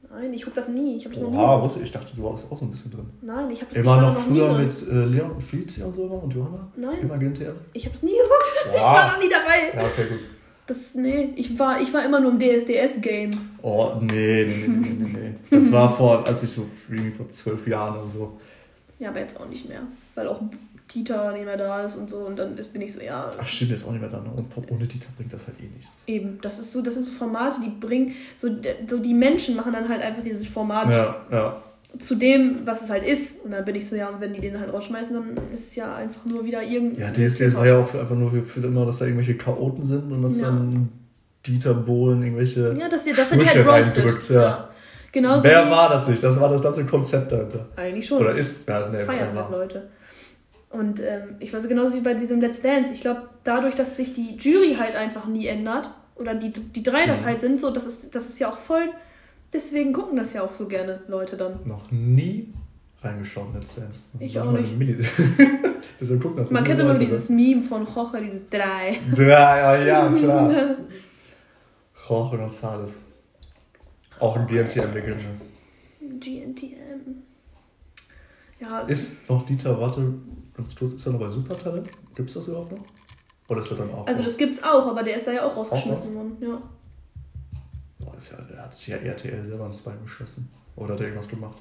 Nein, 0.09 0.33
ich 0.33 0.43
guck 0.43 0.53
das 0.55 0.69
nie. 0.69 0.95
Ich 0.95 1.05
hab 1.05 1.13
das 1.13 1.21
noch 1.21 1.31
nie. 1.31 1.37
Oha, 1.37 1.61
wusste 1.61 1.79
ich. 1.79 1.85
Ich 1.87 1.91
dachte, 1.91 2.15
du 2.15 2.23
warst 2.23 2.49
auch 2.51 2.57
so 2.57 2.65
ein 2.65 2.71
bisschen 2.71 2.91
drin. 2.91 3.05
Nein, 3.21 3.51
ich 3.51 3.61
hab 3.61 3.69
das 3.69 3.77
Immer 3.77 3.95
ich 3.97 4.01
war 4.03 4.13
noch 4.13 4.27
nie 4.27 4.39
früher 4.39 4.53
mit 4.57 4.87
äh, 4.89 5.05
Leon 5.05 5.31
und 5.31 5.41
Felicia 5.41 5.85
und 5.85 5.93
so 5.93 6.05
immer 6.05 6.23
und 6.23 6.33
Johanna? 6.33 6.67
Nein. 6.75 6.99
Immer 7.01 7.17
GNTM? 7.17 7.53
Ich 7.73 7.85
hab's 7.85 8.03
nie 8.03 8.11
geguckt. 8.11 8.53
Ich 8.67 8.73
Wow. 8.73 8.81
war 8.81 9.11
noch 9.13 9.19
nie 9.23 9.29
dabei. 9.29 9.81
Ja, 9.81 9.87
okay, 9.87 10.07
gut. 10.09 10.19
Das, 10.67 10.95
nee, 10.95 11.29
ich 11.35 11.57
war, 11.57 11.79
ich 11.81 11.93
war 11.93 12.03
immer 12.03 12.19
nur 12.19 12.31
im 12.31 12.39
DSDS-Game. 12.39 13.31
Oh, 13.61 13.91
nee, 14.01 14.43
nee, 14.45 14.67
nee, 14.67 14.67
nee, 14.67 14.95
nee, 14.99 15.19
nee. 15.19 15.33
Das 15.49 15.71
war 15.71 15.93
vor, 15.95 16.27
als 16.27 16.43
ich 16.43 16.49
so 16.51 16.65
vor 17.15 17.29
zwölf 17.29 17.65
Jahren 17.67 17.97
oder 18.01 18.09
so. 18.09 18.37
Ja, 18.99 19.09
aber 19.09 19.19
jetzt 19.19 19.39
auch 19.39 19.47
nicht 19.47 19.69
mehr. 19.69 19.81
Weil 20.15 20.27
auch 20.27 20.41
Dieter 20.93 21.33
nicht 21.33 21.45
mehr 21.45 21.57
da 21.57 21.83
ist 21.83 21.95
und 21.97 22.09
so. 22.09 22.17
Und 22.17 22.37
dann 22.37 22.57
ist, 22.57 22.71
bin 22.73 22.81
ich 22.81 22.93
so, 22.93 23.01
ja, 23.01 23.29
Ach, 23.39 23.45
stimmt, 23.45 23.71
der 23.71 23.77
ist 23.77 23.85
auch 23.85 23.91
nicht 23.91 24.01
mehr 24.01 24.09
da. 24.09 24.17
Ne? 24.21 24.29
Und 24.35 24.45
ohne 24.71 24.85
Dieter 24.85 25.07
bringt 25.17 25.33
das 25.33 25.47
halt 25.47 25.57
eh 25.59 25.67
nichts. 25.75 26.03
eben. 26.07 26.39
Das 26.41 26.59
ist 26.59 26.71
so, 26.71 26.81
das 26.81 26.93
sind 26.93 27.03
so 27.05 27.11
Formate, 27.11 27.57
die 27.63 27.69
bringen, 27.69 28.13
so, 28.37 28.47
so 28.87 28.97
die 28.99 29.13
Menschen 29.13 29.55
machen 29.55 29.73
dann 29.73 29.89
halt 29.89 30.01
einfach 30.01 30.23
dieses 30.23 30.47
Format 30.47 30.89
Ja, 30.89 31.15
ja. 31.31 31.61
zu 31.99 32.15
dem, 32.15 32.59
was 32.65 32.81
es 32.83 32.89
halt 32.89 33.03
ist. 33.05 33.43
Und 33.43 33.51
dann 33.51 33.65
bin 33.65 33.75
ich 33.75 33.87
so, 33.87 33.95
ja, 33.95 34.07
und 34.09 34.21
wenn 34.21 34.31
die 34.33 34.39
den 34.39 34.59
halt 34.59 34.71
rausschmeißen, 34.71 35.13
dann 35.13 35.37
ist 35.53 35.65
es 35.65 35.75
ja 35.75 35.93
einfach 35.95 36.23
nur 36.25 36.45
wieder 36.45 36.63
irgendein. 36.63 37.01
Ja, 37.01 37.11
DSDS 37.29 37.55
war 37.55 37.65
ja 37.67 37.77
auch 37.79 37.87
für, 37.89 37.99
einfach 37.99 38.15
nur 38.15 38.31
für, 38.31 38.43
für 38.43 38.59
immer, 38.65 38.85
dass 38.85 38.99
da 38.99 39.05
irgendwelche 39.05 39.35
Chaoten 39.35 39.83
sind 39.83 40.11
und 40.11 40.21
dass 40.21 40.39
Ja. 40.39 40.45
dann 40.47 40.89
Dieter 41.45 41.73
Bohlen 41.73 42.21
irgendwelche. 42.23 42.75
Ja, 42.77 42.89
dass 42.89 43.03
die, 43.03 43.13
dass 43.13 43.31
er 43.31 43.37
die 43.39 43.45
halt 43.47 43.65
roastet. 43.67 44.03
reindrückt, 44.05 44.29
ja. 44.29 44.69
Genauso 45.11 45.43
Wer 45.45 45.69
war 45.71 45.89
das 45.89 46.07
nicht? 46.09 46.21
Das 46.21 46.39
war 46.39 46.49
das 46.49 46.61
ganze 46.61 46.85
Konzept 46.85 47.31
dahinter. 47.31 47.65
Eigentlich 47.77 48.05
schon. 48.05 48.19
Oder 48.19 48.33
ist, 48.35 48.67
ja, 48.67 48.89
ne, 48.89 48.99
feiern 49.03 49.27
halt 49.27 49.35
war. 49.35 49.49
Leute. 49.51 49.87
Und 50.69 50.99
ähm, 50.99 51.35
ich 51.39 51.53
weiß 51.53 51.67
genauso 51.67 51.95
wie 51.95 52.01
bei 52.01 52.13
diesem 52.13 52.41
Let's 52.41 52.61
Dance. 52.61 52.93
Ich 52.93 53.01
glaube, 53.01 53.29
dadurch, 53.43 53.75
dass 53.75 53.95
sich 53.95 54.13
die 54.13 54.35
Jury 54.35 54.75
halt 54.77 54.95
einfach 54.95 55.25
nie 55.27 55.47
ändert, 55.47 55.89
oder 56.15 56.33
die, 56.35 56.51
die 56.51 56.83
drei 56.83 57.05
das 57.05 57.21
Mhm. 57.21 57.25
halt 57.25 57.39
sind, 57.41 57.61
so, 57.61 57.69
das 57.69 57.85
ist, 57.85 58.13
das 58.15 58.27
ist 58.29 58.39
ja 58.39 58.49
auch 58.49 58.57
voll. 58.57 58.89
Deswegen 59.53 59.93
gucken 59.93 60.17
das 60.17 60.33
ja 60.33 60.41
auch 60.43 60.53
so 60.53 60.67
gerne 60.67 61.01
Leute 61.07 61.37
dann. 61.37 61.59
Noch 61.65 61.89
nie 61.91 62.53
reingeschaut 63.01 63.47
in 63.49 63.53
Let's 63.61 63.75
Dance. 63.75 63.99
Ich 64.19 64.37
auch 64.39 64.51
nicht. 64.51 64.73
Deshalb 66.01 66.21
gucken 66.21 66.37
das 66.37 66.51
Man 66.51 66.63
kennt 66.63 66.79
immer 66.79 66.95
dieses 66.95 67.29
Meme 67.29 67.61
von 67.61 67.85
Jorge, 67.85 68.21
diese 68.21 68.41
drei. 68.49 68.97
ne? 69.15 69.27
Ja, 69.27 69.75
ja, 69.77 70.09
klar. 70.09 70.51
Jorge 72.09 72.37
González. 72.37 72.95
Auch 74.19 74.35
ein 74.35 74.47
GNTM-Legende. 74.47 75.25
GNTM. 76.19 77.23
Ja, 78.59 78.79
Ist 78.81 79.29
noch 79.29 79.45
Dieter, 79.45 79.79
warte, 79.79 80.13
kurz, 80.57 80.93
ist 80.93 81.05
er 81.05 81.13
noch 81.13 81.19
bei 81.19 81.29
Supertalent? 81.29 81.89
Gibt 82.15 82.29
es 82.29 82.35
das 82.35 82.47
überhaupt 82.47 82.71
noch? 82.71 82.85
Oder 83.49 83.61
ist 83.61 83.71
er 83.71 83.77
dann 83.77 83.91
auch? 83.91 84.07
also 84.07 84.21
noch? 84.21 84.27
das 84.27 84.37
gibt's 84.37 84.63
auch, 84.63 84.87
aber 84.87 85.03
der 85.03 85.15
ist 85.15 85.27
da 85.27 85.31
ja 85.31 85.45
auch 85.45 85.55
rausgeschmissen 85.55 86.15
worden. 86.15 86.37
Ja. 86.41 86.61
Boah, 87.99 88.17
ist 88.17 88.31
ja, 88.31 88.37
der 88.41 88.63
hat 88.63 88.75
sich 88.75 88.87
ja 88.87 88.97
RTL 88.97 89.45
selber 89.45 89.65
ins 89.65 89.81
Bein 89.81 90.01
geschossen. 90.03 90.49
Oder 90.75 90.93
hat 90.93 90.99
er 90.99 91.07
irgendwas 91.07 91.29
gemacht? 91.29 91.57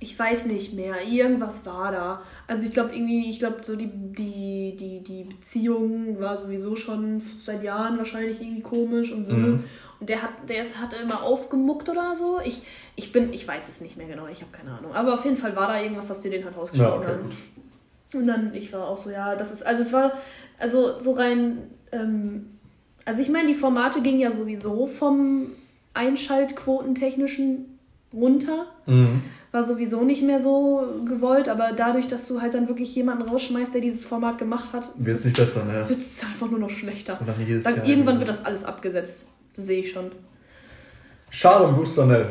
Ich 0.00 0.16
weiß 0.16 0.46
nicht 0.46 0.74
mehr. 0.74 0.94
Irgendwas 1.06 1.66
war 1.66 1.90
da. 1.90 2.22
Also 2.46 2.66
ich 2.66 2.72
glaube 2.72 2.94
irgendwie, 2.94 3.30
ich 3.30 3.38
glaube 3.38 3.56
so 3.64 3.74
die, 3.74 3.90
die, 3.92 4.76
die, 4.76 5.00
die 5.02 5.24
Beziehung 5.24 6.20
war 6.20 6.36
sowieso 6.36 6.76
schon 6.76 7.20
seit 7.44 7.62
Jahren 7.64 7.98
wahrscheinlich 7.98 8.40
irgendwie 8.40 8.62
komisch 8.62 9.10
und 9.10 9.26
so. 9.26 9.32
Mhm. 9.32 9.64
Und 10.00 10.08
der 10.08 10.22
hat, 10.22 10.48
der 10.48 10.62
hat 10.62 10.94
immer 11.02 11.22
aufgemuckt 11.22 11.88
oder 11.88 12.14
so. 12.14 12.38
Ich, 12.44 12.62
ich 12.94 13.10
bin, 13.10 13.32
ich 13.32 13.46
weiß 13.48 13.68
es 13.68 13.80
nicht 13.80 13.96
mehr 13.96 14.06
genau, 14.06 14.28
ich 14.28 14.40
habe 14.40 14.52
keine 14.52 14.70
Ahnung. 14.70 14.94
Aber 14.94 15.14
auf 15.14 15.24
jeden 15.24 15.36
Fall 15.36 15.56
war 15.56 15.66
da 15.66 15.80
irgendwas, 15.82 16.06
dass 16.06 16.20
die 16.20 16.30
den 16.30 16.44
halt 16.44 16.54
Ja, 16.54 16.60
rausgeschossen 16.60 17.00
okay, 17.00 17.12
haben. 17.12 17.22
gut. 17.24 17.32
Und 18.14 18.26
dann, 18.26 18.54
ich 18.54 18.72
war 18.72 18.88
auch 18.88 18.98
so, 18.98 19.10
ja, 19.10 19.36
das 19.36 19.52
ist, 19.52 19.64
also 19.66 19.82
es 19.82 19.92
war, 19.92 20.12
also 20.58 21.00
so 21.00 21.12
rein, 21.12 21.58
ähm, 21.92 22.46
also 23.04 23.20
ich 23.22 23.28
meine, 23.28 23.48
die 23.48 23.54
Formate 23.54 24.00
gingen 24.02 24.20
ja 24.20 24.30
sowieso 24.30 24.86
vom 24.86 25.48
Einschaltquotentechnischen 25.94 27.78
runter 28.12 28.66
Mhm. 28.86 29.22
war 29.52 29.62
sowieso 29.62 30.02
nicht 30.02 30.22
mehr 30.22 30.40
so 30.40 30.82
gewollt, 31.04 31.48
aber 31.48 31.72
dadurch, 31.72 32.08
dass 32.08 32.26
du 32.26 32.40
halt 32.40 32.54
dann 32.54 32.68
wirklich 32.68 32.94
jemanden 32.94 33.22
rausschmeißt, 33.28 33.74
der 33.74 33.82
dieses 33.82 34.04
Format 34.04 34.38
gemacht 34.38 34.72
hat, 34.72 34.90
Wird 34.96 35.16
es 35.16 35.24
nicht 35.26 35.36
besser, 35.36 35.64
ne? 35.64 35.84
wird 35.88 35.98
es 35.98 36.22
einfach 36.22 36.50
nur 36.50 36.58
noch 36.58 36.70
schlechter. 36.70 37.18
Und 37.20 37.28
dann 37.28 37.36
jedes 37.46 37.64
Dann 37.64 37.76
Jahr 37.76 37.86
irgendwann 37.86 38.18
wird 38.18 38.28
das 38.30 38.44
alles 38.46 38.64
abgesetzt. 38.64 39.26
Sehe 39.56 39.80
ich 39.80 39.90
schon. 39.92 40.10
Schade 41.30 41.64
um 41.64 41.74
Bruce 41.74 41.96
Danell. 41.96 42.26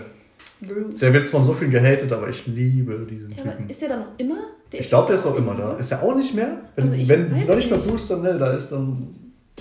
Bruce. 0.61 0.95
Der 0.99 1.13
wird 1.13 1.23
von 1.25 1.43
so 1.43 1.53
viel 1.53 1.69
gehatet, 1.69 2.11
aber 2.11 2.29
ich 2.29 2.47
liebe 2.47 3.05
diesen 3.09 3.31
ja, 3.31 3.43
Typen. 3.43 3.69
ist 3.69 3.81
der 3.81 3.89
da 3.89 3.97
noch 3.97 4.11
immer? 4.17 4.37
Der 4.71 4.79
Ich 4.81 4.89
glaube, 4.89 5.07
der 5.07 5.15
ist 5.15 5.25
auch 5.25 5.35
immer 5.35 5.55
da. 5.55 5.75
Ist 5.77 5.91
er 5.91 6.03
auch 6.03 6.15
nicht 6.15 6.33
mehr? 6.33 6.57
Wenn, 6.75 6.83
Also 6.83 6.95
ich 6.95 7.07
wenn 7.07 7.29
noch 7.45 7.55
nicht 7.55 7.69
mehr. 7.69 7.79
Bruce 7.79 8.07
Danell 8.09 8.37
da 8.37 8.51
ist, 8.51 8.69
dann. 8.71 9.15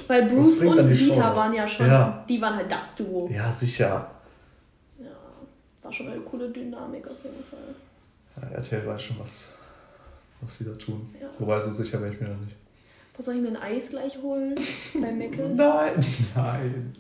Weil 0.09 0.27
Bruce 0.29 0.61
und 0.61 0.89
die 0.89 0.95
Show 0.97 1.05
Dieter 1.07 1.29
noch? 1.31 1.37
waren 1.37 1.55
ja 1.55 1.67
schon, 1.67 1.87
Ja. 1.87 2.25
die 2.29 2.41
waren 2.41 2.57
halt 2.57 2.71
das 2.71 2.95
Duo. 2.97 3.29
Ja, 3.33 3.51
sicher. 3.51 4.11
Ja, 4.99 5.07
war 5.83 5.93
schon 5.93 6.09
eine 6.09 6.21
coole 6.21 6.51
Dynamik 6.51 7.07
auf 7.07 7.17
jeden 7.23 7.43
Fall. 7.45 7.75
Ja, 8.51 8.57
RTL 8.57 8.87
weiß 8.87 9.03
schon, 9.03 9.19
was, 9.21 9.49
was 10.43 10.59
sie 10.59 10.65
da 10.65 10.73
tun. 10.73 11.09
Ja. 11.21 11.29
Wobei, 11.39 11.61
so 11.61 11.71
sicher 11.71 12.01
wäre 12.03 12.13
ich 12.13 12.21
mir 12.21 12.27
da 12.29 12.35
nicht. 12.35 12.57
Wo 13.17 13.23
soll 13.23 13.37
ich 13.37 13.41
mir 13.41 13.49
ein 13.49 13.57
Eis 13.57 13.89
gleich 13.91 14.19
holen? 14.23 14.55
Bei 14.95 15.11
Mc's? 15.11 15.57
Nein, 15.57 16.05
nein. 16.35 16.93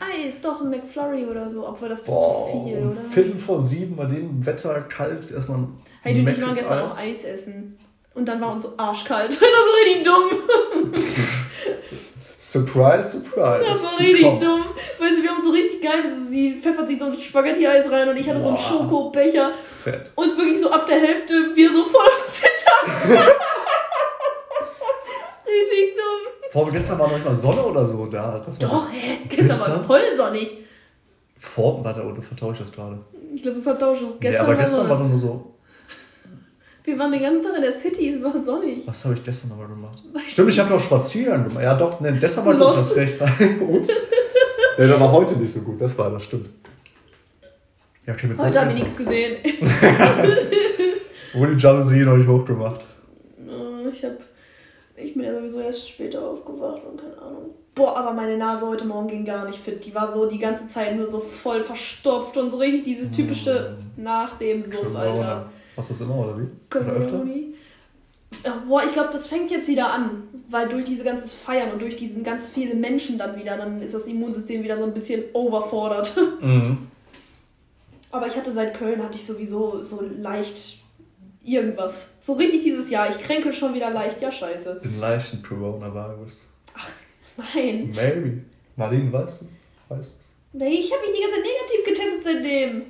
Eis, 0.00 0.40
doch 0.40 0.60
ein 0.60 0.70
McFlurry 0.70 1.24
oder 1.26 1.48
so, 1.48 1.66
obwohl 1.68 1.88
das 1.88 2.00
ist 2.00 2.06
Boah, 2.08 2.50
zu 2.50 2.64
viel, 2.66 2.78
oder? 2.78 2.96
Viertel 3.10 3.38
vor 3.38 3.60
sieben 3.60 3.94
bei 3.96 4.06
dem 4.06 4.44
Wetter 4.44 4.80
kalt 4.82 5.30
erstmal. 5.30 5.58
ein 5.58 5.68
Heidi 6.04 6.20
und 6.20 6.28
ich 6.28 6.40
waren 6.42 6.54
gestern 6.54 6.78
Eis. 6.80 6.92
auch 6.92 6.98
Eis 6.98 7.24
essen. 7.24 7.78
Und 8.14 8.26
dann 8.28 8.40
war 8.40 8.52
uns 8.52 8.64
so 8.64 8.72
arschkalt. 8.76 9.30
Das 9.40 9.40
war 9.40 9.86
richtig 9.86 10.04
dumm. 10.04 10.92
Surprise, 12.36 13.10
surprise. 13.20 13.64
Das 13.64 13.92
war 13.92 14.00
richtig 14.00 14.22
kommt's? 14.22 14.44
dumm. 14.44 14.60
Weißt 14.98 15.16
du, 15.18 15.22
wir 15.22 15.30
haben 15.30 15.42
so 15.44 15.50
richtig 15.50 15.80
geil, 15.80 16.02
also 16.04 16.24
sie 16.28 16.54
pfeffert 16.60 16.88
sich 16.88 16.98
so 16.98 17.04
ein 17.06 17.16
Spaghetti-Eis 17.16 17.88
rein 17.88 18.08
und 18.08 18.16
ich 18.16 18.28
hatte 18.28 18.40
so 18.42 18.48
einen 18.48 18.56
Boah. 18.56 18.62
Schokobecher. 18.64 19.52
Fett. 19.84 20.10
Und 20.16 20.36
wirklich 20.36 20.60
so 20.60 20.70
ab 20.72 20.86
der 20.88 20.98
Hälfte 21.00 21.34
wir 21.54 21.72
so 21.72 21.84
voll 21.84 22.00
am 22.04 22.28
Zittern. 22.30 23.26
Richtig 25.52 25.94
dumm. 25.96 26.50
Vor 26.50 26.70
gestern 26.72 26.98
war 26.98 27.08
noch 27.10 27.24
mal 27.24 27.34
Sonne 27.34 27.62
oder 27.62 27.84
so 27.86 28.06
da. 28.06 28.40
Das 28.44 28.60
war 28.62 28.68
Doch, 28.68 28.88
hä? 28.92 29.18
Gestern 29.28 29.48
war 29.48 29.54
es 29.56 29.64
Gestern? 29.66 29.84
voll 29.86 30.00
sonnig. 30.16 30.58
Vor, 31.38 31.84
warte, 31.84 32.02
oder 32.04 32.22
vertausche 32.22 32.52
ich 32.62 32.68
das 32.68 32.72
gerade? 32.72 32.98
Ich 33.34 33.42
glaube, 33.42 33.56
wir 33.58 33.62
vertauschen. 33.62 34.08
Nee, 34.10 34.16
Gestern 34.20 34.40
aber 34.44 34.54
war 34.56 34.62
gestern 34.62 34.80
war 34.80 34.86
Sonne. 34.88 35.00
doch 35.02 35.08
nur 35.08 35.18
so. 35.18 35.48
Wir 36.84 36.98
waren 36.98 37.12
den 37.12 37.22
ganzen 37.22 37.42
Tag 37.44 37.54
in 37.56 37.62
der 37.62 37.72
City, 37.72 38.08
es 38.08 38.22
war 38.22 38.36
sonnig. 38.36 38.86
Was 38.86 39.04
habe 39.04 39.14
ich 39.14 39.22
gestern 39.22 39.50
nochmal 39.50 39.68
gemacht? 39.68 40.02
Weißt 40.12 40.30
Stimmt, 40.30 40.48
ich 40.50 40.58
habe 40.58 40.68
doch 40.70 40.80
Spaziergang 40.80 41.44
gemacht. 41.44 41.62
Ja, 41.62 41.74
doch, 41.74 42.00
ne, 42.00 42.12
deshalb 42.12 42.46
war 42.46 42.54
gut, 42.54 42.76
das 42.76 42.96
recht. 42.96 43.16
Ups. 43.60 43.90
Ja, 44.78 44.86
der 44.86 44.98
war 45.00 45.12
heute 45.12 45.36
nicht 45.36 45.54
so 45.54 45.60
gut, 45.60 45.80
das 45.80 45.96
war 45.96 46.10
das, 46.10 46.24
stimmt. 46.24 46.48
Ja, 48.04 48.14
okay, 48.14 48.26
mit 48.26 48.36
Heute 48.38 48.60
habe 48.60 48.70
ich 48.70 48.78
nichts 48.78 48.96
gesehen. 48.96 49.36
Wurde 51.34 51.54
die 51.56 51.62
Jalousie 51.62 52.00
noch 52.00 52.16
nicht 52.16 52.28
hochgemacht. 52.28 52.82
Äh, 53.38 53.88
Ich 53.92 54.04
hab. 54.04 54.12
Ich 54.96 55.14
bin 55.14 55.24
ja 55.24 55.34
sowieso 55.34 55.60
erst 55.60 55.88
später 55.88 56.22
aufgewacht 56.22 56.82
und 56.84 57.00
keine 57.00 57.18
Ahnung. 57.18 57.54
Boah, 57.74 57.96
aber 57.96 58.12
meine 58.12 58.36
Nase 58.36 58.66
heute 58.66 58.84
Morgen 58.84 59.08
ging 59.08 59.24
gar 59.24 59.46
nicht 59.46 59.58
fit. 59.58 59.84
Die 59.86 59.94
war 59.94 60.12
so 60.12 60.26
die 60.26 60.38
ganze 60.38 60.66
Zeit 60.66 60.94
nur 60.94 61.06
so 61.06 61.20
voll 61.20 61.62
verstopft 61.62 62.36
und 62.36 62.50
so 62.50 62.58
richtig 62.58 62.84
dieses 62.84 63.10
typische 63.10 63.78
nach 63.96 64.36
dem 64.38 64.62
Suff, 64.62 64.94
Alter. 64.94 65.50
Hast 65.76 65.90
du 65.90 65.94
das 65.94 66.02
immer 66.02 66.16
oder 66.16 66.38
wie? 66.38 66.76
Oder 66.76 66.92
öfter? 66.92 67.24
Ja, 68.44 68.62
Boah, 68.68 68.82
ich 68.84 68.92
glaube, 68.92 69.08
das 69.12 69.26
fängt 69.26 69.50
jetzt 69.50 69.68
wieder 69.68 69.90
an. 69.92 70.24
Weil 70.50 70.68
durch 70.68 70.84
diese 70.84 71.02
ganze 71.02 71.34
Feiern 71.34 71.72
und 71.72 71.80
durch 71.80 71.96
diesen 71.96 72.24
ganz 72.24 72.50
viele 72.50 72.74
Menschen 72.74 73.16
dann 73.16 73.36
wieder, 73.36 73.56
dann 73.56 73.80
ist 73.80 73.94
das 73.94 74.06
Immunsystem 74.06 74.62
wieder 74.62 74.76
so 74.76 74.84
ein 74.84 74.92
bisschen 74.92 75.24
overfordert. 75.32 76.14
Mhm. 76.42 76.88
Aber 78.10 78.26
ich 78.26 78.36
hatte 78.36 78.52
seit 78.52 78.74
Köln, 78.74 79.02
hatte 79.02 79.16
ich 79.16 79.26
sowieso 79.26 79.84
so 79.84 80.02
leicht 80.02 80.81
irgendwas. 81.44 82.14
So 82.20 82.34
richtig 82.34 82.62
dieses 82.62 82.90
Jahr. 82.90 83.08
Ich 83.10 83.18
kränkel 83.18 83.52
schon 83.52 83.74
wieder 83.74 83.90
leicht. 83.90 84.20
Ja, 84.20 84.30
scheiße. 84.30 84.80
Den 84.84 84.98
leichten 85.00 85.42
Coronavirus. 85.42 86.42
Nein. 87.36 87.92
Maybe. 87.94 88.42
Nadine, 88.76 89.12
weißt 89.12 89.42
du? 89.42 89.94
Weißt 89.94 90.12
du? 90.52 90.58
Nee, 90.58 90.74
ich 90.74 90.92
habe 90.92 91.02
mich 91.06 91.16
die 91.16 91.22
ganze 91.22 91.36
Zeit 91.36 91.44
negativ 91.44 91.84
getestet 91.86 92.22
seitdem. 92.24 92.82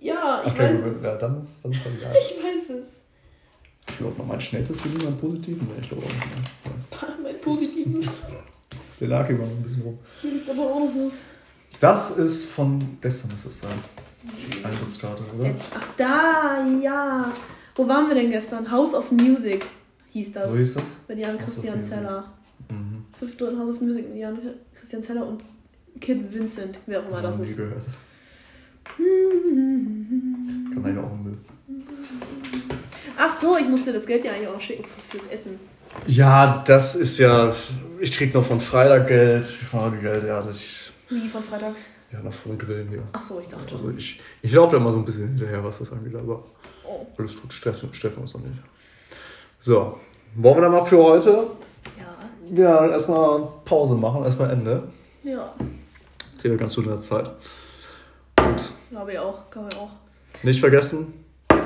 Ja, 0.00 0.42
ich 0.46 0.52
Okay, 0.52 0.62
weiß 0.74 0.82
gut, 0.84 0.92
es. 0.92 1.02
ja, 1.02 1.16
dann 1.16 1.42
ist 1.42 1.64
dann 1.64 1.72
ist 1.72 1.80
egal. 1.98 2.14
Ich 2.18 2.36
weiß 2.44 2.70
es. 2.78 3.00
Ich 3.88 3.96
glaube 3.98 4.22
mein 4.22 4.40
Schnelltest 4.40 4.80
für 4.82 4.88
einen 5.06 5.18
positiven. 5.18 5.66
Nee, 5.66 5.80
ich 5.82 5.88
glaube 5.88 6.04
auch 6.04 6.08
nicht. 6.08 6.26
mehr. 6.26 7.16
Mein 7.22 7.40
Positiven. 7.40 8.08
Der 9.00 9.08
lag 9.08 9.28
immer 9.28 9.40
noch 9.44 9.50
ein 9.50 9.62
bisschen 9.62 9.82
rum. 9.82 9.98
Hier 10.22 10.30
liegt 10.32 10.48
aber 10.50 10.62
auch 10.62 10.80
noch 10.80 10.92
was. 11.06 11.18
Das 11.80 12.10
ist 12.18 12.50
von 12.50 12.98
gestern, 13.00 13.30
muss 13.32 13.44
das 13.44 13.60
sein. 13.60 13.78
Eintrittskarte, 14.64 15.22
oder? 15.38 15.54
Ach, 15.74 15.86
da, 15.96 16.66
ja. 16.82 17.32
Wo 17.78 17.86
waren 17.88 18.08
wir 18.08 18.14
denn 18.16 18.30
gestern? 18.30 18.70
House 18.70 18.92
of 18.92 19.10
Music 19.12 19.64
hieß 20.10 20.32
das. 20.32 20.50
So 20.50 20.56
hieß 20.58 20.74
das? 20.74 20.82
Mit 21.06 21.18
Jan 21.20 21.34
House 21.36 21.44
Christian. 21.44 21.80
Zeller. 21.80 22.24
Mhm. 22.68 23.04
Fünf 23.18 23.32
Stunden 23.34 23.58
House 23.58 23.70
of 23.70 23.80
Music 23.80 24.08
mit 24.08 24.18
Jan 24.18 24.36
Christian 24.78 25.00
Zeller 25.02 25.24
und 25.26 25.42
Kid 26.00 26.34
Vincent, 26.34 26.78
wer 26.86 27.00
auch 27.00 27.08
immer 27.08 27.22
das 27.22 27.38
ist. 27.38 27.56
gehört. 27.56 27.84
Kann 28.98 30.82
man 30.82 30.94
ja 30.96 31.02
auch 31.02 31.16
Müll. 31.16 31.38
Ach 33.16 33.40
so, 33.40 33.56
ich 33.56 33.68
musste 33.68 33.92
das 33.92 34.06
Geld 34.06 34.24
ja 34.24 34.32
eigentlich 34.32 34.48
auch 34.48 34.60
schicken 34.60 34.84
für- 34.84 35.00
fürs 35.18 35.26
Essen. 35.28 35.58
Ja, 36.06 36.62
das 36.66 36.94
ist 36.96 37.18
ja. 37.18 37.54
Ich 38.00 38.12
krieg 38.12 38.32
noch 38.34 38.44
von 38.44 38.60
Freitag 38.60 39.08
Geld, 39.08 39.46
Fahrgeld, 39.46 40.24
ja, 40.26 40.42
das 40.42 40.56
ich. 40.56 40.90
Wie 41.08 41.28
von 41.28 41.42
Freitag. 41.42 41.74
Ja, 42.12 42.20
noch 42.22 42.32
von 42.32 42.56
Grillen 42.56 42.88
hier. 42.88 43.02
Ach 43.12 43.22
so, 43.22 43.40
ich 43.40 43.48
dachte. 43.48 43.74
Also 43.74 43.90
ich, 43.96 44.20
ich 44.42 44.52
laufe 44.52 44.76
da 44.76 44.82
mal 44.82 44.92
so 44.92 44.98
ein 44.98 45.04
bisschen 45.04 45.28
hinterher, 45.28 45.62
was 45.64 45.78
das 45.78 45.92
angeht, 45.92 46.14
aber 46.14 46.42
Oh. 46.88 47.06
alles 47.18 47.40
gut, 47.40 47.52
stressen, 47.52 47.92
stressen 47.92 48.22
uns 48.22 48.34
noch 48.34 48.40
nicht. 48.42 48.58
So, 49.58 49.98
wollen 50.36 50.56
wir 50.56 50.62
dann 50.62 50.72
mal 50.72 50.84
für 50.86 50.98
heute 51.02 51.46
Ja, 51.98 52.62
ja, 52.62 52.88
erstmal 52.88 53.48
Pause 53.64 53.94
machen, 53.96 54.24
erstmal 54.24 54.50
Ende. 54.50 54.84
ja. 55.22 55.52
Hier 56.40 56.56
ganz 56.56 56.76
gut 56.76 56.84
in 56.84 56.90
der 56.92 57.00
Zeit. 57.00 57.28
Und 58.40 58.72
Glaube 58.90 59.12
ich 59.12 59.18
auch, 59.18 59.50
glaube 59.50 59.68
ich 59.72 59.76
auch. 59.78 59.90
nicht 60.44 60.60
vergessen, 60.60 61.12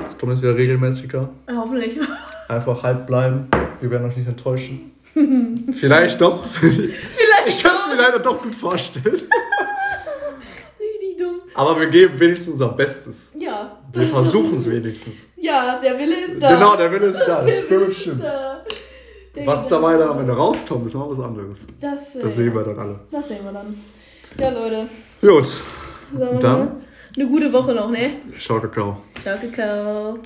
es 0.07 0.17
kommt 0.17 0.31
jetzt 0.31 0.41
wieder 0.41 0.55
regelmäßiger. 0.57 1.29
Ja, 1.47 1.55
hoffentlich. 1.55 1.99
Einfach 2.47 2.81
halb 2.81 3.05
bleiben. 3.05 3.47
Wir 3.81 3.91
werden 3.91 4.09
euch 4.09 4.17
nicht 4.17 4.27
enttäuschen. 4.27 4.91
Vielleicht 5.73 6.19
doch. 6.21 6.43
Vielleicht 6.47 7.47
Ich 7.47 7.61
kann 7.63 7.75
es 7.79 7.87
mir 7.95 8.01
leider 8.01 8.17
doch 8.19 8.41
gut 8.41 8.55
vorstellen. 8.55 9.21
Aber 11.55 11.79
wir 11.79 11.87
geben 11.87 12.19
wenigstens 12.19 12.53
unser 12.53 12.69
Bestes. 12.69 13.31
Ja. 13.39 13.77
Wir 13.91 14.07
versuchen 14.07 14.55
es 14.55 14.69
wenigstens. 14.69 15.27
Ja, 15.35 15.79
der 15.83 15.97
Wille 15.99 16.15
ist 16.15 16.41
da. 16.41 16.53
Genau, 16.53 16.75
der 16.75 16.91
Wille 16.91 17.07
ist 17.07 17.23
da. 17.27 17.41
Der 17.41 17.45
Das 17.53 17.59
Spirit 17.63 17.93
stimmt. 17.93 18.23
da. 18.25 18.63
Was 19.45 19.67
dabei 19.67 19.97
dann 19.97 20.09
am 20.09 20.19
Ende 20.19 20.33
rauskommt, 20.33 20.85
ist 20.85 20.93
noch 20.93 21.09
was 21.09 21.19
anderes. 21.19 21.65
Das, 21.79 22.15
äh, 22.15 22.19
Das 22.21 22.35
sehen 22.35 22.53
wir 22.53 22.61
dann 22.63 22.77
alle. 22.79 22.99
Das 23.11 23.27
sehen 23.27 23.43
wir 23.43 23.51
dann. 23.51 23.79
Ja, 24.39 24.49
Leute. 24.49 24.87
Gut, 25.21 25.47
Sagen 26.17 26.39
Dann? 26.39 26.71
eine 27.15 27.27
gute 27.27 27.51
Woche 27.53 27.73
noch, 27.73 27.89
ne? 27.89 28.11
ciao, 28.37 28.59
Kakao. 28.59 28.97
Ciao, 29.21 29.37
Kakao. 29.37 30.19